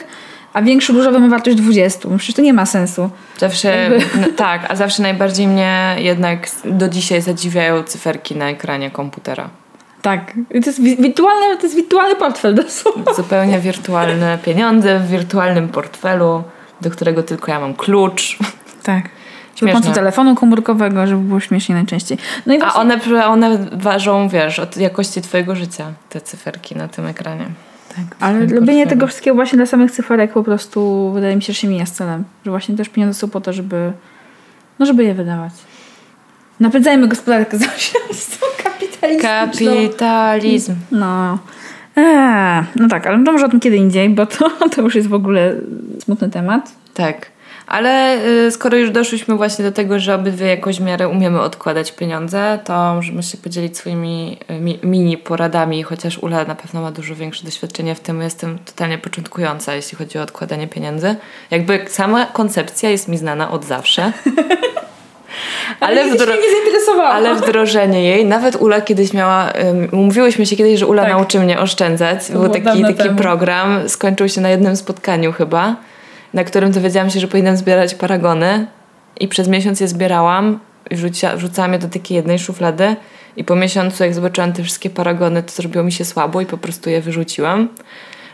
a 0.52 0.62
większy 0.62 0.92
różowy 0.92 1.20
ma 1.20 1.28
wartość 1.28 1.56
20. 1.56 2.08
Przecież 2.18 2.34
to 2.36 2.42
nie 2.42 2.52
ma 2.52 2.66
sensu. 2.66 3.10
Zawsze, 3.38 3.76
Jakby- 3.76 4.18
n- 4.26 4.34
tak, 4.36 4.66
a 4.70 4.76
zawsze 4.76 5.02
najbardziej 5.02 5.48
mnie 5.48 5.96
jednak 5.98 6.48
do 6.64 6.88
dzisiaj 6.88 7.22
zadziwiają 7.22 7.82
cyferki 7.82 8.36
na 8.36 8.48
ekranie 8.50 8.90
komputera. 8.90 9.48
Tak. 10.02 10.32
To 10.50 10.56
jest 10.66 10.82
wi- 10.82 10.96
wirtualny, 10.96 11.56
to 11.56 11.62
jest 11.62 11.76
wirtualny 11.76 12.16
portfel 12.16 12.54
dosłownie. 12.54 13.14
Zupełnie 13.16 13.58
wirtualne 13.58 14.38
pieniądze 14.44 14.98
w 14.98 15.08
wirtualnym 15.08 15.68
portfelu, 15.68 16.42
do 16.80 16.90
którego 16.90 17.22
tylko 17.22 17.52
ja 17.52 17.60
mam 17.60 17.74
klucz. 17.74 18.38
Tak. 18.82 19.04
Śmieszne. 19.54 19.78
Śmieszne. 19.80 19.94
telefonu 19.94 20.34
komórkowego, 20.34 21.06
żeby 21.06 21.22
było 21.22 21.40
śmiesznie 21.40 21.74
najczęściej. 21.74 22.18
No 22.46 22.54
i 22.54 22.56
A 22.56 22.60
właśnie, 22.60 22.80
one, 22.80 23.26
one 23.26 23.58
ważą, 23.72 24.28
wiesz, 24.28 24.58
od 24.58 24.76
jakości 24.76 25.22
twojego 25.22 25.56
życia, 25.56 25.86
te 26.08 26.20
cyferki 26.20 26.76
na 26.76 26.88
tym 26.88 27.06
ekranie. 27.06 27.44
Tak, 27.98 28.16
ale 28.20 28.46
portfelu. 28.46 28.86
tego 28.86 29.06
wszystkiego 29.06 29.34
właśnie 29.34 29.56
dla 29.56 29.66
samych 29.66 29.90
cyferek 29.90 30.32
po 30.32 30.42
prostu 30.42 31.10
wydaje 31.14 31.36
mi 31.36 31.42
się, 31.42 31.52
że 31.52 31.58
się 31.58 31.68
mija 31.68 31.86
z 31.86 31.92
celem. 31.92 32.24
Że 32.44 32.50
właśnie 32.50 32.76
też 32.76 32.88
pieniądze 32.88 33.18
są 33.18 33.28
po 33.28 33.40
to, 33.40 33.52
żeby 33.52 33.92
no 34.78 34.86
żeby 34.86 35.04
je 35.04 35.14
wydawać. 35.14 35.52
Napędzajmy 36.60 37.08
gospodarkę 37.08 37.58
zasiastą 37.66 38.46
kapitalistyczną. 38.64 39.74
Kapitalizm. 39.74 40.74
No. 40.90 41.38
Eee, 41.96 42.64
no 42.76 42.88
tak, 42.88 43.06
ale 43.06 43.24
to 43.24 43.32
może 43.32 43.46
o 43.46 43.48
tym 43.48 43.60
kiedy 43.60 43.76
indziej, 43.76 44.10
bo 44.10 44.26
to, 44.26 44.50
to 44.74 44.82
już 44.82 44.94
jest 44.94 45.08
w 45.08 45.14
ogóle 45.14 45.54
smutny 46.04 46.30
temat. 46.30 46.72
Tak. 46.94 47.37
Ale 47.68 48.18
y, 48.46 48.50
skoro 48.50 48.76
już 48.76 48.90
doszliśmy 48.90 49.36
właśnie 49.36 49.64
do 49.64 49.72
tego, 49.72 49.98
że 49.98 50.14
obydwie 50.14 50.46
jakoś 50.46 50.78
w 50.78 50.84
miarę 50.84 51.08
umiemy 51.08 51.40
odkładać 51.40 51.92
pieniądze, 51.92 52.58
to 52.64 52.94
możemy 52.94 53.22
się 53.22 53.38
podzielić 53.38 53.76
swoimi 53.76 54.38
y, 54.50 54.60
mi, 54.60 54.78
mini 54.82 55.18
poradami, 55.18 55.82
chociaż 55.82 56.18
Ula 56.18 56.44
na 56.44 56.54
pewno 56.54 56.82
ma 56.82 56.90
dużo 56.90 57.14
większe 57.14 57.44
doświadczenie 57.44 57.94
w 57.94 58.00
tym. 58.00 58.22
Jestem 58.22 58.58
totalnie 58.58 58.98
początkująca, 58.98 59.74
jeśli 59.74 59.98
chodzi 59.98 60.18
o 60.18 60.22
odkładanie 60.22 60.68
pieniędzy. 60.68 61.16
Jakby 61.50 61.84
sama 61.88 62.26
koncepcja 62.26 62.90
jest 62.90 63.08
mi 63.08 63.18
znana 63.18 63.50
od 63.50 63.64
zawsze. 63.64 64.12
Ale, 65.80 66.04
nigdy 66.04 66.24
wdro- 66.24 67.02
ale 67.02 67.34
wdrożenie 67.34 68.04
jej, 68.04 68.26
nawet 68.26 68.56
Ula 68.56 68.80
kiedyś 68.80 69.12
miała, 69.12 69.52
um, 69.64 69.88
umówiłyśmy 69.92 70.46
się 70.46 70.56
kiedyś, 70.56 70.78
że 70.80 70.86
Ula 70.86 71.02
Tak. 71.02 71.12
nauczy 71.12 71.40
mnie 71.40 71.58
oszczędzać. 71.60 72.18
Był 72.32 72.48
taki, 72.48 72.82
taki 72.82 72.94
temu. 72.94 73.18
program, 73.18 73.88
skończył 73.88 74.28
się 74.28 74.40
na 74.40 74.48
jednym 74.50 74.76
spotkaniu 74.76 75.32
chyba, 75.32 75.76
na 76.34 76.44
którym 76.44 76.72
dowiedziałam 76.72 77.10
się, 77.10 77.20
że 77.20 77.28
powinnam 77.28 77.56
zbierać 77.56 77.94
paragony 77.94 78.66
i 79.20 79.28
przez 79.28 79.48
miesiąc 79.48 79.80
je 79.80 79.88
zbierałam 79.88 80.58
i 80.90 80.96
wrzucia, 80.96 81.36
wrzucałam 81.36 81.72
je 81.72 81.78
do 81.78 81.88
takiej 81.88 82.16
jednej 82.16 82.38
szuflady 82.38 82.96
i 83.36 83.44
po 83.44 83.56
miesiącu 83.56 84.04
jak 84.04 84.14
zobaczyłam 84.14 84.52
te 84.52 84.62
wszystkie 84.62 84.90
paragony, 84.90 85.42
to 85.42 85.52
zrobiło 85.52 85.84
mi 85.84 85.92
się 85.92 86.04
słabo 86.04 86.40
i 86.40 86.46
po 86.46 86.58
prostu 86.58 86.90
je 86.90 87.00
wyrzuciłam. 87.00 87.68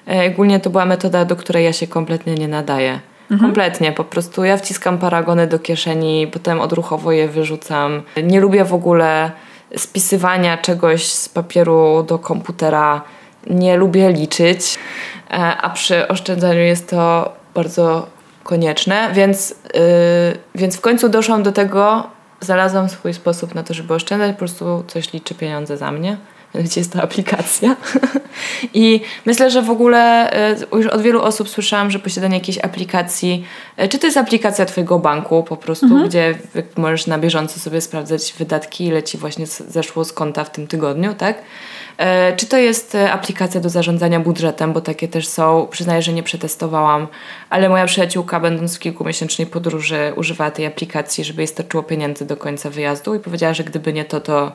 E, 0.09 0.27
ogólnie 0.33 0.61
to 0.61 0.71
była 0.71 0.85
metoda, 0.85 1.25
do 1.25 1.37
której 1.37 1.65
ja 1.65 1.73
się 1.73 1.87
kompletnie 1.87 2.35
nie 2.35 2.49
nadaję. 2.49 3.01
Kompletnie, 3.41 3.93
po 3.93 4.05
prostu 4.05 4.45
ja 4.45 4.57
wciskam 4.57 4.99
paragony 4.99 5.47
do 5.47 5.59
kieszeni, 5.59 6.27
potem 6.33 6.61
odruchowo 6.61 7.13
je 7.13 7.29
wyrzucam. 7.29 8.03
Nie 8.23 8.41
lubię 8.41 8.65
w 8.65 8.75
ogóle 8.75 9.31
spisywania 9.77 10.57
czegoś 10.57 11.07
z 11.07 11.29
papieru 11.29 12.03
do 12.09 12.19
komputera. 12.19 13.03
Nie 13.51 13.77
lubię 13.77 14.13
liczyć, 14.13 14.79
e, 15.31 15.35
a 15.37 15.71
przy 15.71 16.09
oszczędzaniu 16.09 16.61
jest 16.61 16.91
to 16.91 17.33
bardzo 17.55 18.07
konieczne, 18.45 19.11
więc, 19.13 19.51
yy, 19.51 19.81
więc 20.55 20.77
w 20.77 20.81
końcu 20.81 21.09
doszłam 21.09 21.43
do 21.43 21.53
tego, 21.53 22.07
znalazłam 22.41 22.89
swój 22.89 23.15
sposób 23.15 23.55
na 23.55 23.63
to, 23.63 23.75
żeby 23.75 23.95
oszczędzać, 23.95 24.33
po 24.33 24.39
prostu 24.39 24.85
coś 24.87 25.13
liczy 25.13 25.35
pieniądze 25.35 25.77
za 25.77 25.93
mnie. 25.93 26.17
Mianowicie 26.55 26.81
jest 26.81 26.93
to 26.93 27.03
aplikacja. 27.03 27.77
I 28.75 29.01
myślę, 29.27 29.51
że 29.51 29.63
w 29.63 29.71
ogóle 29.71 30.33
y, 30.53 30.77
już 30.77 30.87
od 30.87 31.03
wielu 31.03 31.23
osób 31.23 31.49
słyszałam, 31.49 31.91
że 31.91 31.99
posiadanie 31.99 32.35
jakiejś 32.35 32.59
aplikacji, 32.59 33.45
y, 33.83 33.89
czy 33.89 33.99
to 33.99 34.07
jest 34.07 34.17
aplikacja 34.17 34.67
Twojego 34.67 34.99
banku 34.99 35.43
po 35.43 35.57
prostu, 35.57 36.05
gdzie 36.07 36.35
jak 36.55 36.79
możesz 36.79 37.07
na 37.07 37.19
bieżąco 37.19 37.61
sobie 37.61 37.81
sprawdzać 37.81 38.35
wydatki, 38.39 38.87
ile 38.87 39.03
Ci 39.03 39.19
właśnie 39.19 39.47
zeszło 39.47 40.05
z 40.05 40.13
konta 40.13 40.45
w 40.45 40.51
tym 40.51 40.67
tygodniu, 40.67 41.15
tak? 41.15 41.37
E, 41.99 42.37
Czy 42.37 42.47
to 42.47 42.57
jest 42.59 42.95
e, 42.95 43.13
aplikacja 43.13 43.61
do 43.61 43.69
zarządzania 43.69 44.21
budżetem, 44.21 44.73
bo 44.73 44.81
takie 44.81 45.09
też 45.09 45.29
są. 45.29 45.69
Przyznaję, 45.71 46.03
że 46.03 46.13
nie 46.13 46.23
przetestowałam, 46.23 47.07
ale 47.51 47.69
moja 47.69 47.87
przyjaciółka, 47.87 48.41
będąc 48.41 48.77
w 48.77 48.79
kilkumiesięcznej 48.79 49.47
podróży, 49.47 50.13
używała 50.17 50.51
tej 50.51 50.67
aplikacji, 50.67 51.25
żeby 51.25 51.43
jej 51.43 51.49
starczyło 51.49 51.83
pieniędzy 51.83 52.27
do 52.27 52.37
końca 52.37 52.71
wyjazdu 52.71 53.15
i 53.15 53.21
powiedziała, 53.21 53.55
że 53.55 53.65
gdyby 53.65 53.93
nie 53.93 54.05
to, 54.05 54.21
to 54.21 54.53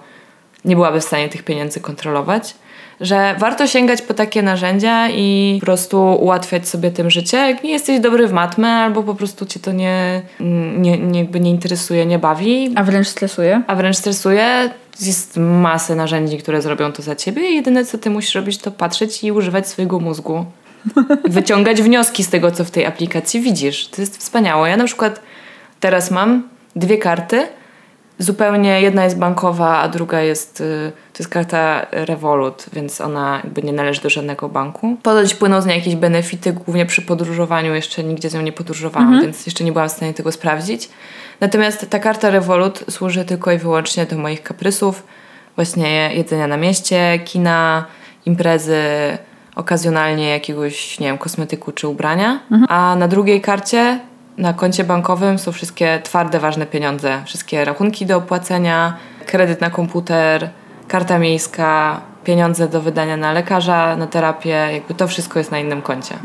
nie 0.65 0.75
byłaby 0.75 1.01
w 1.01 1.03
stanie 1.03 1.29
tych 1.29 1.43
pieniędzy 1.43 1.79
kontrolować. 1.79 2.55
Że 3.01 3.35
warto 3.39 3.67
sięgać 3.67 4.01
po 4.01 4.13
takie 4.13 4.41
narzędzia 4.41 5.09
i 5.09 5.57
po 5.59 5.65
prostu 5.65 6.01
ułatwiać 6.01 6.67
sobie 6.67 6.91
tym 6.91 7.09
życie. 7.09 7.37
Jak 7.37 7.63
nie 7.63 7.71
jesteś 7.71 7.99
dobry 7.99 8.27
w 8.27 8.31
matmę, 8.31 8.67
albo 8.67 9.03
po 9.03 9.15
prostu 9.15 9.45
cię 9.45 9.59
to 9.59 9.71
nie, 9.71 10.21
nie, 10.77 10.97
nie, 10.97 11.19
jakby 11.19 11.39
nie 11.39 11.49
interesuje, 11.51 12.05
nie 12.05 12.19
bawi, 12.19 12.71
A 12.75 12.83
wręcz 12.83 13.07
stresuje. 13.07 13.61
a 13.67 13.75
wręcz 13.75 13.97
stresuje. 13.97 14.69
Jest 15.01 15.37
masę 15.37 15.95
narzędzi, 15.95 16.37
które 16.37 16.61
zrobią 16.61 16.91
to 16.91 17.01
za 17.01 17.15
ciebie 17.15 17.51
i 17.51 17.55
jedyne 17.55 17.85
co 17.85 17.97
ty 17.97 18.09
musisz 18.09 18.35
robić 18.35 18.57
to 18.57 18.71
patrzeć 18.71 19.23
i 19.23 19.31
używać 19.31 19.67
swojego 19.67 19.99
mózgu. 19.99 20.45
Wyciągać 21.29 21.81
wnioski 21.81 22.23
z 22.23 22.29
tego, 22.29 22.51
co 22.51 22.65
w 22.65 22.71
tej 22.71 22.85
aplikacji 22.85 23.41
widzisz. 23.41 23.87
To 23.87 24.01
jest 24.01 24.17
wspaniałe. 24.17 24.69
Ja 24.69 24.77
na 24.77 24.85
przykład 24.85 25.21
teraz 25.79 26.11
mam 26.11 26.49
dwie 26.75 26.97
karty. 26.97 27.47
Zupełnie 28.21 28.81
jedna 28.81 29.03
jest 29.03 29.17
bankowa, 29.17 29.77
a 29.77 29.87
druga 29.87 30.21
jest, 30.21 30.61
y, 30.61 30.91
to 31.13 31.23
jest 31.23 31.31
karta 31.31 31.85
Revolut, 31.91 32.65
więc 32.73 33.01
ona 33.01 33.39
jakby 33.43 33.63
nie 33.63 33.73
należy 33.73 34.01
do 34.01 34.09
żadnego 34.09 34.49
banku. 34.49 34.97
Ponoć 35.03 35.33
płyną 35.33 35.61
z 35.61 35.65
niej 35.65 35.77
jakieś 35.77 35.95
benefity, 35.95 36.53
głównie 36.53 36.85
przy 36.85 37.01
podróżowaniu. 37.01 37.75
Jeszcze 37.75 38.03
nigdzie 38.03 38.29
z 38.29 38.33
nią 38.33 38.41
nie 38.41 38.51
podróżowałam, 38.51 39.21
więc 39.21 39.45
jeszcze 39.45 39.63
nie 39.63 39.71
byłam 39.71 39.89
w 39.89 39.91
stanie 39.91 40.13
tego 40.13 40.31
sprawdzić. 40.31 40.89
Natomiast 41.39 41.89
ta 41.89 41.99
karta 41.99 42.29
Revolut 42.29 42.85
służy 42.89 43.25
tylko 43.25 43.51
i 43.51 43.57
wyłącznie 43.57 44.05
do 44.05 44.17
moich 44.17 44.43
kaprysów, 44.43 45.03
właśnie 45.55 46.15
jedzenia 46.15 46.47
na 46.47 46.57
mieście, 46.57 47.19
kina, 47.25 47.85
imprezy, 48.25 48.83
okazjonalnie 49.55 50.29
jakiegoś, 50.29 50.99
nie 50.99 51.07
wiem, 51.07 51.17
kosmetyku 51.17 51.71
czy 51.71 51.87
ubrania. 51.87 52.39
A 52.69 52.95
na 52.99 53.07
drugiej 53.07 53.41
karcie, 53.41 53.99
na 54.39 54.53
koncie 54.53 54.83
bankowym 54.83 55.39
są 55.39 55.51
wszystkie 55.51 55.99
twarde, 56.03 56.39
ważne 56.39 56.65
pieniądze. 56.65 57.21
Wszystkie 57.25 57.65
rachunki 57.65 58.05
do 58.05 58.17
opłacenia, 58.17 58.97
kredyt 59.25 59.61
na 59.61 59.69
komputer, 59.69 60.49
karta 60.87 61.19
miejska, 61.19 62.01
pieniądze 62.23 62.67
do 62.67 62.81
wydania 62.81 63.17
na 63.17 63.31
lekarza, 63.31 63.95
na 63.95 64.07
terapię, 64.07 64.67
jakby 64.73 64.93
to 64.93 65.07
wszystko 65.07 65.39
jest 65.39 65.51
na 65.51 65.59
innym 65.59 65.81
koncie. 65.81 66.15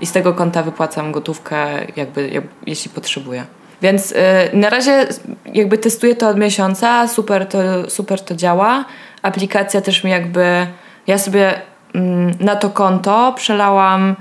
I 0.00 0.06
z 0.06 0.12
tego 0.12 0.34
konta 0.34 0.62
wypłacam 0.62 1.12
gotówkę, 1.12 1.66
jakby, 1.96 2.28
jak, 2.28 2.44
jeśli 2.66 2.90
potrzebuję. 2.90 3.44
Więc 3.82 4.12
y, 4.12 4.16
na 4.52 4.70
razie 4.70 5.06
jakby 5.54 5.78
testuję 5.78 6.16
to 6.16 6.28
od 6.28 6.38
miesiąca, 6.38 7.08
super 7.08 7.46
to, 7.46 7.58
super 7.90 8.20
to 8.20 8.34
działa. 8.34 8.84
Aplikacja 9.22 9.80
też 9.80 10.04
mi 10.04 10.10
jakby, 10.10 10.66
ja 11.06 11.18
sobie 11.18 11.54
mm, 11.94 12.34
na 12.40 12.56
to 12.56 12.70
konto 12.70 13.32
przelałam 13.36 14.16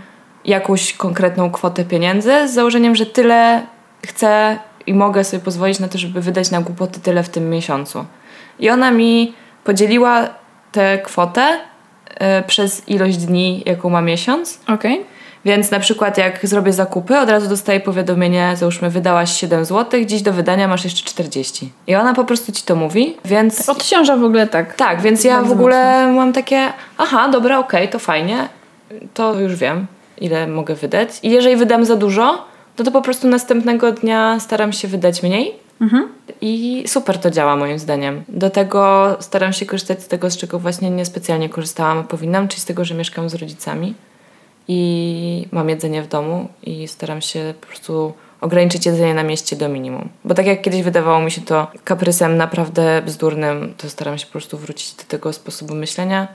jakąś 0.47 0.93
konkretną 0.93 1.51
kwotę 1.51 1.85
pieniędzy 1.85 2.47
z 2.47 2.53
założeniem, 2.53 2.95
że 2.95 3.05
tyle 3.05 3.61
chcę 4.05 4.59
i 4.87 4.93
mogę 4.93 5.23
sobie 5.23 5.43
pozwolić 5.43 5.79
na 5.79 5.87
to, 5.87 5.97
żeby 5.97 6.21
wydać 6.21 6.51
na 6.51 6.61
głupoty 6.61 6.99
tyle 6.99 7.23
w 7.23 7.29
tym 7.29 7.49
miesiącu. 7.49 8.05
I 8.59 8.69
ona 8.69 8.91
mi 8.91 9.33
podzieliła 9.63 10.27
tę 10.71 10.97
kwotę 11.03 11.59
y, 12.11 12.43
przez 12.47 12.89
ilość 12.89 13.17
dni, 13.17 13.63
jaką 13.65 13.89
ma 13.89 14.01
miesiąc. 14.01 14.59
Okej. 14.67 15.05
Więc 15.45 15.71
na 15.71 15.79
przykład 15.79 16.17
jak 16.17 16.47
zrobię 16.47 16.73
zakupy, 16.73 17.19
od 17.19 17.29
razu 17.29 17.49
dostaję 17.49 17.79
powiadomienie, 17.79 18.53
załóżmy 18.55 18.89
wydałaś 18.89 19.31
7 19.31 19.65
zł, 19.65 20.05
dziś 20.05 20.21
do 20.21 20.33
wydania 20.33 20.67
masz 20.67 20.83
jeszcze 20.83 21.09
40. 21.09 21.71
I 21.87 21.95
ona 21.95 22.13
po 22.13 22.23
prostu 22.23 22.51
ci 22.51 22.63
to 22.63 22.75
mówi, 22.75 23.17
więc... 23.25 23.69
Odciąża 23.69 24.17
w 24.17 24.23
ogóle 24.23 24.47
tak. 24.47 24.75
Tak, 24.75 25.01
więc 25.01 25.23
ja 25.23 25.41
w 25.41 25.51
ogóle 25.51 26.07
mam 26.13 26.33
takie, 26.33 26.73
aha, 26.97 27.29
dobra, 27.29 27.59
okej, 27.59 27.89
to 27.89 27.99
fajnie, 27.99 28.49
to 29.13 29.39
już 29.39 29.55
wiem, 29.55 29.87
ile 30.21 30.47
mogę 30.47 30.75
wydać. 30.75 31.09
I 31.23 31.29
jeżeli 31.29 31.55
wydam 31.55 31.85
za 31.85 31.95
dużo, 31.95 32.45
to 32.75 32.83
to 32.83 32.91
po 32.91 33.01
prostu 33.01 33.27
następnego 33.27 33.91
dnia 33.91 34.39
staram 34.39 34.73
się 34.73 34.87
wydać 34.87 35.23
mniej. 35.23 35.53
I 36.41 36.83
super 36.87 37.17
to 37.17 37.31
działa 37.31 37.55
moim 37.55 37.79
zdaniem. 37.79 38.23
Do 38.29 38.49
tego 38.49 39.15
staram 39.19 39.53
się 39.53 39.65
korzystać 39.65 40.03
z 40.03 40.07
tego, 40.07 40.29
z 40.29 40.37
czego 40.37 40.59
właśnie 40.59 40.89
niespecjalnie 40.89 41.49
korzystałam, 41.49 42.03
powinnam, 42.03 42.47
czyli 42.47 42.61
z 42.61 42.65
tego, 42.65 42.85
że 42.85 42.95
mieszkam 42.95 43.29
z 43.29 43.35
rodzicami 43.35 43.93
i 44.67 45.47
mam 45.51 45.69
jedzenie 45.69 46.01
w 46.01 46.07
domu 46.07 46.47
i 46.63 46.87
staram 46.87 47.21
się 47.21 47.53
po 47.61 47.67
prostu 47.67 48.13
ograniczyć 48.41 48.85
jedzenie 48.85 49.13
na 49.13 49.23
mieście 49.23 49.55
do 49.55 49.69
minimum. 49.69 50.09
Bo 50.25 50.33
tak 50.33 50.45
jak 50.45 50.61
kiedyś 50.61 50.81
wydawało 50.81 51.21
mi 51.21 51.31
się 51.31 51.41
to 51.41 51.67
kaprysem 51.83 52.37
naprawdę 52.37 53.01
bzdurnym, 53.05 53.73
to 53.77 53.89
staram 53.89 54.17
się 54.17 54.25
po 54.25 54.31
prostu 54.31 54.57
wrócić 54.57 54.93
do 54.93 55.03
tego 55.03 55.33
sposobu 55.33 55.75
myślenia. 55.75 56.27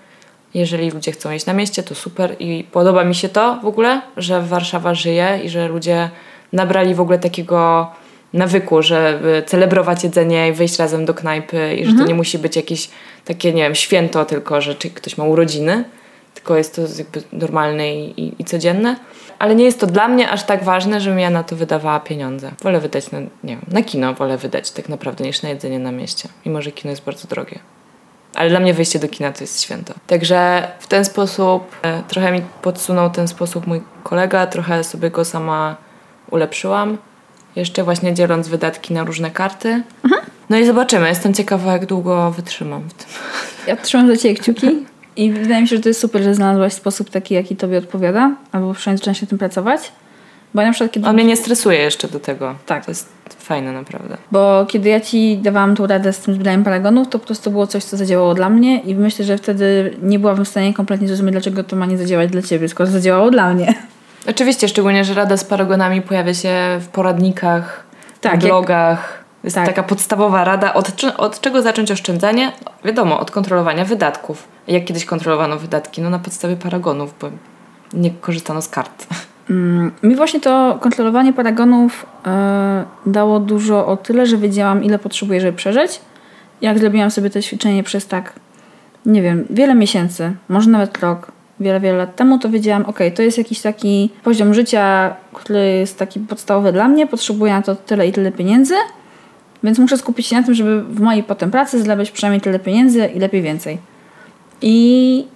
Jeżeli 0.55 0.91
ludzie 0.91 1.13
chcą 1.13 1.31
jeść 1.31 1.47
na 1.47 1.53
mieście, 1.53 1.83
to 1.83 1.95
super 1.95 2.37
i 2.39 2.65
podoba 2.73 3.05
mi 3.05 3.15
się 3.15 3.29
to 3.29 3.59
w 3.63 3.67
ogóle, 3.67 4.01
że 4.17 4.43
Warszawa 4.43 4.95
żyje 4.95 5.41
i 5.45 5.49
że 5.49 5.69
ludzie 5.69 6.11
nabrali 6.53 6.95
w 6.95 7.01
ogóle 7.01 7.19
takiego 7.19 7.91
nawyku, 8.33 8.83
żeby 8.83 9.43
celebrować 9.47 10.05
jedzenie 10.05 10.49
i 10.49 10.53
wyjść 10.53 10.79
razem 10.79 11.05
do 11.05 11.15
knajpy 11.15 11.77
i 11.77 11.87
że 11.87 11.93
to 11.93 12.05
nie 12.05 12.15
musi 12.15 12.39
być 12.39 12.57
jakieś 12.57 12.91
takie, 13.25 13.53
nie 13.53 13.63
wiem, 13.63 13.75
święto 13.75 14.25
tylko, 14.25 14.61
że 14.61 14.75
ktoś 14.75 15.19
ma 15.19 15.25
urodziny, 15.25 15.85
tylko 16.35 16.57
jest 16.57 16.77
to 16.77 16.83
jakby 16.99 17.23
normalne 17.33 17.95
i, 17.95 18.21
i, 18.21 18.35
i 18.39 18.45
codzienne. 18.45 18.97
Ale 19.39 19.55
nie 19.55 19.65
jest 19.65 19.81
to 19.81 19.87
dla 19.87 20.09
mnie 20.09 20.31
aż 20.31 20.45
tak 20.45 20.65
ważne, 20.65 21.01
żebym 21.01 21.19
ja 21.19 21.31
na 21.31 21.45
to 21.45 21.57
wydawała 21.57 22.01
pieniądze. 22.01 22.53
Wolę 22.63 22.81
wydać 22.81 23.11
na, 23.11 23.21
nie 23.21 23.29
wiem, 23.45 23.61
na 23.69 23.83
kino 23.83 24.15
wolę 24.15 24.39
wydać 24.39 24.71
tak 24.71 24.89
naprawdę 24.89 25.25
niż 25.25 25.43
na 25.43 25.49
jedzenie 25.49 25.79
na 25.79 25.93
mieście. 25.93 26.29
Mimo, 26.47 26.63
że 26.63 26.73
kino 26.73 26.91
jest 26.91 27.05
bardzo 27.05 27.29
drogie. 27.29 27.59
Ale 28.35 28.51
dla 28.51 28.61
mnie 28.61 28.75
wyjście 28.75 28.99
do 28.99 29.09
kina 29.09 29.33
to 29.33 29.41
jest 29.41 29.63
święto. 29.63 29.95
Także 30.07 30.69
w 30.81 30.87
ten 30.87 31.05
sposób 31.05 31.77
e, 31.83 32.03
trochę 32.09 32.33
mi 32.33 32.43
podsunął 32.63 33.11
ten 33.11 33.29
sposób 33.29 33.67
mój 33.67 33.81
kolega, 34.03 34.47
trochę 34.47 34.85
sobie 34.85 35.11
go 35.11 35.25
sama 35.25 35.77
ulepszyłam. 36.31 36.99
Jeszcze 37.57 37.85
właśnie 37.85 38.15
dzieląc 38.15 38.49
wydatki 38.49 38.95
na 38.95 39.05
różne 39.05 39.31
karty. 39.31 39.83
No 40.51 40.59
i 40.59 40.67
zobaczymy. 40.67 41.09
Jestem 41.09 41.35
ciekawa, 41.35 41.73
jak 41.73 41.87
długo 41.87 42.31
wytrzymam 42.31 42.89
w 42.89 42.95
tym. 42.95 43.07
Ja 43.67 43.77
trzymam 43.77 44.09
za 44.09 44.17
ciebie 44.17 44.35
kciuki 44.35 44.67
i 45.17 45.33
wydaje 45.33 45.63
mi 45.63 45.69
się, 45.69 45.77
że 45.77 45.83
to 45.83 45.89
jest 45.89 46.01
super, 46.01 46.23
że 46.23 46.35
znalazłaś 46.35 46.73
sposób 46.73 47.11
taki, 47.11 47.35
jaki 47.35 47.57
tobie 47.57 47.79
odpowiada, 47.79 48.35
albo 48.53 48.75
przynajmniej 48.75 48.99
zaczynasz 48.99 49.21
się 49.21 49.27
tym 49.27 49.39
pracować. 49.39 49.93
Bo 50.55 50.61
ja 50.61 50.67
na 50.67 50.73
przykład 50.73 50.93
kiedy... 50.93 51.09
On 51.09 51.15
mnie 51.15 51.25
nie 51.25 51.37
stresuje 51.37 51.79
jeszcze 51.79 52.09
do 52.09 52.21
tego. 52.21 52.55
Tak. 52.67 52.85
To 52.85 52.91
jest 52.91 53.09
fajne 53.53 53.73
naprawdę. 53.73 54.17
Bo 54.31 54.67
kiedy 54.69 54.89
ja 54.89 55.01
ci 55.01 55.39
dawałam 55.39 55.77
tą 55.77 55.87
radę 55.87 56.13
z 56.13 56.19
tym 56.19 56.35
zbieraniem 56.35 56.65
paragonów, 56.65 57.09
to 57.09 57.19
po 57.19 57.27
prostu 57.27 57.51
było 57.51 57.67
coś, 57.67 57.85
co 57.85 57.97
zadziałało 57.97 58.35
dla 58.35 58.49
mnie 58.51 58.81
i 58.81 58.95
myślę, 58.95 59.25
że 59.25 59.37
wtedy 59.39 59.97
nie 60.03 60.19
byłabym 60.19 60.45
w 60.45 60.49
stanie 60.49 60.75
kompletnie 60.75 61.09
zrozumieć, 61.09 61.33
dlaczego 61.33 61.65
to 61.65 61.77
ma 61.77 61.87
nie 61.87 61.99
zadziałać 61.99 62.31
dla 62.31 62.43
ciebie, 62.43 62.69
skoro 62.69 62.91
zadziałało 62.91 63.31
dla 63.31 63.55
mnie. 63.55 63.75
Oczywiście, 64.31 64.69
szczególnie, 64.69 65.05
że 65.05 65.15
rada 65.15 65.37
z 65.37 65.45
paragonami 65.45 66.03
pojawia 66.03 66.35
się 66.35 66.55
w 66.81 66.89
poradnikach, 66.89 67.85
Tak, 68.21 68.33
w 68.33 68.35
jak- 68.35 68.43
blogach. 68.53 69.23
Jest 69.45 69.57
tak. 69.57 69.67
taka 69.67 69.83
podstawowa 69.83 70.45
rada, 70.45 70.75
od, 70.75 70.93
od 71.17 71.41
czego 71.41 71.63
zacząć 71.63 71.91
oszczędzanie? 71.91 72.53
Wiadomo, 72.85 73.21
od 73.21 73.31
kontrolowania 73.31 73.85
wydatków. 73.85 74.49
Jak 74.69 74.85
kiedyś 74.85 75.05
kontrolowano 75.05 75.57
wydatki? 75.59 76.01
No 76.03 76.11
na 76.11 76.19
podstawie 76.19 76.57
paragonów, 76.57 77.15
bo 77.21 77.31
nie 77.93 78.11
korzystano 78.11 78.63
z 78.63 78.69
kart. 78.69 79.07
Mm, 79.51 79.91
Mi 80.03 80.17
właśnie 80.17 80.41
to 80.41 80.79
kontrolowanie 80.81 81.33
paragonów 81.33 82.07
e, 82.27 82.85
dało 83.07 83.41
dużo 83.41 83.87
o 83.87 83.97
tyle, 83.97 84.27
że 84.27 84.37
wiedziałam, 84.37 84.85
ile 84.85 84.99
potrzebuję, 84.99 85.41
żeby 85.41 85.57
przeżyć. 85.57 86.01
Jak 86.61 86.79
zrobiłam 86.79 87.11
sobie 87.11 87.31
to 87.31 87.43
ćwiczenie 87.43 87.83
przez 87.83 88.07
tak, 88.07 88.33
nie 89.07 89.23
wiem, 89.23 89.45
wiele 89.51 89.75
miesięcy, 89.75 90.33
może 90.49 90.71
nawet 90.71 90.99
rok, 90.99 91.33
wiele, 91.61 91.81
wiele 91.81 91.99
lat 91.99 92.17
temu, 92.17 92.39
to 92.39 92.49
wiedziałam, 92.51 92.85
ok, 92.87 92.99
to 93.15 93.23
jest 93.23 93.39
jakiś 93.39 93.61
taki 93.61 94.11
poziom 94.23 94.55
życia, 94.55 95.15
który 95.33 95.69
jest 95.69 95.99
taki 95.99 96.21
podstawowy 96.21 96.73
dla 96.73 96.89
mnie, 96.89 97.07
potrzebuję 97.07 97.53
na 97.53 97.63
to 97.63 97.77
tyle 97.77 98.09
i 98.09 98.13
tyle 98.13 98.33
pieniędzy 98.33 98.75
Więc 99.63 99.79
muszę 99.79 99.99
skupić 99.99 100.27
się 100.27 100.37
na 100.37 100.43
tym, 100.43 100.55
żeby 100.55 100.83
w 100.83 101.01
mojej 101.01 101.23
potem 101.23 101.51
pracy 101.51 101.83
zarabiać 101.83 102.11
przynajmniej 102.11 102.41
tyle 102.41 102.59
pieniędzy 102.59 103.07
i 103.07 103.19
lepiej 103.19 103.43
więcej. 103.43 103.79
I 104.63 105.27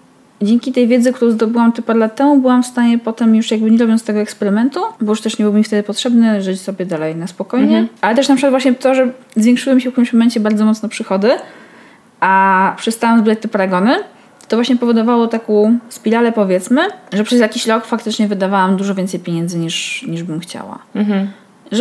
dzięki 0.43 0.72
tej 0.72 0.89
wiedzy, 0.89 1.12
którą 1.12 1.30
zdobyłam 1.30 1.72
te 1.72 1.82
parę 1.82 1.99
lat 1.99 2.16
temu, 2.16 2.41
byłam 2.41 2.62
w 2.62 2.66
stanie 2.66 2.99
potem 2.99 3.34
już 3.34 3.51
jakby 3.51 3.70
nie 3.70 3.78
robiąc 3.78 4.05
tego 4.05 4.20
eksperymentu, 4.20 4.80
bo 5.01 5.12
już 5.12 5.20
też 5.20 5.39
nie 5.39 5.45
był 5.45 5.55
mi 5.55 5.64
wtedy 5.64 5.82
potrzebny, 5.82 6.43
żyć 6.43 6.61
sobie 6.61 6.87
dalej 6.87 7.16
na 7.16 7.26
spokojnie. 7.26 7.87
Ale 8.01 8.16
też 8.16 8.28
na 8.28 8.34
przykład 8.34 8.53
właśnie 8.53 8.74
to, 8.74 8.95
że 8.95 9.12
zwiększyły 9.37 9.76
mi 9.76 9.82
się 9.82 9.91
w 9.91 9.93
którymś 9.93 10.12
momencie 10.12 10.41
bardzo 10.41 10.64
mocno 10.64 10.89
przychody, 10.89 11.30
a 12.20 12.74
przestałam 12.76 13.20
zbierać 13.20 13.39
te 13.41 13.49
paragony, 13.49 13.97
to 14.49 14.57
właśnie 14.57 14.76
powodowało 14.76 15.26
taką 15.26 15.78
spiralę 15.89 16.32
powiedzmy, 16.32 16.80
że 17.12 17.24
przez 17.24 17.41
jakiś 17.41 17.66
rok 17.66 17.84
faktycznie 17.84 18.28
wydawałam 18.28 18.76
dużo 18.76 18.95
więcej 18.95 19.20
pieniędzy 19.20 19.59
niż, 19.59 20.03
niż 20.09 20.22
bym 20.22 20.41
chciała. 20.41 20.78
Że 20.95 21.26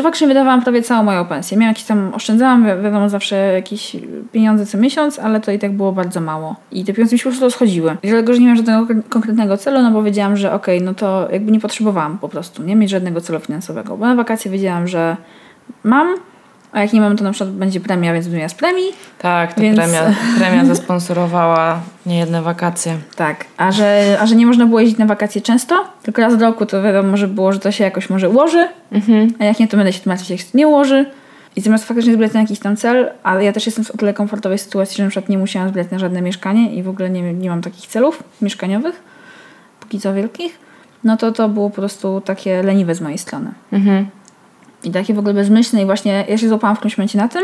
faktycznie 0.03 0.27
wydawałam 0.27 0.61
prawie 0.61 0.81
całą 0.81 1.03
moją 1.03 1.25
pensję. 1.25 1.57
Miałam 1.57 1.71
jakieś 1.71 1.83
tam, 1.85 2.11
oszczędzałam 2.13 2.63
wi- 2.63 2.83
wiadomo 2.83 3.09
zawsze 3.09 3.35
jakieś 3.35 3.95
pieniądze 4.31 4.65
co 4.65 4.77
miesiąc, 4.77 5.19
ale 5.19 5.39
to 5.41 5.51
i 5.51 5.59
tak 5.59 5.71
było 5.73 5.91
bardzo 5.91 6.21
mało. 6.21 6.55
I 6.71 6.85
te 6.85 6.93
pieniądze 6.93 7.15
mi 7.15 7.19
się 7.19 7.23
po 7.23 7.29
prostu 7.29 7.45
rozchodziły. 7.45 7.97
I 8.03 8.07
dlatego, 8.07 8.33
że 8.33 8.39
nie 8.39 8.45
miałam 8.45 8.57
żadnego 8.57 8.87
kon- 8.87 9.03
konkretnego 9.09 9.57
celu, 9.57 9.81
no 9.81 9.91
bo 9.91 10.03
wiedziałam, 10.03 10.37
że 10.37 10.53
okej, 10.53 10.81
no 10.81 10.93
to 10.93 11.27
jakby 11.31 11.51
nie 11.51 11.59
potrzebowałam 11.59 12.17
po 12.17 12.29
prostu, 12.29 12.63
nie 12.63 12.75
mieć 12.75 12.89
żadnego 12.89 13.21
celu 13.21 13.39
finansowego. 13.39 13.97
Bo 13.97 14.05
na 14.05 14.15
wakacje 14.15 14.51
wiedziałam, 14.51 14.87
że 14.87 15.17
mam, 15.83 16.07
a 16.75 16.81
jak 16.81 16.93
nie 16.93 17.01
mam, 17.01 17.17
to 17.17 17.23
na 17.23 17.31
przykład 17.31 17.55
będzie 17.55 17.79
premia, 17.79 18.13
więc 18.13 18.25
będę 18.25 18.37
miała 18.37 18.49
z 18.49 18.53
premii. 18.53 18.85
Tak, 19.19 19.53
ta 19.53 19.61
Więc- 19.61 19.77
premia, 19.77 20.13
premia 20.37 20.65
zasponsorowała 20.65 21.79
niejedne 22.05 22.41
wakacje. 22.41 22.97
Tak, 23.15 23.45
a 23.57 23.71
że, 23.71 24.17
a 24.21 24.25
że 24.25 24.35
nie 24.35 24.45
można 24.45 24.65
było 24.65 24.79
jeździć 24.79 24.97
na 24.97 25.05
wakacje 25.05 25.41
często, 25.41 25.85
tylko 26.03 26.21
raz 26.21 26.37
do 26.37 26.45
roku, 26.45 26.65
to 26.65 26.81
wiadomo, 26.81 27.17
że 27.17 27.27
było, 27.27 27.53
że 27.53 27.59
to 27.59 27.71
się 27.71 27.83
jakoś 27.83 28.09
może 28.09 28.29
ułoży, 28.29 28.67
a 29.39 29.43
jak 29.45 29.59
nie, 29.59 29.67
to 29.67 29.77
będę 29.77 29.93
się 29.93 29.99
tłumaczyć, 29.99 30.29
jak 30.29 30.39
się 30.39 30.45
nie 30.53 30.67
ułoży. 30.67 31.05
I 31.55 31.61
zamiast 31.61 31.85
faktycznie 31.85 32.13
zbierać 32.13 32.33
na 32.33 32.41
jakiś 32.41 32.59
tam 32.59 32.75
cel, 32.75 33.11
ale 33.23 33.43
ja 33.43 33.53
też 33.53 33.65
jestem 33.65 33.85
w 33.85 33.91
o 33.91 33.97
tyle 33.97 34.13
komfortowej 34.13 34.57
sytuacji, 34.57 34.97
że 34.97 35.03
na 35.03 35.09
przykład 35.09 35.29
nie 35.29 35.37
musiałam 35.37 35.69
zbierać 35.69 35.91
na 35.91 35.99
żadne 35.99 36.21
mieszkanie 36.21 36.75
i 36.75 36.83
w 36.83 36.89
ogóle 36.89 37.09
nie, 37.09 37.33
nie 37.33 37.49
mam 37.49 37.61
takich 37.61 37.87
celów 37.87 38.23
mieszkaniowych, 38.41 39.03
póki 39.79 39.99
co 39.99 40.13
wielkich, 40.13 40.59
no 41.03 41.17
to 41.17 41.31
to 41.31 41.49
było 41.49 41.69
po 41.69 41.75
prostu 41.75 42.21
takie 42.21 42.63
leniwe 42.63 42.95
z 42.95 43.01
mojej 43.01 43.17
strony. 43.17 43.51
Mhm. 43.73 44.07
I 44.85 44.91
takie 44.91 45.13
w 45.13 45.19
ogóle 45.19 45.33
bezmyślne 45.33 45.81
i 45.81 45.85
właśnie 45.85 46.25
ja 46.29 46.37
się 46.37 46.49
złapałam 46.49 46.75
w 46.75 46.79
którymś 46.79 46.97
momencie 46.97 47.17
na 47.17 47.27
tym, 47.27 47.43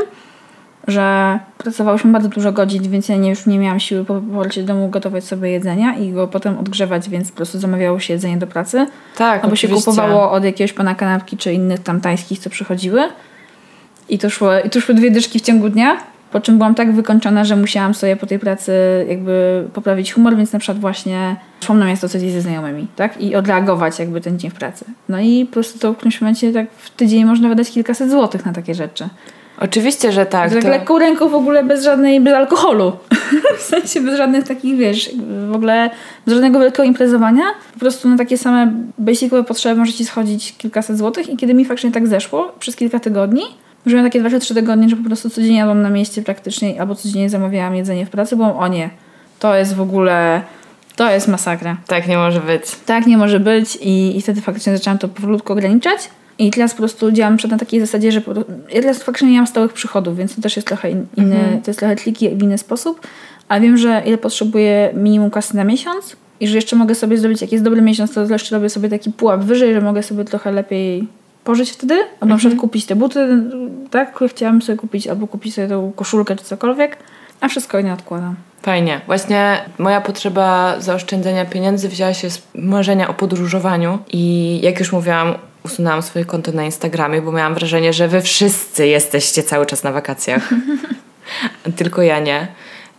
że 0.87 1.39
pracowałyśmy 1.57 2.11
bardzo 2.11 2.29
dużo 2.29 2.51
godzin, 2.51 2.91
więc 2.91 3.09
ja 3.09 3.15
nie, 3.15 3.29
już 3.29 3.45
nie 3.45 3.59
miałam 3.59 3.79
siły 3.79 4.05
po 4.05 4.13
powrocie 4.13 4.61
do 4.61 4.67
domu 4.67 4.89
gotować 4.89 5.23
sobie 5.23 5.51
jedzenia 5.51 5.95
i 5.97 6.11
go 6.11 6.27
potem 6.27 6.57
odgrzewać, 6.57 7.09
więc 7.09 7.31
po 7.31 7.37
prostu 7.37 7.59
zamawiało 7.59 7.99
się 7.99 8.13
jedzenie 8.13 8.37
do 8.37 8.47
pracy. 8.47 8.87
Tak, 9.17 9.43
Albo 9.43 9.55
się 9.55 9.67
oczywiście. 9.67 9.91
kupowało 9.91 10.31
od 10.31 10.43
jakiegoś 10.43 10.73
pana 10.73 10.95
kanapki 10.95 11.37
czy 11.37 11.53
innych 11.53 11.79
tam 11.79 12.01
tańskich, 12.01 12.39
co 12.39 12.49
przychodziły. 12.49 13.01
I 14.09 14.17
to, 14.17 14.29
szło, 14.29 14.59
I 14.59 14.69
to 14.69 14.81
szły 14.81 14.95
dwie 14.95 15.11
dyszki 15.11 15.39
w 15.39 15.41
ciągu 15.41 15.69
dnia, 15.69 15.97
po 16.31 16.41
czym 16.41 16.57
byłam 16.57 16.75
tak 16.75 16.93
wykończona, 16.93 17.43
że 17.43 17.55
musiałam 17.55 17.93
sobie 17.93 18.15
po 18.15 18.25
tej 18.25 18.39
pracy 18.39 18.73
jakby 19.09 19.63
poprawić 19.73 20.13
humor, 20.13 20.35
więc 20.35 20.53
na 20.53 20.59
przykład 20.59 20.79
właśnie 20.79 21.35
szłam 21.63 21.79
na 21.79 21.85
miasto 21.85 22.09
coś 22.09 22.21
ze 22.21 22.41
znajomymi, 22.41 22.87
tak? 22.95 23.21
I 23.21 23.35
odreagować 23.35 23.99
jakby 23.99 24.21
ten 24.21 24.39
dzień 24.39 24.51
w 24.51 24.53
pracy. 24.53 24.85
No 25.09 25.19
i 25.19 25.45
po 25.45 25.53
prostu 25.53 25.79
to 25.79 25.93
w 25.93 25.95
którymś 25.95 26.21
momencie 26.21 26.53
tak 26.53 26.65
w 26.77 26.89
tydzień 26.89 27.25
można 27.25 27.49
wydać 27.49 27.71
kilkaset 27.71 28.11
złotych 28.11 28.45
na 28.45 28.53
takie 28.53 28.75
rzeczy. 28.75 29.09
Oczywiście, 29.59 30.11
że 30.11 30.25
tak. 30.25 30.53
Tak, 30.53 30.63
to- 30.63 30.69
lekką 30.69 30.99
ręką 30.99 31.29
w 31.29 31.35
ogóle 31.35 31.63
bez 31.63 31.83
żadnej, 31.83 32.21
bez 32.21 32.33
alkoholu. 32.33 32.91
w 33.59 33.61
sensie 33.61 34.01
bez 34.01 34.17
żadnych 34.17 34.47
takich, 34.47 34.77
wiesz, 34.77 35.09
w 35.51 35.55
ogóle 35.55 35.89
bez 36.25 36.33
żadnego 36.33 36.59
wielkiego 36.59 36.83
imprezowania. 36.83 37.43
Po 37.73 37.79
prostu 37.79 38.09
na 38.09 38.17
takie 38.17 38.37
same 38.37 38.73
basicowe 38.97 39.43
potrzeby 39.43 39.79
może 39.79 39.93
ci 39.93 40.05
schodzić 40.05 40.57
kilkaset 40.57 40.97
złotych 40.97 41.29
i 41.29 41.37
kiedy 41.37 41.53
mi 41.53 41.65
faktycznie 41.65 41.91
tak 41.91 42.07
zeszło 42.07 42.51
przez 42.59 42.75
kilka 42.75 42.99
tygodni, 42.99 43.41
miałam 43.85 44.05
takie 44.05 44.19
dwa 44.19 44.29
czy 44.29 44.39
trzy 44.39 44.53
tygodnie, 44.53 44.89
że 44.89 44.95
po 44.95 45.03
prostu 45.03 45.29
codziennie 45.29 45.57
jadłam 45.57 45.81
na 45.81 45.89
mieście 45.89 46.21
praktycznie 46.21 46.81
albo 46.81 46.95
codziennie 46.95 47.29
zamawiałam 47.29 47.75
jedzenie 47.75 48.05
w 48.05 48.09
pracy, 48.09 48.35
bo 48.35 48.57
o 48.57 48.67
nie, 48.67 48.89
to 49.39 49.55
jest 49.55 49.75
w 49.75 49.81
ogóle, 49.81 50.41
to 50.95 51.11
jest 51.11 51.27
masakra. 51.27 51.77
Tak 51.87 52.07
nie 52.07 52.17
może 52.17 52.39
być. 52.39 52.63
Tak 52.85 53.07
nie 53.07 53.17
może 53.17 53.39
być 53.39 53.75
i, 53.81 54.17
i 54.17 54.21
wtedy 54.21 54.41
faktycznie 54.41 54.77
zaczęłam 54.77 54.97
to 54.97 55.07
powolutku 55.07 55.53
ograniczać. 55.53 56.09
I 56.39 56.51
teraz 56.51 56.71
po 56.71 56.77
prostu 56.77 57.11
działam 57.11 57.37
przed 57.37 57.51
na 57.51 57.57
takiej 57.57 57.79
zasadzie, 57.79 58.11
że 58.11 58.21
po, 58.21 58.31
ja 58.73 58.81
teraz 58.81 59.03
faktycznie 59.03 59.31
nie 59.31 59.37
mam 59.37 59.47
stałych 59.47 59.73
przychodów, 59.73 60.17
więc 60.17 60.35
to 60.35 60.41
też 60.41 60.55
jest 60.55 60.67
trochę 60.67 60.91
in, 60.91 61.05
inny, 61.17 61.61
to 61.63 61.69
jest 61.69 61.79
trochę 61.79 61.95
triki 61.95 62.29
w 62.29 62.43
inny 62.43 62.57
sposób, 62.57 63.07
ale 63.47 63.61
wiem, 63.61 63.77
że 63.77 64.03
ile 64.05 64.17
potrzebuję 64.17 64.91
minimum 64.93 65.31
kasy 65.31 65.55
na 65.55 65.63
miesiąc 65.63 66.15
i 66.39 66.47
że 66.47 66.55
jeszcze 66.55 66.75
mogę 66.75 66.95
sobie 66.95 67.17
zrobić, 67.17 67.41
jak 67.41 67.51
jest 67.51 67.63
dobry 67.63 67.81
miesiąc, 67.81 68.13
to 68.13 68.25
jeszcze 68.25 68.55
robię 68.55 68.69
sobie 68.69 68.89
taki 68.89 69.11
pułap 69.11 69.41
wyżej, 69.43 69.73
że 69.73 69.81
mogę 69.81 70.03
sobie 70.03 70.25
trochę 70.25 70.51
lepiej 70.51 71.07
pożyć 71.43 71.71
wtedy, 71.71 71.95
albo 72.19 72.25
na 72.33 72.37
przykład 72.37 72.59
kupić 72.59 72.85
te 72.85 72.95
buty, 72.95 73.43
tak, 73.91 74.13
które 74.13 74.29
chciałam 74.29 74.61
sobie 74.61 74.77
kupić, 74.77 75.07
albo 75.07 75.27
kupić 75.27 75.55
sobie 75.55 75.67
tą 75.67 75.91
koszulkę 75.95 76.35
czy 76.35 76.43
cokolwiek, 76.43 76.97
a 77.41 77.47
wszystko 77.47 77.79
inne 77.79 77.93
odkładam. 77.93 78.35
Fajnie. 78.61 79.01
Właśnie 79.05 79.65
moja 79.77 80.01
potrzeba 80.01 80.75
zaoszczędzania 80.79 81.45
pieniędzy 81.45 81.89
wzięła 81.89 82.13
się 82.13 82.29
z 82.29 82.41
marzenia 82.55 83.07
o 83.07 83.13
podróżowaniu 83.13 83.99
i 84.13 84.59
jak 84.63 84.79
już 84.79 84.91
mówiłam, 84.91 85.33
usunęłam 85.63 86.01
swoje 86.01 86.25
konto 86.25 86.51
na 86.51 86.63
Instagramie, 86.63 87.21
bo 87.21 87.31
miałam 87.31 87.53
wrażenie, 87.53 87.93
że 87.93 88.07
wy 88.07 88.21
wszyscy 88.21 88.87
jesteście 88.87 89.43
cały 89.43 89.65
czas 89.65 89.83
na 89.83 89.91
wakacjach. 89.91 90.49
Tylko 91.77 92.01
ja 92.01 92.19
nie. 92.19 92.47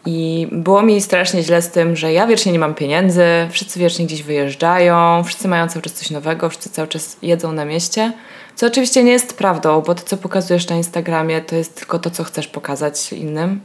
I 0.07 0.49
było 0.53 0.83
mi 0.83 1.01
strasznie 1.01 1.43
źle 1.43 1.63
z 1.63 1.71
tym, 1.71 1.97
że 1.97 2.13
ja 2.13 2.27
wiecznie 2.27 2.53
nie 2.53 2.59
mam 2.59 2.75
pieniędzy, 2.75 3.25
wszyscy 3.51 3.81
wiecznie 3.81 4.07
gdzieś 4.07 4.23
wyjeżdżają, 4.23 5.25
wszyscy 5.25 5.49
mają 5.49 5.69
cały 5.69 5.83
czas 5.83 5.93
coś 5.93 6.11
nowego, 6.11 6.51
wszyscy 6.51 6.71
cały 6.71 6.89
czas 6.89 7.17
jedzą 7.23 7.53
na 7.53 7.65
mieście. 7.65 8.13
Co 8.55 8.67
oczywiście 8.67 9.05
nie 9.05 9.13
jest 9.13 9.39
prawdą, 9.39 9.81
bo 9.81 9.95
to, 9.95 10.03
co 10.03 10.17
pokazujesz 10.17 10.69
na 10.69 10.77
Instagramie, 10.77 11.41
to 11.41 11.57
jest 11.57 11.77
tylko 11.77 11.99
to, 11.99 12.11
co 12.11 12.25
chcesz 12.25 12.47
pokazać 12.47 13.13
innym 13.13 13.61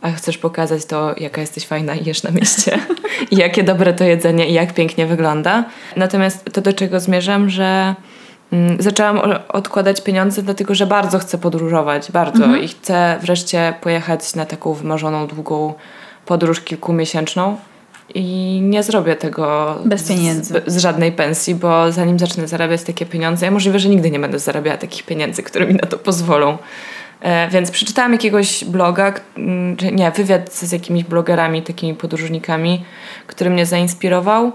a 0.00 0.12
chcesz 0.12 0.38
pokazać 0.38 0.84
to, 0.84 1.14
jaka 1.16 1.40
jesteś 1.40 1.66
fajna 1.66 1.94
i 1.94 2.04
jesz 2.04 2.22
na 2.22 2.30
mieście 2.30 2.78
i 3.30 3.36
jakie 3.36 3.62
dobre 3.62 3.94
to 3.94 4.04
jedzenie 4.04 4.48
i 4.48 4.52
jak 4.52 4.74
pięknie 4.74 5.06
wygląda. 5.06 5.64
Natomiast 5.96 6.44
to, 6.52 6.60
do 6.60 6.72
czego 6.72 7.00
zmierzam, 7.00 7.50
że 7.50 7.94
zaczęłam 8.78 9.18
o- 9.18 9.48
odkładać 9.48 10.00
pieniądze, 10.00 10.42
dlatego 10.42 10.74
że 10.74 10.86
bardzo 10.86 11.18
chcę 11.18 11.38
podróżować, 11.38 12.12
bardzo 12.12 12.56
i 12.56 12.68
chcę 12.68 13.18
wreszcie 13.22 13.74
pojechać 13.80 14.34
na 14.34 14.44
taką 14.44 14.72
wymarzoną, 14.74 15.26
długą 15.26 15.74
podróż 16.26 16.60
kilkumiesięczną. 16.60 17.56
I 18.14 18.58
nie 18.62 18.82
zrobię 18.82 19.16
tego 19.16 19.74
Bez 19.84 20.08
pieniędzy. 20.08 20.62
Z, 20.66 20.72
z 20.72 20.78
żadnej 20.78 21.12
pensji, 21.12 21.54
bo 21.54 21.92
zanim 21.92 22.18
zacznę 22.18 22.48
zarabiać 22.48 22.82
takie 22.82 23.06
pieniądze, 23.06 23.46
ja 23.46 23.52
możliwe, 23.52 23.78
że 23.78 23.88
nigdy 23.88 24.10
nie 24.10 24.18
będę 24.18 24.38
zarabiała 24.38 24.76
takich 24.78 25.02
pieniędzy, 25.06 25.42
które 25.42 25.66
mi 25.66 25.74
na 25.74 25.86
to 25.88 25.98
pozwolą. 25.98 26.58
E, 27.20 27.48
więc 27.48 27.70
przeczytałam 27.70 28.12
jakiegoś 28.12 28.64
bloga, 28.64 29.12
k- 29.12 29.20
m, 29.36 29.76
czy 29.76 29.92
nie, 29.92 30.10
wywiad 30.10 30.52
z 30.54 30.72
jakimiś 30.72 31.04
blogerami, 31.04 31.62
takimi 31.62 31.94
podróżnikami, 31.94 32.84
który 33.26 33.50
mnie 33.50 33.66
zainspirował. 33.66 34.52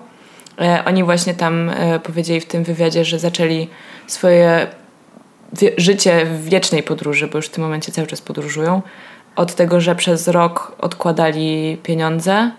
E, 0.62 0.86
oni 0.86 1.04
właśnie 1.04 1.34
tam 1.34 1.70
e, 1.70 2.00
powiedzieli 2.00 2.42
w 2.42 2.46
tym 2.46 2.64
wywiadzie, 2.64 3.06
że 3.06 3.20
zaczęli 3.20 3.68
swoje 4.08 4.68
życie 5.78 6.26
w 6.26 6.44
wiecznej 6.44 6.84
podróży, 6.84 7.28
bo 7.28 7.38
już 7.38 7.46
w 7.46 7.50
tym 7.50 7.64
momencie 7.64 7.92
cały 7.92 8.08
czas 8.08 8.22
podróżują, 8.22 8.82
od 9.36 9.56
tego, 9.56 9.82
że 9.82 9.96
przez 9.96 10.28
rok 10.28 10.76
odkładali 10.80 11.78
pieniądze 11.84 12.52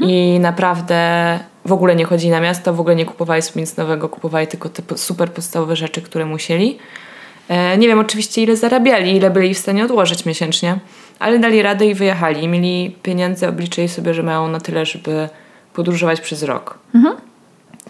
i 0.00 0.38
naprawdę 0.40 1.38
w 1.64 1.72
ogóle 1.72 1.96
nie 1.96 2.04
chodzili 2.04 2.30
na 2.30 2.40
miasto, 2.40 2.74
w 2.74 2.80
ogóle 2.80 2.96
nie 2.96 3.04
kupowali 3.04 3.42
sobie 3.42 3.60
nic 3.60 3.76
nowego, 3.76 4.08
kupowali 4.08 4.46
tylko 4.46 4.68
te 4.68 4.98
super 4.98 5.32
podstawowe 5.32 5.76
rzeczy, 5.76 6.02
które 6.02 6.26
musieli. 6.26 6.78
E, 7.48 7.78
Nie 7.78 7.88
wiem 7.88 7.98
oczywiście 7.98 8.42
ile 8.42 8.56
zarabiali, 8.56 9.16
ile 9.16 9.30
byli 9.30 9.54
w 9.54 9.58
stanie 9.58 9.84
odłożyć 9.84 10.24
miesięcznie, 10.26 10.78
ale 11.18 11.38
dali 11.38 11.62
radę 11.62 11.86
i 11.86 11.94
wyjechali. 11.94 12.48
Mieli 12.48 12.96
pieniądze, 13.02 13.48
obliczyli 13.48 13.88
sobie, 13.88 14.14
że 14.14 14.22
mają 14.22 14.48
na 14.48 14.60
tyle, 14.60 14.86
żeby 14.86 15.28
podróżować 15.74 16.20
przez 16.20 16.42
rok. 16.42 16.78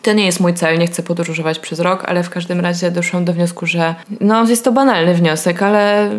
To 0.02 0.12
nie 0.12 0.26
jest 0.26 0.40
mój 0.40 0.54
cel, 0.54 0.78
nie 0.78 0.86
chcę 0.86 1.02
podróżować 1.02 1.58
przez 1.58 1.80
rok, 1.80 2.04
ale 2.06 2.22
w 2.22 2.30
każdym 2.30 2.60
razie 2.60 2.90
doszłam 2.90 3.24
do 3.24 3.32
wniosku, 3.32 3.66
że 3.66 3.94
no 4.20 4.44
jest 4.48 4.64
to 4.64 4.72
banalny 4.72 5.14
wniosek, 5.14 5.62
ale 5.62 6.10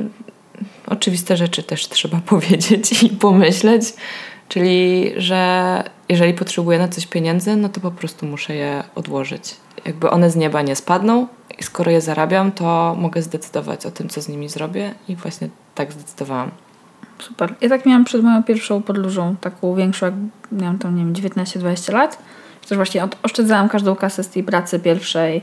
oczywiste 0.88 1.38
rzeczy 1.38 1.64
też 1.64 1.90
trzeba 1.90 2.18
powiedzieć 2.36 3.04
i 3.04 3.10
pomyśleć. 3.10 3.84
Czyli, 4.48 5.12
że 5.18 5.84
jeżeli 6.10 6.34
potrzebuję 6.34 6.80
na 6.80 6.88
coś 6.88 7.08
pieniędzy, 7.08 7.56
no 7.56 7.70
to 7.70 7.80
po 7.80 7.92
prostu 7.92 8.26
muszę 8.26 8.56
je 8.56 8.84
odłożyć. 8.96 9.56
Jakby 9.86 10.10
one 10.10 10.30
z 10.30 10.36
nieba 10.36 10.62
nie 10.62 10.76
spadną 10.76 11.28
i 11.60 11.64
skoro 11.64 11.92
je 11.92 12.02
zarabiam, 12.02 12.52
to 12.52 12.96
mogę 13.00 13.22
zdecydować 13.22 13.86
o 13.86 13.92
tym, 13.92 14.10
co 14.10 14.22
z 14.22 14.28
nimi 14.28 14.50
zrobię 14.50 14.94
i 15.08 15.16
właśnie 15.16 15.50
tak 15.76 15.94
zdecydowałam. 15.94 16.52
Super. 17.20 17.56
Ja 17.62 17.70
tak 17.70 17.86
miałam 17.86 18.06
przed 18.06 18.24
moją 18.24 18.44
pierwszą 18.44 18.82
podróżą, 18.82 19.36
taką 19.42 19.76
większą, 19.76 20.06
jak 20.06 20.16
miałam 20.52 20.80
tam, 20.80 20.96
nie 20.96 21.22
wiem, 21.22 21.32
19-20 21.32 21.94
lat. 21.94 22.18
Też 22.68 22.76
właśnie 22.76 23.08
oszczędzałam 23.24 23.70
każdą 23.70 23.96
kasę 23.96 24.24
z 24.24 24.30
tej 24.30 24.44
pracy 24.44 24.80
pierwszej 24.80 25.42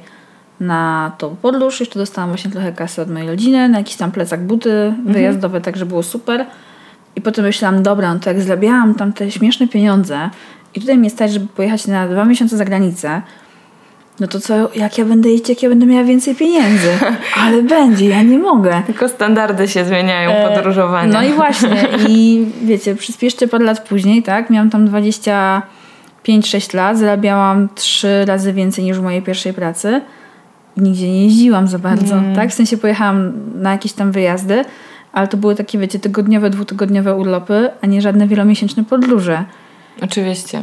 na 0.60 1.12
tą 1.18 1.36
podróż. 1.36 1.80
Jeszcze 1.80 1.98
dostałam 1.98 2.30
właśnie 2.30 2.50
trochę 2.50 2.72
kasy 2.72 3.02
od 3.02 3.10
mojej 3.10 3.28
rodziny, 3.28 3.68
na 3.68 3.78
jakiś 3.78 3.96
tam 3.96 4.12
plecak 4.12 4.40
buty 4.40 4.94
wyjazdowe, 5.06 5.60
także 5.60 5.86
było 5.86 6.02
super. 6.02 6.46
I 7.16 7.20
potem 7.20 7.44
myślałam, 7.44 7.82
dobra, 7.82 8.14
no 8.14 8.20
to 8.20 8.30
jak 8.30 8.40
zarabiałam 8.40 8.94
tam 8.94 9.12
te 9.12 9.30
śmieszne 9.30 9.68
pieniądze 9.68 10.30
i 10.74 10.80
tutaj 10.80 10.98
mnie 10.98 11.10
stać, 11.10 11.32
żeby 11.32 11.46
pojechać 11.46 11.86
na 11.86 12.08
dwa 12.08 12.24
miesiące 12.24 12.56
za 12.56 12.64
granicę, 12.64 13.22
No 14.20 14.26
to 14.26 14.40
co, 14.40 14.70
jak 14.74 14.98
ja 14.98 15.04
będę 15.04 15.30
jeść, 15.30 15.48
jak 15.48 15.62
ja 15.62 15.68
będę 15.68 15.86
miała 15.86 16.04
więcej 16.04 16.34
pieniędzy? 16.34 16.88
Ale 17.44 17.62
będzie, 17.62 18.08
ja 18.08 18.22
nie 18.22 18.38
mogę. 18.38 18.82
Tylko 18.86 19.08
standardy 19.08 19.68
się 19.68 19.84
zmieniają 19.84 20.30
E, 20.30 20.48
podróżowania. 20.48 21.12
No 21.12 21.22
i 21.22 21.32
właśnie. 21.32 21.88
I 22.08 22.46
wiecie, 22.62 22.94
przyspieszcie 22.94 23.48
parę 23.48 23.64
lat 23.64 23.88
później, 23.88 24.22
tak? 24.22 24.50
Miałam 24.50 24.70
tam 24.70 24.88
25-6 26.28 26.74
lat, 26.76 26.98
zarabiałam 26.98 27.68
trzy 27.74 28.24
razy 28.24 28.52
więcej 28.52 28.84
niż 28.84 28.98
w 28.98 29.02
mojej 29.02 29.22
pierwszej 29.22 29.52
pracy. 29.54 30.00
I 30.76 30.80
nigdzie 30.80 31.08
nie 31.08 31.24
jeździłam 31.24 31.68
za 31.68 31.78
bardzo, 31.78 32.14
Mm. 32.16 32.34
tak? 32.36 32.50
W 32.50 32.54
sensie 32.54 32.76
pojechałam 32.76 33.32
na 33.54 33.72
jakieś 33.72 33.92
tam 33.92 34.12
wyjazdy, 34.12 34.64
ale 35.12 35.28
to 35.28 35.36
były 35.36 35.54
takie, 35.54 35.78
wiecie, 35.78 35.98
tygodniowe, 35.98 36.50
dwutygodniowe 36.50 37.14
urlopy, 37.16 37.70
a 37.82 37.86
nie 37.86 38.02
żadne 38.02 38.28
wielomiesięczne 38.28 38.84
podróże. 38.84 39.44
Oczywiście. 40.02 40.62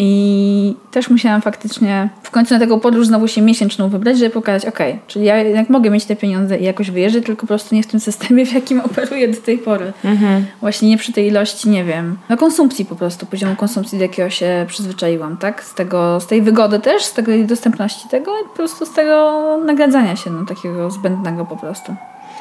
I 0.00 0.76
też 0.90 1.10
musiałam 1.10 1.42
faktycznie 1.42 2.08
w 2.22 2.30
końcu 2.30 2.54
na 2.54 2.60
taką 2.60 2.80
podróż 2.80 3.06
znowu 3.06 3.28
się 3.28 3.42
miesięczną 3.42 3.88
wybrać, 3.88 4.18
żeby 4.18 4.30
pokazać, 4.30 4.68
okej, 4.68 4.98
czyli 5.06 5.24
ja 5.24 5.36
jednak 5.36 5.70
mogę 5.70 5.90
mieć 5.90 6.04
te 6.04 6.16
pieniądze 6.16 6.58
i 6.58 6.64
jakoś 6.64 6.90
wyjeżdżać, 6.90 7.24
tylko 7.24 7.40
po 7.40 7.46
prostu 7.46 7.74
nie 7.74 7.82
w 7.82 7.86
tym 7.86 8.00
systemie, 8.00 8.46
w 8.50 8.52
jakim 8.52 8.80
operuję 8.80 9.28
do 9.28 9.40
tej 9.40 9.58
pory. 9.58 9.92
Mhm. 10.04 10.46
Właśnie 10.60 10.88
nie 10.88 10.98
przy 10.98 11.12
tej 11.12 11.26
ilości, 11.26 11.68
nie 11.68 11.84
wiem, 11.84 12.18
no 12.28 12.36
konsumpcji 12.36 12.84
po 12.84 12.96
prostu, 12.96 13.26
poziomu 13.26 13.56
konsumpcji, 13.56 13.98
do 13.98 14.04
jakiego 14.04 14.30
się 14.30 14.64
przyzwyczaiłam, 14.68 15.36
tak? 15.36 15.64
Z, 15.64 15.74
tego, 15.74 16.20
z 16.20 16.26
tej 16.26 16.42
wygody 16.42 16.80
też, 16.80 17.02
z 17.02 17.12
tego 17.12 17.32
dostępności 17.46 18.08
tego 18.08 18.40
i 18.40 18.48
po 18.48 18.56
prostu 18.56 18.86
z 18.86 18.92
tego 18.92 19.58
nagradzania 19.64 20.16
się, 20.16 20.30
no 20.30 20.46
takiego 20.46 20.90
zbędnego 20.90 21.44
po 21.44 21.56
prostu 21.56 21.94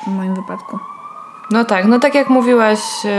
w 0.08 0.12
moim 0.12 0.36
wypadku. 0.36 0.97
No 1.52 1.66
tak, 1.66 1.86
no 1.86 2.00
tak 2.00 2.16
jak 2.16 2.30
mówiłaś, 2.30 2.80
yy, 3.04 3.12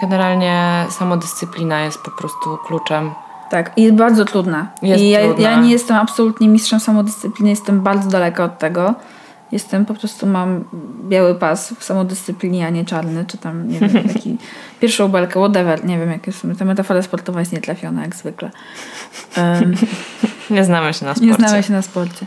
generalnie 0.00 0.86
samodyscyplina 0.90 1.80
jest 1.84 1.98
po 1.98 2.10
prostu 2.10 2.58
kluczem. 2.66 3.10
Tak, 3.50 3.72
i 3.76 3.82
jest 3.82 3.94
bardzo 3.94 4.24
trudna. 4.24 4.66
Jest 4.82 5.02
I 5.02 5.08
ja, 5.08 5.20
trudna. 5.20 5.50
ja 5.50 5.60
nie 5.60 5.70
jestem 5.70 5.96
absolutnie 5.96 6.48
mistrzem 6.48 6.80
samodyscypliny, 6.80 7.50
jestem 7.50 7.80
bardzo 7.80 8.10
daleka 8.10 8.44
od 8.44 8.58
tego. 8.58 8.94
Jestem, 9.52 9.84
po 9.86 9.94
prostu 9.94 10.26
mam 10.26 10.64
biały 11.08 11.34
pas 11.34 11.74
w 11.78 11.84
samodyscyplinie, 11.84 12.66
a 12.66 12.70
nie 12.70 12.84
czarny, 12.84 13.24
czy 13.26 13.38
tam, 13.38 13.68
nie 13.68 13.78
wiem, 13.78 14.08
taki 14.14 14.36
pierwszą 14.80 15.08
belkę, 15.08 15.40
whatever, 15.40 15.84
nie 15.84 15.98
wiem, 15.98 16.10
jak 16.10 16.26
jest, 16.26 16.46
ta 16.58 16.64
metafora 16.64 17.02
sportowa 17.02 17.40
jest 17.40 17.52
nietrafiona, 17.52 18.02
jak 18.02 18.16
zwykle. 18.16 18.50
Um, 19.36 19.74
Nie 20.50 20.64
znamy 20.64 20.94
się 20.94 21.06
na 21.06 21.14
sporcie. 21.14 21.30
nie 21.30 21.34
znamy 21.34 21.62
się 21.62 21.72
na 21.72 21.82
sporcie. 21.82 22.26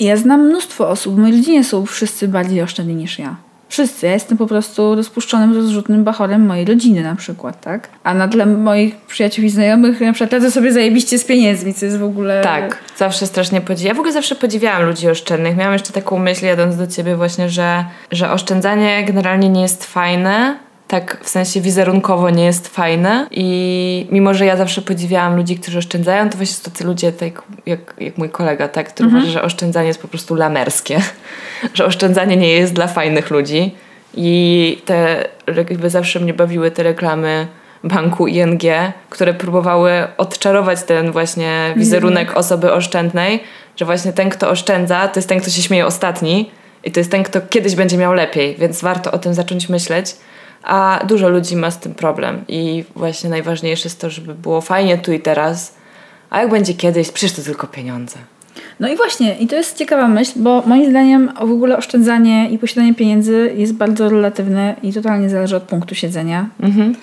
Ja 0.00 0.16
znam 0.16 0.40
mnóstwo 0.40 0.88
osób, 0.88 1.14
w 1.14 1.18
mojej 1.18 1.36
rodzinie 1.36 1.64
są 1.64 1.86
wszyscy 1.86 2.28
bardziej 2.28 2.62
oszczędni 2.62 2.94
niż 2.94 3.18
ja. 3.18 3.36
Wszyscy. 3.74 4.06
Ja 4.06 4.12
jestem 4.12 4.38
po 4.38 4.46
prostu 4.46 4.94
rozpuszczonym, 4.94 5.54
rozrzutnym 5.54 6.04
bachorem 6.04 6.46
mojej 6.46 6.64
rodziny 6.64 7.02
na 7.02 7.16
przykład, 7.16 7.60
tak? 7.60 7.88
A 8.04 8.14
na 8.14 8.28
tle 8.28 8.46
moich 8.46 8.96
przyjaciół 8.96 9.44
i 9.44 9.50
znajomych 9.50 10.00
na 10.00 10.12
przykład 10.12 10.32
radzę 10.32 10.50
sobie 10.50 10.72
zajebiście 10.72 11.18
z 11.18 11.24
pieniędzmi, 11.24 11.74
co 11.74 11.86
jest 11.86 11.98
w 11.98 12.04
ogóle... 12.04 12.40
Tak, 12.42 12.78
zawsze 12.96 13.26
strasznie 13.26 13.60
podziwiam. 13.60 13.88
Ja 13.88 13.94
w 13.94 13.98
ogóle 13.98 14.12
zawsze 14.12 14.34
podziwiałam 14.34 14.82
ludzi 14.82 15.08
oszczędnych. 15.08 15.56
Miałam 15.56 15.72
jeszcze 15.72 15.92
taką 15.92 16.18
myśl 16.18 16.46
jadąc 16.46 16.76
do 16.76 16.86
ciebie 16.86 17.16
właśnie, 17.16 17.48
że, 17.48 17.84
że 18.12 18.30
oszczędzanie 18.30 19.04
generalnie 19.04 19.48
nie 19.48 19.62
jest 19.62 19.84
fajne. 19.84 20.56
Tak 20.88 21.20
w 21.24 21.28
sensie 21.28 21.60
wizerunkowo 21.60 22.30
nie 22.30 22.44
jest 22.44 22.68
fajne 22.68 23.26
i 23.30 24.06
mimo, 24.10 24.34
że 24.34 24.46
ja 24.46 24.56
zawsze 24.56 24.82
podziwiałam 24.82 25.36
ludzi, 25.36 25.56
którzy 25.58 25.78
oszczędzają, 25.78 26.30
to 26.30 26.36
właśnie 26.36 26.56
są 26.56 26.70
tacy 26.70 26.84
ludzie 26.84 27.12
tak 27.12 27.42
jak, 27.66 27.94
jak 27.98 28.18
mój 28.18 28.30
kolega, 28.30 28.68
tak, 28.68 28.88
który 28.88 29.08
uważa, 29.08 29.26
że 29.26 29.42
oszczędzanie 29.42 29.88
jest 29.88 30.02
po 30.02 30.08
prostu 30.08 30.34
lamerskie. 30.34 31.00
że 31.74 31.86
oszczędzanie 31.86 32.36
nie 32.36 32.48
jest 32.48 32.72
dla 32.72 32.86
fajnych 32.86 33.30
ludzi 33.30 33.74
i 34.14 34.82
te 34.84 35.28
jakby 35.56 35.90
zawsze 35.90 36.20
mnie 36.20 36.34
bawiły 36.34 36.70
te 36.70 36.82
reklamy 36.82 37.46
banku 37.84 38.26
ING, 38.26 38.62
które 39.10 39.34
próbowały 39.34 39.90
odczarować 40.16 40.82
ten 40.82 41.12
właśnie 41.12 41.74
wizerunek 41.76 42.36
osoby 42.36 42.72
oszczędnej, 42.72 43.42
że 43.76 43.84
właśnie 43.84 44.12
ten, 44.12 44.30
kto 44.30 44.50
oszczędza, 44.50 45.08
to 45.08 45.18
jest 45.18 45.28
ten, 45.28 45.40
kto 45.40 45.50
się 45.50 45.62
śmieje 45.62 45.86
ostatni 45.86 46.50
i 46.84 46.92
to 46.92 47.00
jest 47.00 47.10
ten, 47.10 47.22
kto 47.22 47.40
kiedyś 47.50 47.74
będzie 47.74 47.96
miał 47.96 48.12
lepiej, 48.12 48.56
więc 48.58 48.80
warto 48.80 49.12
o 49.12 49.18
tym 49.18 49.34
zacząć 49.34 49.68
myśleć. 49.68 50.16
A 50.64 51.00
dużo 51.08 51.28
ludzi 51.28 51.56
ma 51.56 51.70
z 51.70 51.78
tym 51.78 51.94
problem 51.94 52.44
i 52.48 52.84
właśnie 52.96 53.30
najważniejsze 53.30 53.88
jest 53.88 54.00
to, 54.00 54.10
żeby 54.10 54.34
było 54.34 54.60
fajnie 54.60 54.98
tu 54.98 55.12
i 55.12 55.20
teraz, 55.20 55.74
a 56.30 56.40
jak 56.40 56.50
będzie 56.50 56.74
kiedyś, 56.74 57.10
przecież 57.10 57.36
to 57.36 57.42
tylko 57.42 57.66
pieniądze. 57.66 58.18
No 58.80 58.88
i 58.88 58.96
właśnie, 58.96 59.36
i 59.38 59.46
to 59.46 59.56
jest 59.56 59.78
ciekawa 59.78 60.08
myśl, 60.08 60.32
bo 60.36 60.62
moim 60.66 60.90
zdaniem 60.90 61.32
w 61.40 61.52
ogóle 61.52 61.76
oszczędzanie 61.76 62.50
i 62.50 62.58
posiadanie 62.58 62.94
pieniędzy 62.94 63.52
jest 63.56 63.72
bardzo 63.72 64.08
relatywne 64.08 64.74
i 64.82 64.92
totalnie 64.92 65.30
zależy 65.30 65.56
od 65.56 65.62
punktu 65.62 65.94
siedzenia. 65.94 66.48
Mhm. 66.60 66.94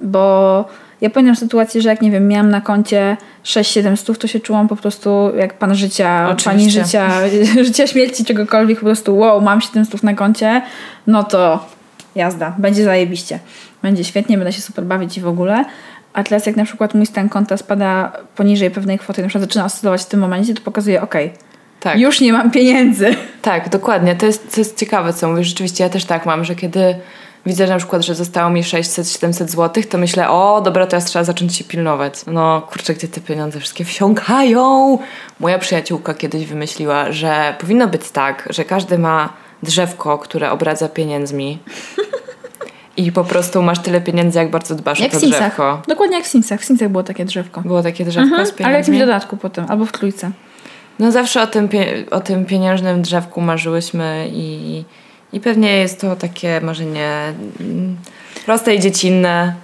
Bo 0.00 0.64
ja 1.00 1.10
pamiętam 1.10 1.36
sytuację, 1.36 1.82
że 1.82 1.88
jak 1.88 2.02
nie 2.02 2.10
wiem, 2.10 2.28
miałam 2.28 2.50
na 2.50 2.60
koncie 2.60 3.16
6-7 3.44 3.96
stów, 3.96 4.18
to 4.18 4.26
się 4.26 4.40
czułam 4.40 4.68
po 4.68 4.76
prostu 4.76 5.32
jak 5.36 5.54
pan 5.54 5.74
życia, 5.74 6.28
Oczywiście. 6.30 6.50
pani 6.50 6.70
życia, 6.70 7.10
życia, 7.64 7.86
śmierci, 7.86 8.24
czegokolwiek, 8.24 8.78
po 8.78 8.84
prostu 8.84 9.18
wow, 9.18 9.40
mam 9.40 9.60
7 9.60 9.84
stów 9.84 10.02
na 10.02 10.14
koncie, 10.14 10.62
no 11.06 11.24
to 11.24 11.66
jazda, 12.14 12.54
będzie 12.58 12.84
zajebiście. 12.84 13.38
Będzie 13.82 14.04
świetnie, 14.04 14.36
będę 14.38 14.52
się 14.52 14.62
super 14.62 14.84
bawić 14.84 15.18
i 15.18 15.20
w 15.20 15.26
ogóle. 15.28 15.64
A 16.12 16.22
teraz 16.22 16.46
jak 16.46 16.56
na 16.56 16.64
przykład 16.64 16.94
mój 16.94 17.06
stan 17.06 17.28
konta 17.28 17.56
spada 17.56 18.12
poniżej 18.36 18.70
pewnej 18.70 18.98
kwoty, 18.98 19.22
na 19.22 19.28
przykład 19.28 19.48
zaczyna 19.50 19.64
oscylować 19.64 20.02
w 20.02 20.06
tym 20.06 20.20
momencie, 20.20 20.54
to 20.54 20.62
pokazuje, 20.62 21.02
okej, 21.02 21.32
Tak. 21.80 21.98
już 21.98 22.20
nie 22.20 22.32
mam 22.32 22.50
pieniędzy. 22.50 23.16
Tak, 23.42 23.68
dokładnie. 23.68 24.16
To 24.16 24.26
jest, 24.26 24.54
to 24.54 24.60
jest 24.60 24.78
ciekawe, 24.78 25.12
co 25.12 25.28
mówisz. 25.28 25.48
Rzeczywiście 25.48 25.84
ja 25.84 25.90
też 25.90 26.04
tak 26.04 26.26
mam, 26.26 26.44
że 26.44 26.54
kiedy 26.54 26.94
widzę 27.46 27.66
na 27.66 27.76
przykład, 27.78 28.02
że 28.02 28.14
zostało 28.14 28.50
mi 28.50 28.62
600-700 28.62 29.48
zł, 29.48 29.84
to 29.90 29.98
myślę, 29.98 30.30
o 30.30 30.60
dobra, 30.64 30.86
teraz 30.86 31.04
trzeba 31.04 31.24
zacząć 31.24 31.56
się 31.56 31.64
pilnować. 31.64 32.14
No 32.26 32.66
kurczę, 32.70 32.94
gdzie 32.94 33.08
te 33.08 33.20
pieniądze 33.20 33.60
wszystkie 33.60 33.84
wsiąkają? 33.84 34.98
Moja 35.40 35.58
przyjaciółka 35.58 36.14
kiedyś 36.14 36.46
wymyśliła, 36.46 37.12
że 37.12 37.54
powinno 37.60 37.88
być 37.88 38.10
tak, 38.10 38.48
że 38.50 38.64
każdy 38.64 38.98
ma 38.98 39.32
drzewko, 39.62 40.18
które 40.18 40.50
obradza 40.50 40.88
pieniędzmi. 40.88 41.58
I 42.96 43.12
po 43.12 43.24
prostu 43.24 43.62
masz 43.62 43.78
tyle 43.78 44.00
pieniędzy, 44.00 44.38
jak 44.38 44.50
bardzo 44.50 44.74
dbasz 44.74 45.00
Jak 45.00 45.08
o 45.08 45.10
w 45.10 45.14
to 45.14 45.20
Simsach. 45.20 45.40
drzewko. 45.40 45.82
Dokładnie 45.88 46.16
jak 46.16 46.24
w 46.26 46.28
Simsach. 46.28 46.60
W 46.60 46.64
Simsach 46.64 46.88
było 46.88 47.02
takie 47.02 47.24
drzewko. 47.24 47.60
Było 47.60 47.82
takie 47.82 48.04
drzewko 48.04 48.22
Mhm, 48.22 48.46
z 48.46 48.50
ale 48.50 48.56
w 48.56 48.60
jakimś 48.60 48.68
pieniędzmi. 48.86 48.98
dodatku 48.98 49.36
potem, 49.36 49.66
albo 49.68 49.86
w 49.86 49.92
trójce. 49.92 50.30
No 50.98 51.12
zawsze 51.12 51.42
o 51.42 51.46
tym, 51.46 51.68
o 52.10 52.20
tym 52.20 52.44
pieniężnym 52.46 53.02
drzewku 53.02 53.40
marzyłyśmy 53.40 54.28
i, 54.32 54.84
i 55.32 55.40
pewnie 55.40 55.76
jest 55.76 56.00
to 56.00 56.16
takie 56.16 56.60
marzenie 56.60 57.32
mm, 57.60 57.96
proste 58.46 58.74
i 58.74 58.80
dziecinne, 58.80 59.54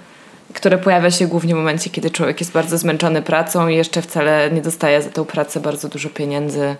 które 0.53 0.77
pojawia 0.77 1.11
się 1.11 1.27
głównie 1.27 1.53
w 1.53 1.57
momencie, 1.57 1.89
kiedy 1.89 2.09
człowiek 2.11 2.39
jest 2.39 2.51
bardzo 2.51 2.77
zmęczony 2.77 3.21
pracą 3.21 3.67
i 3.67 3.75
jeszcze 3.75 4.01
wcale 4.01 4.51
nie 4.51 4.61
dostaje 4.61 5.01
za 5.01 5.09
tą 5.09 5.25
pracę 5.25 5.59
bardzo 5.59 5.89
dużo 5.89 6.09
pieniędzy 6.09 6.75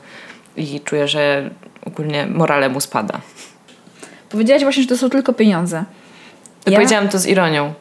i 0.57 0.79
czuje, 0.79 1.07
że 1.07 1.49
ogólnie 1.85 2.27
morale 2.27 2.69
mu 2.69 2.81
spada. 2.81 3.19
Powiedziałaś 4.29 4.63
właśnie, 4.63 4.83
że 4.83 4.89
to 4.89 4.97
są 4.97 5.09
tylko 5.09 5.33
pieniądze. 5.33 5.83
Ja? 6.65 6.73
Powiedziałam 6.73 7.07
to 7.07 7.19
z 7.19 7.27
ironią. 7.27 7.73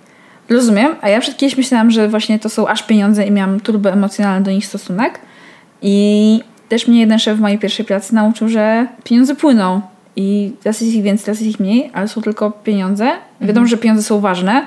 Rozumiem, 0.48 0.96
a 1.00 1.08
ja 1.08 1.20
przed 1.20 1.36
kiedyś 1.36 1.56
myślałam, 1.56 1.90
że 1.90 2.08
właśnie 2.08 2.38
to 2.38 2.48
są 2.48 2.68
aż 2.68 2.82
pieniądze 2.82 3.26
i 3.26 3.30
miałam 3.30 3.60
turbo 3.60 3.90
emocjonalny 3.90 4.44
do 4.44 4.50
nich 4.50 4.66
stosunek. 4.66 5.20
I 5.82 6.40
też 6.68 6.88
mnie 6.88 7.00
jeden 7.00 7.18
szef 7.18 7.38
w 7.38 7.40
mojej 7.40 7.58
pierwszej 7.58 7.84
pracy 7.84 8.14
nauczył, 8.14 8.48
że 8.48 8.86
pieniądze 9.04 9.34
płyną. 9.34 9.80
I 10.16 10.52
teraz 10.62 10.80
jest 10.80 10.94
ich 10.94 11.02
więcej, 11.02 11.24
teraz 11.24 11.40
jest 11.40 11.50
ich 11.50 11.60
mniej, 11.60 11.90
ale 11.92 12.08
są 12.08 12.22
tylko 12.22 12.50
pieniądze. 12.50 13.12
Wiadomo, 13.40 13.66
że 13.66 13.76
pieniądze 13.76 14.02
są 14.02 14.20
ważne, 14.20 14.66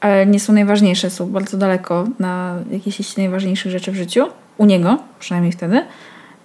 ale 0.00 0.26
nie 0.26 0.40
są 0.40 0.52
najważniejsze, 0.52 1.10
są 1.10 1.30
bardzo 1.30 1.56
daleko 1.56 2.06
na 2.18 2.56
jakiejś 2.70 3.16
najważniejszych 3.16 3.72
rzeczy 3.72 3.92
w 3.92 3.94
życiu. 3.94 4.26
U 4.58 4.66
niego, 4.66 4.98
przynajmniej 5.18 5.52
wtedy. 5.52 5.84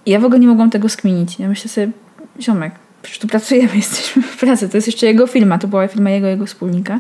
I 0.06 0.12
ja 0.12 0.20
w 0.20 0.26
ogóle 0.26 0.40
nie 0.40 0.48
mogłam 0.48 0.70
tego 0.70 0.90
skminić. 0.90 1.40
Ja 1.40 1.48
myślę 1.48 1.70
sobie, 1.70 1.92
ziomek, 2.42 2.74
przecież 3.02 3.20
tu 3.20 3.28
pracujemy, 3.28 3.76
jesteśmy 3.86 4.22
w 4.22 4.38
pracy. 4.38 4.70
To 4.70 4.78
jest 4.78 4.88
jeszcze 4.88 5.06
jego 5.06 5.28
firma, 5.28 5.58
to 5.58 5.68
była 5.68 5.88
firma 5.88 6.10
jego, 6.10 6.28
jego 6.28 6.46
wspólnika. 6.46 7.00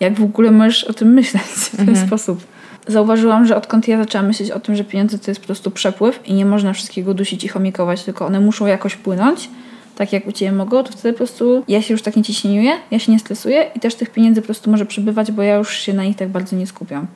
Jak 0.00 0.14
w 0.14 0.24
ogóle 0.24 0.50
możesz 0.50 0.84
o 0.84 0.92
tym 0.92 1.08
myśleć 1.14 1.42
w 1.42 1.76
ten 1.76 1.96
sposób? 2.06 2.44
Zauważyłam, 2.88 3.46
że 3.46 3.56
odkąd 3.56 3.88
ja 3.88 3.98
zaczęłam 3.98 4.26
myśleć 4.26 4.50
o 4.50 4.60
tym, 4.60 4.76
że 4.76 4.84
pieniądze 4.84 5.18
to 5.18 5.30
jest 5.30 5.40
po 5.40 5.46
prostu 5.46 5.70
przepływ 5.70 6.20
i 6.28 6.34
nie 6.34 6.46
można 6.46 6.72
wszystkiego 6.72 7.14
dusić 7.14 7.44
i 7.44 7.48
chomikować, 7.48 8.02
tylko 8.04 8.26
one 8.26 8.40
muszą 8.40 8.66
jakoś 8.66 8.96
płynąć, 8.96 9.48
tak 9.96 10.12
jak 10.12 10.26
u 10.26 10.32
Ciebie 10.32 10.52
mogą, 10.52 10.82
to 10.82 10.92
wtedy 10.92 11.12
po 11.12 11.16
prostu 11.16 11.64
ja 11.68 11.82
się 11.82 11.94
już 11.94 12.02
tak 12.02 12.16
nie 12.16 12.22
ciśnieniuję, 12.22 12.72
ja 12.90 12.98
się 12.98 13.12
nie 13.12 13.18
stresuję 13.18 13.70
i 13.74 13.80
też 13.80 13.94
tych 13.94 14.10
pieniędzy 14.10 14.40
po 14.40 14.46
prostu 14.46 14.70
może 14.70 14.86
przybywać, 14.86 15.32
bo 15.32 15.42
ja 15.42 15.54
już 15.54 15.78
się 15.78 15.92
na 15.92 16.04
nich 16.04 16.16
tak 16.16 16.28
bardzo 16.28 16.56
nie 16.56 16.66
skupiam. 16.66 17.06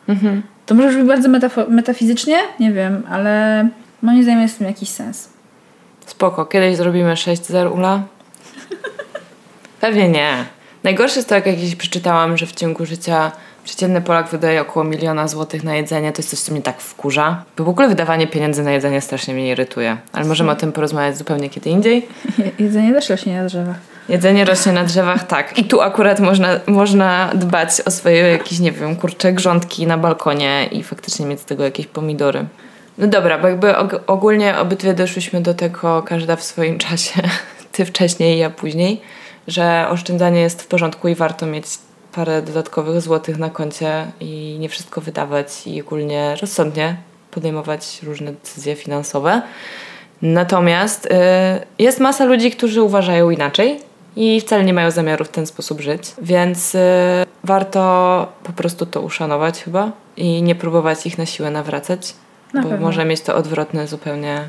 To 0.66 0.74
może 0.74 0.88
brzmi 0.88 1.05
bardzo 1.05 1.28
metafo- 1.28 1.70
metafizycznie, 1.70 2.36
nie 2.61 2.72
wiem, 2.72 3.03
ale 3.11 3.68
moim 4.03 4.22
zdaniem 4.22 4.40
jest 4.42 4.55
w 4.55 4.59
tym 4.59 4.66
jakiś 4.66 4.88
sens. 4.88 5.28
Spoko, 6.11 6.46
kiedyś 6.46 6.76
zrobimy 6.76 7.14
6-0 7.14 7.72
Ula? 7.72 8.02
Pewnie 9.80 10.08
nie. 10.08 10.44
Najgorsze 10.84 11.16
jest 11.16 11.28
to, 11.28 11.34
jak 11.34 11.46
jakieś 11.46 11.76
przeczytałam, 11.76 12.36
że 12.36 12.46
w 12.46 12.52
ciągu 12.52 12.86
życia 12.86 13.32
przeciętny 13.64 14.00
Polak 14.00 14.28
wydaje 14.28 14.61
około 14.61 14.84
miliona 14.84 15.28
złotych 15.28 15.64
na 15.64 15.74
jedzenie. 15.74 16.12
To 16.12 16.18
jest 16.18 16.30
coś, 16.30 16.38
co 16.40 16.52
mnie 16.52 16.62
tak 16.62 16.80
wkurza. 16.80 17.44
Bo 17.56 17.64
w 17.64 17.68
ogóle 17.68 17.88
wydawanie 17.88 18.26
pieniędzy 18.26 18.62
na 18.62 18.70
jedzenie 18.70 19.00
strasznie 19.00 19.34
mnie 19.34 19.50
irytuje. 19.50 19.96
Ale 20.12 20.24
możemy 20.24 20.50
o 20.52 20.56
tym 20.56 20.72
porozmawiać 20.72 21.18
zupełnie 21.18 21.50
kiedy 21.50 21.70
indziej. 21.70 22.08
Je- 22.38 22.50
Jedzenie 22.66 22.92
też 22.92 23.08
rośnie 23.08 23.42
na 23.42 23.46
drzewach. 23.48 23.76
Jedzenie 24.08 24.44
rośnie 24.44 24.72
na 24.72 24.84
drzewach, 24.84 25.26
tak. 25.26 25.58
I 25.58 25.64
tu 25.64 25.80
akurat 25.80 26.20
można, 26.20 26.48
można 26.66 27.30
dbać 27.34 27.70
o 27.86 27.90
swoje 27.90 28.16
jakieś, 28.16 28.58
nie 28.58 28.72
wiem, 28.72 28.96
kurcze 28.96 29.32
grządki 29.32 29.86
na 29.86 29.98
balkonie 29.98 30.68
i 30.72 30.82
faktycznie 30.82 31.26
mieć 31.26 31.40
z 31.40 31.44
tego 31.44 31.64
jakieś 31.64 31.86
pomidory. 31.86 32.44
No 33.01 33.07
dobra, 33.07 33.38
bo 33.38 33.48
jakby 33.48 33.72
og- 33.72 34.01
ogólnie 34.07 34.59
obydwie 34.59 34.94
doszłyśmy 34.94 35.40
do 35.40 35.55
tego, 35.55 36.03
każda 36.03 36.36
w 36.36 36.42
swoim 36.42 36.78
czasie, 36.88 37.22
ty 37.72 37.84
wcześniej, 37.84 38.38
ja 38.38 38.51
później, 38.51 39.01
że 39.48 39.86
oszczędzanie 39.90 40.40
jest 40.40 40.62
w 40.62 40.66
porządku 40.66 41.09
i 41.09 41.14
warto 41.14 41.46
mieć 41.46 41.64
parę 42.12 42.42
dodatkowych 42.42 43.01
złotych 43.01 43.38
na 43.38 43.51
koncie 43.51 44.07
i 44.20 44.57
nie 44.61 44.68
wszystko 44.68 45.01
wydawać 45.01 45.66
i 45.66 45.80
ogólnie 45.80 46.36
rozsądnie 46.40 46.96
podejmować 47.30 48.03
różne 48.03 48.32
decyzje 48.32 48.76
finansowe. 48.76 49.42
Natomiast 50.22 51.07
y, 51.07 51.11
jest 51.78 52.01
masa 52.01 52.24
ludzi, 52.24 52.51
którzy 52.51 52.82
uważają 52.82 53.30
inaczej 53.30 53.80
i 54.16 54.40
wcale 54.40 54.64
nie 54.64 54.74
mają 54.74 54.90
zamiaru 54.90 55.24
w 55.24 55.28
ten 55.28 55.46
sposób 55.46 55.80
żyć, 55.80 56.03
więc 56.22 56.74
y, 56.74 56.78
warto 57.44 58.32
po 58.44 58.53
prostu 58.53 58.86
to 58.86 59.01
uszanować 59.01 59.62
chyba 59.62 59.92
i 60.16 60.42
nie 60.42 60.55
próbować 60.55 61.07
ich 61.07 61.18
na 61.18 61.26
siłę 61.26 61.51
nawracać, 61.51 62.14
Na 62.55 62.62
bo 62.62 62.68
pewno. 62.68 62.86
może 62.86 63.05
mieć 63.05 63.20
to 63.20 63.36
odwrotny 63.36 63.86
zupełnie 63.86 64.40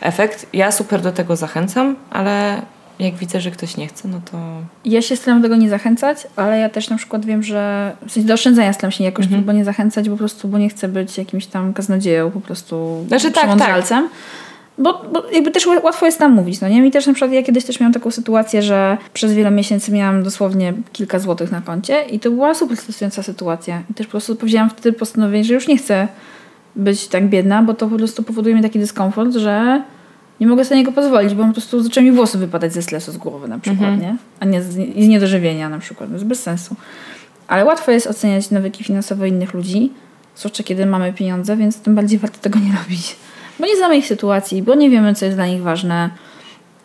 efekt. 0.00 0.46
Ja 0.52 0.72
super 0.72 1.00
do 1.00 1.12
tego 1.12 1.36
zachęcam, 1.36 1.96
ale 2.10 2.62
jak 2.98 3.14
widzę, 3.14 3.40
że 3.40 3.50
ktoś 3.50 3.76
nie 3.76 3.86
chce, 3.86 4.08
no 4.08 4.20
to 4.30 4.38
Ja 4.84 5.02
się 5.02 5.16
staram 5.16 5.42
do 5.42 5.48
tego 5.48 5.56
nie 5.56 5.68
zachęcać, 5.68 6.26
ale 6.36 6.58
ja 6.58 6.68
też 6.68 6.90
na 6.90 6.96
przykład 6.96 7.24
wiem, 7.24 7.42
że 7.42 7.92
w 8.06 8.12
sensie 8.12 8.26
do 8.28 8.34
oszczędzania 8.34 8.72
staram 8.72 8.92
się 8.92 9.04
jakoś 9.04 9.24
Mhm. 9.24 9.44
bo 9.44 9.52
nie 9.52 9.64
zachęcać, 9.64 10.08
po 10.08 10.16
prostu, 10.16 10.48
bo 10.48 10.58
nie 10.58 10.68
chcę 10.68 10.88
być 10.88 11.18
jakimś 11.18 11.46
tam 11.46 11.72
kaznodzieją, 11.72 12.30
po 12.30 12.40
prostu 12.40 13.04
Znaczy 13.08 13.30
tak, 13.30 13.34
przemądralcem. 13.34 14.08
Bo, 14.78 15.04
bo 15.12 15.22
jakby 15.32 15.50
też 15.50 15.66
łatwo 15.66 16.06
jest 16.06 16.18
tam 16.18 16.32
mówić, 16.32 16.60
no 16.60 16.68
nie? 16.68 16.82
Mi 16.82 16.90
też 16.90 17.06
na 17.06 17.12
przykład, 17.12 17.32
ja 17.32 17.42
kiedyś 17.42 17.64
też 17.64 17.80
miałam 17.80 17.92
taką 17.92 18.10
sytuację, 18.10 18.62
że 18.62 18.98
przez 19.12 19.32
wiele 19.32 19.50
miesięcy 19.50 19.92
miałam 19.92 20.22
dosłownie 20.22 20.72
kilka 20.92 21.18
złotych 21.18 21.52
na 21.52 21.60
koncie 21.60 22.02
i 22.04 22.20
to 22.20 22.30
była 22.30 22.54
super 22.54 22.76
stresująca 22.76 23.22
sytuacja. 23.22 23.82
I 23.90 23.94
też 23.94 24.06
po 24.06 24.10
prostu 24.10 24.36
powiedziałam 24.36 24.70
wtedy 24.70 24.92
postanowienie, 24.92 25.44
że 25.44 25.54
już 25.54 25.68
nie 25.68 25.76
chcę 25.76 26.08
być 26.76 27.08
tak 27.08 27.28
biedna, 27.28 27.62
bo 27.62 27.74
to 27.74 27.88
po 27.88 27.96
prostu 27.96 28.22
powoduje 28.22 28.54
mi 28.54 28.62
taki 28.62 28.78
dyskomfort, 28.78 29.32
że 29.32 29.82
nie 30.40 30.46
mogę 30.46 30.64
sobie 30.64 30.76
niego 30.76 30.92
pozwolić, 30.92 31.34
bo 31.34 31.44
po 31.44 31.52
prostu 31.52 31.82
zaczęły 31.82 32.06
mi 32.06 32.12
włosy 32.12 32.38
wypadać 32.38 32.72
ze 32.72 32.82
stresu 32.82 33.12
z 33.12 33.16
głowy 33.16 33.48
na 33.48 33.58
przykład, 33.58 34.00
nie? 34.00 34.16
A 34.40 34.44
nie 34.44 34.62
z, 34.62 34.76
i 34.76 35.04
z 35.04 35.08
niedożywienia 35.08 35.68
na 35.68 35.78
przykład. 35.78 36.08
To 36.08 36.14
jest 36.14 36.26
bez 36.26 36.42
sensu. 36.42 36.76
Ale 37.48 37.64
łatwo 37.64 37.90
jest 37.92 38.06
oceniać 38.06 38.50
nawyki 38.50 38.84
finansowe 38.84 39.28
innych 39.28 39.54
ludzi, 39.54 39.92
zwłaszcza 40.36 40.62
kiedy 40.62 40.86
mamy 40.86 41.12
pieniądze, 41.12 41.56
więc 41.56 41.80
tym 41.80 41.94
bardziej 41.94 42.18
warto 42.18 42.38
tego 42.38 42.58
nie 42.58 42.72
robić. 42.82 43.16
Bo 43.60 43.66
nie 43.66 43.76
znamy 43.76 43.96
ich 43.96 44.06
sytuacji, 44.06 44.62
bo 44.62 44.74
nie 44.74 44.90
wiemy, 44.90 45.14
co 45.14 45.24
jest 45.24 45.36
dla 45.36 45.46
nich 45.46 45.62
ważne. 45.62 46.10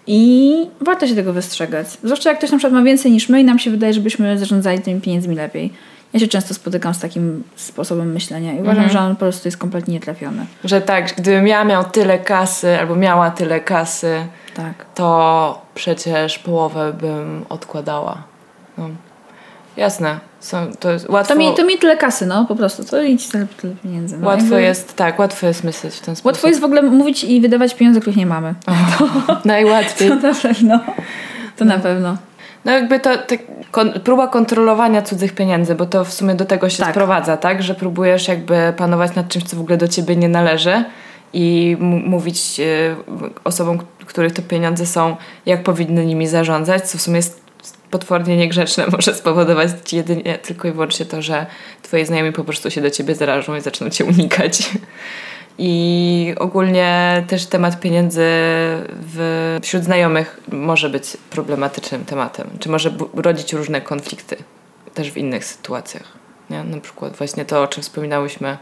I 0.07 0.53
warto 0.81 1.07
się 1.07 1.15
tego 1.15 1.33
wystrzegać. 1.33 1.87
Zwłaszcza 2.03 2.29
jak 2.29 2.37
ktoś 2.37 2.51
na 2.51 2.57
przykład 2.57 2.73
ma 2.73 2.83
więcej 2.83 3.11
niż 3.11 3.29
my 3.29 3.41
i 3.41 3.43
nam 3.43 3.59
się 3.59 3.71
wydaje, 3.71 3.93
żebyśmy 3.93 4.37
zarządzali 4.37 4.79
tymi 4.79 5.01
pieniędzmi 5.01 5.35
lepiej. 5.35 5.73
Ja 6.13 6.19
się 6.19 6.27
często 6.27 6.53
spotykam 6.53 6.93
z 6.93 6.99
takim 6.99 7.43
sposobem 7.55 8.11
myślenia 8.11 8.53
i 8.53 8.61
uważam, 8.61 8.89
że 8.89 8.99
on 8.99 9.15
po 9.15 9.19
prostu 9.19 9.47
jest 9.47 9.57
kompletnie 9.57 9.93
nietrafiony. 9.93 10.45
że 10.63 10.81
tak, 10.81 11.13
gdybym 11.17 11.47
ja 11.47 11.63
miał 11.63 11.83
tyle 11.83 12.19
kasy 12.19 12.79
albo 12.79 12.95
miała 12.95 13.31
tyle 13.31 13.59
kasy, 13.59 14.25
Tak. 14.55 14.73
to 14.95 15.61
przecież 15.75 16.39
połowę 16.39 16.93
bym 16.93 17.45
odkładała. 17.49 18.23
No. 18.77 18.89
Jasne. 19.77 20.19
Są, 20.39 20.71
to 20.79 20.91
jest 20.91 21.09
łatwo, 21.09 21.33
To 21.33 21.39
mi, 21.39 21.53
to 21.55 21.65
mi 21.65 21.77
tyle 21.77 21.97
kasy, 21.97 22.25
no 22.25 22.45
po 22.45 22.55
prostu. 22.55 22.83
To 22.83 23.01
idź 23.01 23.27
tyle, 23.27 23.47
tyle 23.61 23.73
pieniędzy. 23.83 24.17
No, 24.17 24.27
łatwo 24.27 24.43
jakby- 24.45 24.61
jest, 24.61 24.95
tak, 24.95 25.19
łatwo 25.19 25.47
jest 25.47 25.63
myśleć 25.63 25.95
w 25.95 25.99
ten 26.01 26.15
sposób. 26.15 26.25
Łatwo 26.25 26.47
jest 26.47 26.59
w 26.59 26.63
ogóle 26.63 26.81
mówić 26.81 27.23
i 27.23 27.41
wydawać 27.41 27.75
pieniądze, 27.75 27.99
których 28.01 28.17
nie 28.17 28.25
mamy. 28.25 28.55
Najłatwiej. 29.45 30.09
To 30.21 30.27
na 30.27 30.33
pewno. 30.33 30.79
To 31.57 31.65
na 31.65 31.79
pewno. 31.79 32.17
No 32.65 32.71
jakby 32.71 32.99
to 32.99 33.09
kon, 33.71 33.93
próba 33.93 34.27
kontrolowania 34.27 35.01
cudzych 35.01 35.35
pieniędzy, 35.35 35.75
bo 35.75 35.85
to 35.85 36.05
w 36.05 36.13
sumie 36.13 36.35
do 36.35 36.45
tego 36.45 36.69
się 36.69 36.77
Tak. 36.77 36.91
sprowadza, 36.91 37.37
tak? 37.37 37.63
Że 37.63 37.75
próbujesz 37.75 38.27
jakby 38.27 38.73
panować 38.77 39.15
nad 39.15 39.27
czymś, 39.29 39.45
co 39.45 39.57
w 39.57 39.59
ogóle 39.59 39.77
do 39.77 39.87
ciebie 39.87 40.15
nie 40.15 40.29
należy 40.29 40.83
i 41.33 41.77
mówić 41.79 42.59
y, 42.59 42.95
osobom, 43.43 43.79
których 44.05 44.33
te 44.33 44.41
pieniądze 44.41 44.85
są, 44.85 45.15
jak 45.45 45.63
powinny 45.63 46.05
nimi 46.05 46.27
zarządzać, 46.27 46.89
co 46.89 46.97
w 46.97 47.01
sumie 47.01 47.15
jest 47.15 47.41
potwornie 47.91 48.37
niegrzeczne, 48.37 48.85
może 48.91 49.13
spowodować 49.13 49.71
ci 49.85 49.95
jedynie 49.95 50.37
tylko 50.37 50.67
i 50.67 50.71
wyłącznie 50.71 51.05
to, 51.05 51.21
że 51.21 51.45
twoi 51.81 52.05
znajomi 52.05 52.31
po 52.31 52.43
prostu 52.43 52.71
się 52.71 52.81
do 52.81 52.89
ciebie 52.89 53.15
zarażą 53.15 53.55
i 53.55 53.61
zaczną 53.61 53.89
cię 53.89 54.05
unikać. 54.05 54.69
I 55.57 56.35
ogólnie 56.37 57.23
też 57.27 57.45
temat 57.45 57.79
pieniędzy 57.79 58.25
w, 58.91 59.59
wśród 59.61 59.83
znajomych 59.83 60.39
może 60.51 60.89
być 60.89 61.17
problematycznym 61.29 62.05
tematem, 62.05 62.49
czy 62.59 62.69
może 62.69 62.93
rodzić 63.13 63.53
różne 63.53 63.81
konflikty 63.81 64.37
też 64.93 65.11
w 65.11 65.17
innych 65.17 65.45
sytuacjach. 65.45 66.03
Nie? 66.49 66.63
Na 66.63 66.79
przykład 66.79 67.17
właśnie 67.17 67.45
to, 67.45 67.61
o 67.61 67.67
czym 67.67 67.83
wspominałyśmy, 67.83 68.57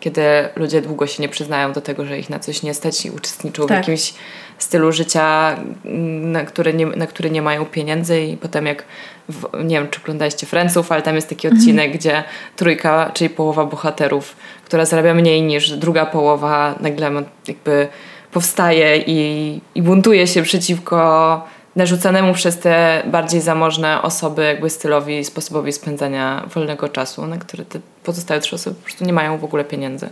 kiedy 0.00 0.22
ludzie 0.56 0.82
długo 0.82 1.06
się 1.06 1.22
nie 1.22 1.28
przyznają 1.28 1.72
do 1.72 1.80
tego, 1.80 2.04
że 2.04 2.18
ich 2.18 2.30
na 2.30 2.38
coś 2.38 2.62
nie 2.62 2.74
stać 2.74 3.06
i 3.06 3.10
uczestniczą 3.10 3.66
Tak. 3.66 3.76
w 3.76 3.80
jakimś 3.80 4.14
stylu 4.58 4.92
życia, 4.92 5.56
mm, 5.84 6.32
na 6.32 6.44
który, 6.44 6.74
nie, 6.74 6.86
na 6.86 7.06
który 7.06 7.30
nie 7.30 7.42
mają 7.42 7.64
pieniędzy 7.64 8.20
i 8.20 8.36
potem 8.36 8.66
jak, 8.66 8.84
w, 9.28 9.64
nie 9.64 9.76
wiem 9.76 9.88
czy 9.90 10.00
oglądaliście 10.00 10.46
Friendsów, 10.46 10.92
ale 10.92 11.02
tam 11.02 11.14
jest 11.14 11.28
taki 11.28 11.48
odcinek, 11.48 11.92
gdzie 11.92 12.24
trójka, 12.56 13.10
czyli 13.14 13.30
połowa 13.30 13.64
bohaterów, 13.64 14.36
która 14.64 14.84
zarabia 14.84 15.14
mniej 15.14 15.42
niż 15.42 15.70
druga 15.70 16.06
połowa, 16.06 16.74
nagle 16.80 17.10
jakby 17.48 17.88
powstaje 18.32 18.96
i, 19.06 19.60
i 19.74 19.82
buntuje 19.82 20.26
się 20.26 20.42
przeciwko 20.42 21.55
narzucanemu 21.76 22.34
przez 22.34 22.58
te 22.58 23.02
bardziej 23.06 23.40
zamożne 23.40 24.02
osoby 24.02 24.44
jakby 24.44 24.70
stylowi, 24.70 25.24
sposobowi 25.24 25.72
spędzania 25.72 26.46
wolnego 26.54 26.88
czasu, 26.88 27.26
na 27.26 27.36
które 27.36 27.64
te 27.64 27.80
pozostałe 28.04 28.40
trzy 28.40 28.54
osoby 28.56 28.76
po 28.76 28.82
prostu 28.82 29.04
nie 29.04 29.12
mają 29.12 29.38
w 29.38 29.44
ogóle 29.44 29.64
pieniędzy. 29.64 30.08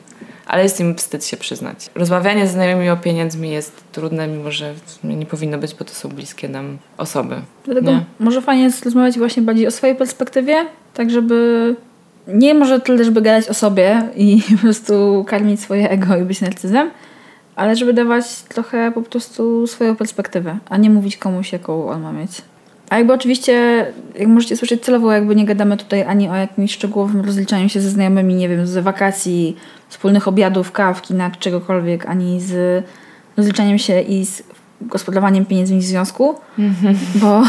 Ale 0.47 0.62
jest 0.62 0.81
im 0.81 0.95
wstyd 0.95 1.25
się 1.25 1.37
przyznać. 1.37 1.91
Rozmawianie 1.95 2.47
z 2.47 2.51
znajomymi 2.51 2.91
o 2.91 2.97
pieniędzmi 2.97 3.51
jest 3.51 3.85
trudne, 3.93 4.29
mimo 4.29 4.51
że 4.51 4.75
nie 5.05 5.27
powinno 5.27 5.59
być, 5.59 5.75
bo 5.75 5.85
to 5.85 5.95
są 5.95 6.09
bliskie 6.09 6.49
nam 6.49 6.79
osoby. 6.99 7.37
Dlatego 7.65 7.91
Nie? 7.91 8.05
może 8.19 8.43
fajnie 8.43 8.62
jest 8.62 8.85
rozmawiać 8.85 9.19
właśnie 9.19 9.43
bardziej 9.43 9.67
o 9.67 9.71
swojej 9.71 9.97
perspektywie, 9.97 10.67
tak 10.95 11.11
żeby 11.11 11.77
nie 12.29 12.55
może 12.55 12.81
tyle, 12.81 13.05
żeby 13.05 13.23
gadać 13.23 13.49
o 13.49 13.55
sobie 13.55 14.03
i 14.17 14.43
po 14.53 14.59
prostu 14.59 15.25
karmić 15.29 15.61
swoje 15.61 15.91
ego 15.91 16.17
i 16.17 16.23
być 16.23 16.41
narcyzem, 16.41 16.91
ale 17.57 17.77
żeby 17.77 17.93
dawać 17.93 18.43
trochę 18.43 18.93
po 18.93 19.03
prostu 19.03 19.67
swoją 19.67 19.97
perspektywę, 19.97 20.59
a 20.69 20.77
nie 20.77 20.91
mówić 20.91 21.17
komuś, 21.17 21.53
jaką 21.53 21.89
on 21.89 22.03
ma 22.03 22.13
mieć. 22.13 22.43
A 22.91 22.99
jakby 22.99 23.13
oczywiście, 23.13 23.87
jak 24.19 24.29
możecie 24.29 24.57
słyszeć 24.57 24.85
celowo, 24.85 25.13
jakby 25.13 25.37
nie 25.37 25.45
gadamy 25.45 25.77
tutaj 25.77 26.03
ani 26.03 26.29
o 26.29 26.35
jakimś 26.35 26.73
szczegółowym 26.73 27.21
rozliczaniu 27.21 27.69
się 27.69 27.81
ze 27.81 27.91
znajomymi, 27.91 28.35
nie 28.35 28.49
wiem, 28.49 28.67
z 28.67 28.79
wakacji, 28.79 29.57
wspólnych 29.89 30.29
obiadów, 30.29 30.73
kaw, 30.73 31.03
kina, 31.03 31.31
czy 31.31 31.41
czegokolwiek, 31.41 32.07
ani 32.07 32.41
z 32.41 32.85
rozliczaniem 33.37 33.79
się 33.79 34.01
i 34.01 34.27
z 34.27 34.43
gospodarowaniem 34.81 35.47
pieniędzmi 35.47 35.79
w 35.79 35.83
związku, 35.85 36.35
bo 37.14 37.43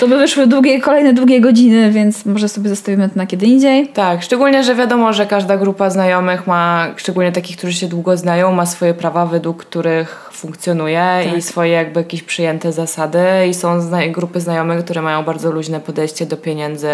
to 0.00 0.08
by 0.08 0.18
wyszły 0.18 0.46
długie, 0.46 0.80
kolejne 0.80 1.12
długie 1.12 1.40
godziny, 1.40 1.90
więc 1.90 2.26
może 2.26 2.48
sobie 2.48 2.68
zostawimy 2.68 3.08
to 3.08 3.14
na 3.16 3.26
kiedy 3.26 3.46
indziej. 3.46 3.88
Tak, 3.88 4.22
szczególnie, 4.22 4.64
że 4.64 4.74
wiadomo, 4.74 5.12
że 5.12 5.26
każda 5.26 5.56
grupa 5.56 5.90
znajomych 5.90 6.46
ma, 6.46 6.86
szczególnie 6.96 7.32
takich, 7.32 7.56
którzy 7.56 7.72
się 7.72 7.86
długo 7.86 8.16
znają, 8.16 8.52
ma 8.52 8.66
swoje 8.66 8.94
prawa, 8.94 9.26
według 9.26 9.64
których 9.64 10.30
funkcjonuje 10.32 11.20
Tak. 11.24 11.36
i 11.38 11.42
swoje 11.42 11.70
jakby 11.72 12.00
jakieś 12.00 12.22
przyjęte 12.22 12.72
zasady 12.72 13.20
i 13.50 13.54
są 13.54 13.80
zna- 13.80 14.08
grupy 14.08 14.40
znajomych, 14.40 14.84
które 14.84 15.02
mają 15.02 15.22
bardzo 15.22 15.50
luźne 15.52 15.80
podejście 15.80 16.26
do 16.26 16.36
pieniędzy. 16.36 16.88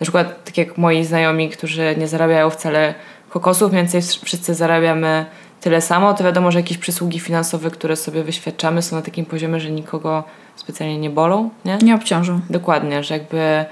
Na 0.00 0.04
przykład 0.04 0.44
tak 0.44 0.58
jak 0.58 0.78
moi 0.78 1.04
znajomi, 1.04 1.48
którzy 1.50 1.94
nie 1.98 2.08
zarabiają 2.08 2.50
wcale 2.50 2.94
kokosów, 3.30 3.72
więcej 3.72 4.02
wszyscy 4.24 4.54
zarabiamy 4.54 5.26
tyle 5.64 5.80
samo, 5.80 6.14
to 6.14 6.24
wiadomo, 6.24 6.50
że 6.50 6.58
jakieś 6.58 6.78
przysługi 6.78 7.20
finansowe, 7.20 7.70
które 7.70 7.96
sobie 7.96 8.24
wyświadczamy 8.24 8.82
są 8.82 8.96
na 8.96 9.02
takim 9.02 9.24
poziomie, 9.24 9.60
że 9.60 9.70
nikogo 9.70 10.24
specjalnie 10.56 10.98
nie 10.98 11.10
bolą, 11.10 11.50
nie? 11.64 11.78
Nie 11.82 11.94
obciążą. 11.94 12.40
Dokładnie, 12.50 13.04
że 13.04 13.14
jakby 13.14 13.64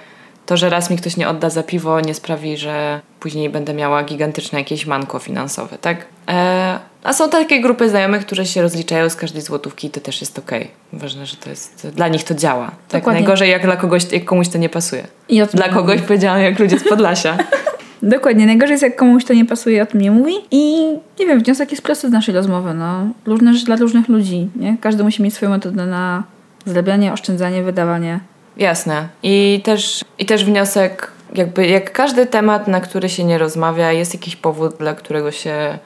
to, 0.46 0.56
że 0.56 0.70
raz 0.70 0.90
mi 0.90 0.96
ktoś 0.96 1.16
nie 1.16 1.28
odda 1.28 1.50
za 1.50 1.62
piwo, 1.62 2.00
nie 2.00 2.14
sprawi, 2.14 2.56
że 2.56 3.00
później 3.20 3.50
będę 3.50 3.74
miała 3.74 4.02
gigantyczne 4.02 4.58
jakieś 4.58 4.86
manko 4.86 5.18
finansowe, 5.18 5.78
tak? 5.78 6.06
E, 6.28 6.78
a 7.02 7.12
są 7.12 7.30
takie 7.30 7.60
grupy 7.60 7.88
znajomych, 7.88 8.26
które 8.26 8.46
się 8.46 8.62
rozliczają 8.62 9.10
z 9.10 9.16
każdej 9.16 9.42
złotówki 9.42 9.86
i 9.86 9.90
to 9.90 10.00
też 10.00 10.20
jest 10.20 10.38
okej. 10.38 10.70
Ważne, 10.92 11.26
że 11.26 11.36
to 11.36 11.50
jest, 11.50 11.88
dla 11.88 12.08
nich 12.08 12.24
to 12.24 12.34
działa. 12.34 12.66
Tak? 12.66 13.00
Dokładnie. 13.00 13.20
Najgorzej, 13.20 13.50
jak 13.50 13.62
dla 13.62 13.76
kogoś, 13.76 14.12
jak 14.12 14.24
komuś 14.24 14.48
to 14.48 14.58
nie 14.58 14.68
pasuje. 14.68 15.06
I 15.28 15.42
Dla 15.54 15.68
kogoś 15.68 16.00
powiedziałam, 16.00 16.42
jak 16.42 16.58
ludzie 16.58 16.78
z 16.78 16.88
Podlasia. 16.88 17.38
Dokładnie. 18.02 18.46
Najgorzej 18.46 18.72
jest, 18.72 18.82
jak 18.82 18.96
komuś 18.96 19.24
to 19.24 19.34
nie 19.34 19.44
pasuje 19.44 19.82
o 19.82 19.86
tym 19.86 20.00
nie 20.00 20.10
mówi. 20.10 20.34
I 20.50 20.86
nie 21.20 21.26
wiem, 21.26 21.40
wniosek 21.40 21.70
jest 21.70 21.82
prosty 21.82 22.08
z 22.08 22.12
naszej 22.12 22.34
rozmowy. 22.34 22.74
No. 22.74 23.08
Różne 23.26 23.54
rzeczy 23.54 23.66
dla 23.66 23.76
różnych 23.76 24.08
ludzi. 24.08 24.48
Nie? 24.56 24.76
Każdy 24.80 25.04
musi 25.04 25.22
mieć 25.22 25.34
swoją 25.34 25.50
metodę 25.50 25.86
na 25.86 26.22
zarabianie, 26.64 27.12
oszczędzanie, 27.12 27.62
wydawanie. 27.62 28.20
Jasne. 28.56 29.08
I 29.22 29.60
też, 29.64 30.04
I 30.18 30.26
też 30.26 30.44
wniosek, 30.44 31.12
jakby 31.34 31.66
jak 31.66 31.92
każdy 31.92 32.26
temat, 32.26 32.68
na 32.68 32.80
który 32.80 33.08
się 33.08 33.24
nie 33.24 33.38
rozmawia, 33.38 33.92
jest 33.92 34.14
jakiś 34.14 34.36
powód, 34.36 34.76
dla 34.78 34.94
którego 34.94 35.32
się 35.32 35.78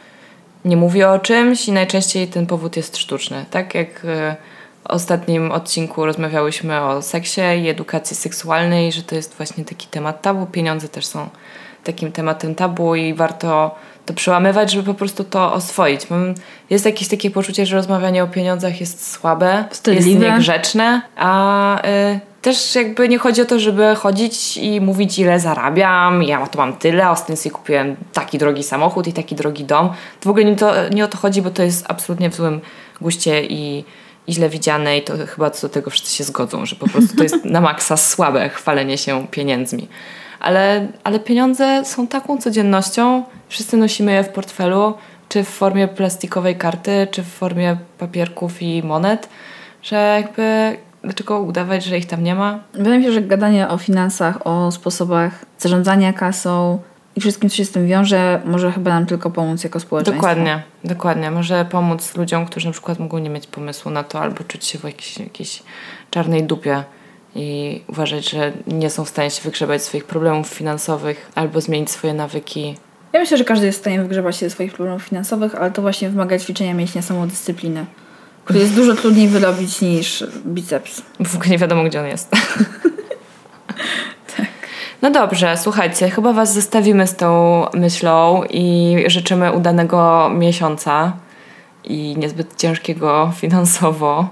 nie 0.65 0.77
mówi 0.77 1.05
o 1.05 1.19
czymś 1.19 1.69
i 1.69 1.73
najczęściej 1.73 2.29
ten 2.29 2.47
powód 2.47 2.77
jest 2.77 2.97
sztuczny. 2.97 3.45
Tak 3.51 3.75
jak 3.75 4.05
e, 4.05 4.37
w 4.85 4.87
ostatnim 4.87 5.53
odcinku 5.53 6.07
rozmawiałyśmy 6.07 6.81
o 6.81 7.03
seksie 7.03 7.41
i 7.63 7.69
edukacji 7.69 8.17
seksualnej, 8.17 8.93
że 8.93 9.03
to 9.03 9.15
jest 9.15 9.37
właśnie 9.37 9.65
taki 9.65 9.87
temat 9.87 10.23
tabu. 10.23 10.47
Pieniądze 10.47 10.89
też 10.89 11.07
są 11.07 11.29
takim 11.87 12.13
tematem 12.13 12.55
tabu 12.55 12.95
i 12.95 13.15
warto 13.15 13.75
to 14.07 14.15
przełamywać, 14.15 14.73
żeby 14.73 14.85
po 14.85 14.95
prostu 14.95 15.25
to 15.25 15.53
oswoić. 15.53 16.11
Mam, 16.11 16.35
jest 16.71 16.87
jakieś 16.87 17.09
takie 17.09 17.31
poczucie, 17.31 17.67
że 17.67 17.77
rozmawianie 17.77 18.23
o 18.23 18.27
pieniądzach 18.27 18.81
jest 18.81 19.11
słabe, 19.11 19.65
Wstydliwe. 19.71 20.11
jest 20.11 20.23
niegrzeczne, 20.23 21.03
a 21.17 21.79
y, 21.79 22.21
też 22.43 22.75
jakby 22.75 23.09
nie 23.09 23.19
chodzi 23.19 23.43
o 23.43 23.45
to, 23.45 23.59
żeby 23.59 23.95
chodzić 23.95 24.57
i 24.57 24.81
mówić 24.81 25.19
ile 25.19 25.41
zarabiam, 25.41 26.23
ja 26.23 26.47
to 26.47 26.59
mam 26.59 26.73
tyle, 26.73 27.07
a 27.07 27.11
ostatnio 27.11 27.37
sobie 27.37 27.51
kupiłem 27.51 27.97
taki 28.13 28.39
drogi 28.39 28.63
samochód 28.63 29.07
i 29.07 29.13
taki 29.13 29.35
drogi 29.35 29.65
dom. 29.65 29.89
To 30.21 30.29
w 30.29 30.31
ogóle 30.31 30.45
nie, 30.45 30.57
to, 30.57 30.73
nie 30.89 31.05
o 31.05 31.09
to 31.09 31.19
chodzi, 31.19 31.43
bo 31.43 31.51
to 31.51 31.63
jest 31.63 31.85
absolutnie 31.89 32.31
w 32.31 32.35
złym 32.35 32.61
guście 33.01 33.45
i, 33.45 33.85
i 34.27 34.33
źle 34.33 34.49
widziane 34.49 34.99
i 34.99 35.03
to 35.03 35.13
chyba 35.27 35.51
co 35.51 35.69
do 35.69 35.75
tego 35.75 35.91
wszyscy 35.91 36.17
się 36.17 36.25
zgodzą, 36.25 36.67
że 36.67 36.77
po 36.77 36.89
prostu 36.89 37.17
to 37.17 37.23
jest 37.23 37.45
na 37.57 37.61
maksa 37.61 37.97
słabe 37.97 38.49
chwalenie 38.49 38.99
się 38.99 39.27
pieniędzmi. 39.31 39.89
Ale, 40.47 40.87
ale 41.05 41.21
pieniądze 41.21 41.85
są 41.85 42.07
taką 42.07 42.39
codziennością, 42.39 43.25
wszyscy 43.49 43.77
nosimy 43.77 44.13
je 44.13 44.25
w 44.25 44.29
portfelu, 44.29 44.95
czy 45.29 45.45
w 45.45 45.49
formie 45.49 45.89
plastikowej 45.89 46.57
karty, 46.57 47.09
czy 47.11 47.23
w 47.23 47.27
formie 47.27 47.77
papierków 47.99 48.63
i 48.63 48.83
monet, 48.83 49.29
że 49.83 50.21
jakby 50.23 50.77
dlaczego 51.03 51.41
udawać, 51.41 51.85
że 51.85 51.99
ich 51.99 52.07
tam 52.07 52.23
nie 52.23 52.35
ma? 52.35 52.59
Wydaje 52.73 52.99
mi 52.99 53.05
się, 53.05 53.13
że 53.13 53.23
gadanie 53.23 53.69
o 53.69 53.79
finansach, 53.79 54.47
o 54.47 54.73
sposobach 54.73 55.45
zarządzania 55.59 56.13
kasą 56.13 56.79
i 57.17 57.21
wszystkim, 57.21 57.51
co 57.51 57.57
się 57.57 57.65
z 57.65 57.71
tym 57.71 57.87
wiąże, 57.87 58.41
może 58.45 58.73
chyba 58.73 58.91
nam 58.91 59.07
tylko 59.07 59.31
pomóc 59.31 59.65
jako 59.65 59.81
społeczeństwo. 59.81 60.27
Dokładnie, 60.27 60.63
dokładnie. 60.85 61.31
Może 61.31 61.65
pomóc 61.65 62.17
ludziom, 62.17 62.47
którzy 62.47 62.67
na 62.67 62.73
przykład 62.73 62.99
mogą 62.99 63.19
nie 63.19 63.31
mieć 63.31 63.47
pomysłu 63.47 63.91
na 63.91 64.05
to 64.05 64.21
albo 64.21 64.45
czuć 64.45 64.65
się 64.65 64.79
w 64.79 64.85
jakiejś, 64.85 65.19
jakiejś 65.19 65.63
czarnej 66.11 66.45
dupie 66.45 66.85
i 67.37 67.81
uważać, 67.89 68.31
że 68.31 68.53
nie 68.67 68.91
są 68.91 69.05
w 69.05 69.09
stanie 69.09 69.31
się 69.31 69.43
wygrzebać 69.43 69.83
swoich 69.83 70.05
problemów 70.05 70.49
finansowych 70.49 71.31
albo 71.35 71.61
zmienić 71.61 71.91
swoje 71.91 72.15
nawyki. 72.15 72.77
Ja 73.13 73.21
myślę, 73.21 73.37
że 73.37 73.45
każdy 73.45 73.67
jest 73.67 73.79
w 73.79 73.81
stanie 73.81 74.01
wygrzebać 74.01 74.37
się 74.37 74.47
ze 74.47 74.51
swoich 74.51 74.73
problemów 74.73 75.03
finansowych, 75.03 75.55
ale 75.55 75.71
to 75.71 75.83
właśnie 75.83 76.11
wymaga 76.11 76.39
ćwiczenia 76.39 76.75
mięśnia 76.75 77.03
samodyscypliny, 77.03 77.87
który 78.45 78.59
jest 78.59 78.75
dużo 78.75 78.95
trudniej 78.95 79.29
wyrobić 79.29 79.81
niż 79.81 80.25
biceps. 80.47 81.03
W 81.25 81.35
ogóle 81.35 81.51
nie 81.51 81.59
wiadomo, 81.59 81.85
gdzie 81.85 82.01
on 82.01 82.07
jest. 82.07 82.31
No 85.03 85.11
dobrze, 85.11 85.57
słuchajcie, 85.57 86.11
chyba 86.11 86.33
Was 86.33 86.55
zostawimy 86.55 87.07
z 87.07 87.17
tą 87.17 87.63
myślą 87.75 88.43
i 88.51 88.97
życzymy 89.07 89.53
udanego 89.53 90.31
miesiąca 90.35 91.13
i 91.85 92.15
niezbyt 92.19 92.57
ciężkiego 92.57 93.33
finansowo. 93.37 94.29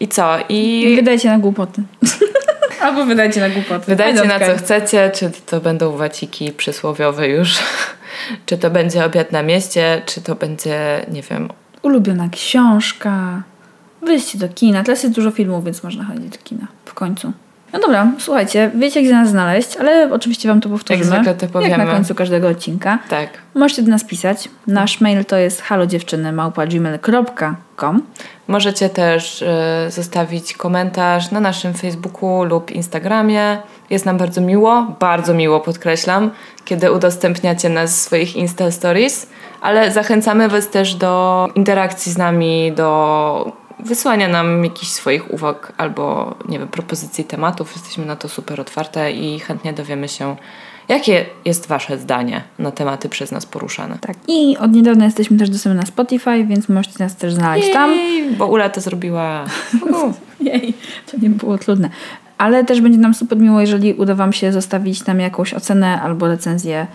I 0.00 0.08
co? 0.08 0.36
I 0.48 0.82
I 0.82 0.96
wydajcie 0.96 1.28
na 1.28 1.38
głupoty. 1.38 1.82
Albo 2.80 3.06
wydajcie 3.06 3.40
na 3.40 3.48
głupoty. 3.50 3.86
wydajcie 3.86 4.24
na 4.24 4.40
co 4.40 4.56
chcecie, 4.56 5.10
czy 5.14 5.30
to 5.46 5.60
będą 5.60 5.96
waciki 5.96 6.52
przysłowiowe 6.52 7.28
już, 7.28 7.58
czy 8.46 8.58
to 8.58 8.70
będzie 8.70 9.04
obiad 9.04 9.32
na 9.32 9.42
mieście, 9.42 10.02
czy 10.06 10.20
to 10.22 10.34
będzie, 10.34 11.06
nie 11.12 11.22
wiem, 11.22 11.48
Ulubiona 11.82 12.28
książka. 12.28 13.42
Wyjście 14.02 14.38
do 14.38 14.48
kina. 14.48 14.82
Teraz 14.84 15.02
jest 15.02 15.14
dużo 15.14 15.30
filmów, 15.30 15.64
więc 15.64 15.82
można 15.82 16.04
chodzić 16.04 16.28
do 16.28 16.38
kina. 16.44 16.66
W 16.84 16.94
końcu. 16.94 17.32
No 17.72 17.78
dobra, 17.78 18.12
słuchajcie, 18.18 18.70
wiecie 18.74 19.02
gdzie 19.02 19.12
nas 19.12 19.28
znaleźć, 19.28 19.76
ale 19.76 20.12
oczywiście 20.12 20.48
wam 20.48 20.60
to 20.60 20.68
powtórzymy. 20.68 21.04
zwykle 21.06 21.34
to 21.34 21.44
Jak 21.44 21.52
powiemy. 21.52 21.84
na 21.84 21.92
końcu 21.92 22.14
każdego 22.14 22.48
odcinka. 22.48 22.98
tak. 23.08 23.28
Możecie 23.54 23.82
do 23.82 23.90
nas 23.90 24.04
pisać. 24.04 24.48
Nasz 24.66 25.00
mail 25.00 25.24
to 25.24 25.36
jest 25.36 25.62
halodziewczyny.gmail.com 25.62 28.02
Możecie 28.48 28.88
też 28.88 29.42
e, 29.42 29.90
zostawić 29.90 30.54
komentarz 30.54 31.30
na 31.30 31.40
naszym 31.40 31.74
Facebooku 31.74 32.44
lub 32.44 32.70
Instagramie. 32.70 33.58
Jest 33.90 34.06
nam 34.06 34.18
bardzo 34.18 34.40
miło, 34.40 34.86
bardzo 35.00 35.34
miło 35.34 35.60
podkreślam, 35.60 36.30
kiedy 36.64 36.92
udostępniacie 36.92 37.68
nas 37.68 37.90
w 37.90 38.02
swoich 38.02 38.36
Insta 38.36 38.70
Stories, 38.70 39.26
ale 39.60 39.92
zachęcamy 39.92 40.48
Was 40.48 40.68
też 40.68 40.94
do 40.94 41.48
interakcji 41.54 42.12
z 42.12 42.18
nami, 42.18 42.72
do 42.72 43.52
wysłania 43.78 44.28
nam 44.28 44.64
jakichś 44.64 44.92
swoich 44.92 45.32
uwag 45.32 45.72
albo, 45.76 46.34
nie 46.48 46.58
wiem, 46.58 46.68
propozycji 46.68 47.24
tematów. 47.24 47.72
Jesteśmy 47.76 48.06
na 48.06 48.16
to 48.16 48.28
super 48.28 48.60
otwarte 48.60 49.12
i 49.12 49.40
chętnie 49.40 49.72
dowiemy 49.72 50.08
się, 50.08 50.36
jakie 50.88 51.26
jest 51.44 51.66
Wasze 51.66 51.98
zdanie 51.98 52.42
na 52.58 52.70
tematy 52.70 53.08
przez 53.08 53.32
nas 53.32 53.46
poruszane. 53.46 53.98
Tak. 54.00 54.16
I 54.28 54.56
od 54.56 54.72
niedawna 54.72 55.04
jesteśmy 55.04 55.38
też 55.38 55.50
dostępni 55.50 55.80
na 55.80 55.86
Spotify, 55.86 56.44
więc 56.44 56.68
możecie 56.68 57.04
nas 57.04 57.16
też 57.16 57.34
znaleźć 57.34 57.72
tam. 57.72 57.90
Jej, 57.90 58.30
bo 58.30 58.46
Ula 58.46 58.68
to 58.68 58.80
zrobiła. 58.80 59.44
Jej, 60.40 60.74
to 61.10 61.16
nie 61.22 61.30
było 61.30 61.58
trudne. 61.58 61.90
Ale 62.38 62.64
też 62.64 62.80
będzie 62.80 62.98
nam 62.98 63.14
super 63.14 63.38
miło, 63.38 63.60
jeżeli 63.60 63.94
uda 63.94 64.14
Wam 64.14 64.32
się 64.32 64.52
zostawić 64.52 65.06
nam 65.06 65.20
jakąś 65.20 65.54
ocenę 65.54 66.02
albo 66.02 66.28
recenzję 66.28 66.86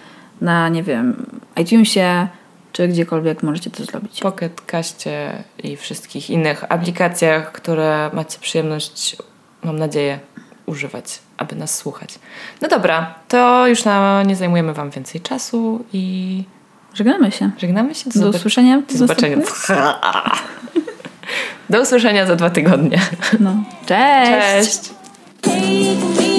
na, 0.42 0.70
nie 0.70 0.84
wiem, 0.84 1.26
iTunesie, 1.62 2.28
czy 2.72 2.88
gdziekolwiek 2.88 3.44
możecie 3.44 3.70
to 3.70 3.86
zrobić. 3.86 4.20
Pocket 4.20 4.62
Caście 4.62 5.44
i 5.64 5.78
wszystkich 5.78 6.30
innych 6.30 6.72
aplikacjach, 6.72 7.52
które 7.52 8.10
macie 8.14 8.40
przyjemność, 8.40 9.16
mam 9.64 9.80
nadzieję, 9.80 10.20
używać, 10.66 11.20
aby 11.38 11.56
nas 11.56 11.78
słuchać. 11.78 12.20
No 12.62 12.68
dobra, 12.68 13.14
to 13.28 13.68
już 13.68 13.86
na, 13.86 14.24
nie 14.24 14.36
zajmujemy 14.36 14.74
Wam 14.74 14.90
więcej 14.90 15.22
czasu 15.22 15.86
i 15.94 16.44
Żegnamy 16.94 17.32
się. 17.32 17.52
żegnamy 17.58 17.96
się. 17.96 18.10
Do 18.10 18.20
zobac- 18.20 18.36
usłyszenia. 18.36 18.82
Do 18.92 18.98
zobaczenia. 18.98 19.38
Do 21.70 21.82
usłyszenia 21.82 22.26
za 22.26 22.36
dwa 22.36 22.50
tygodnie. 22.50 23.00
No. 23.40 23.56
Cześć. 23.86 24.80
Cześć. 25.42 26.34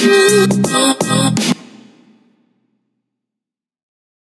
you. 0.00 1.11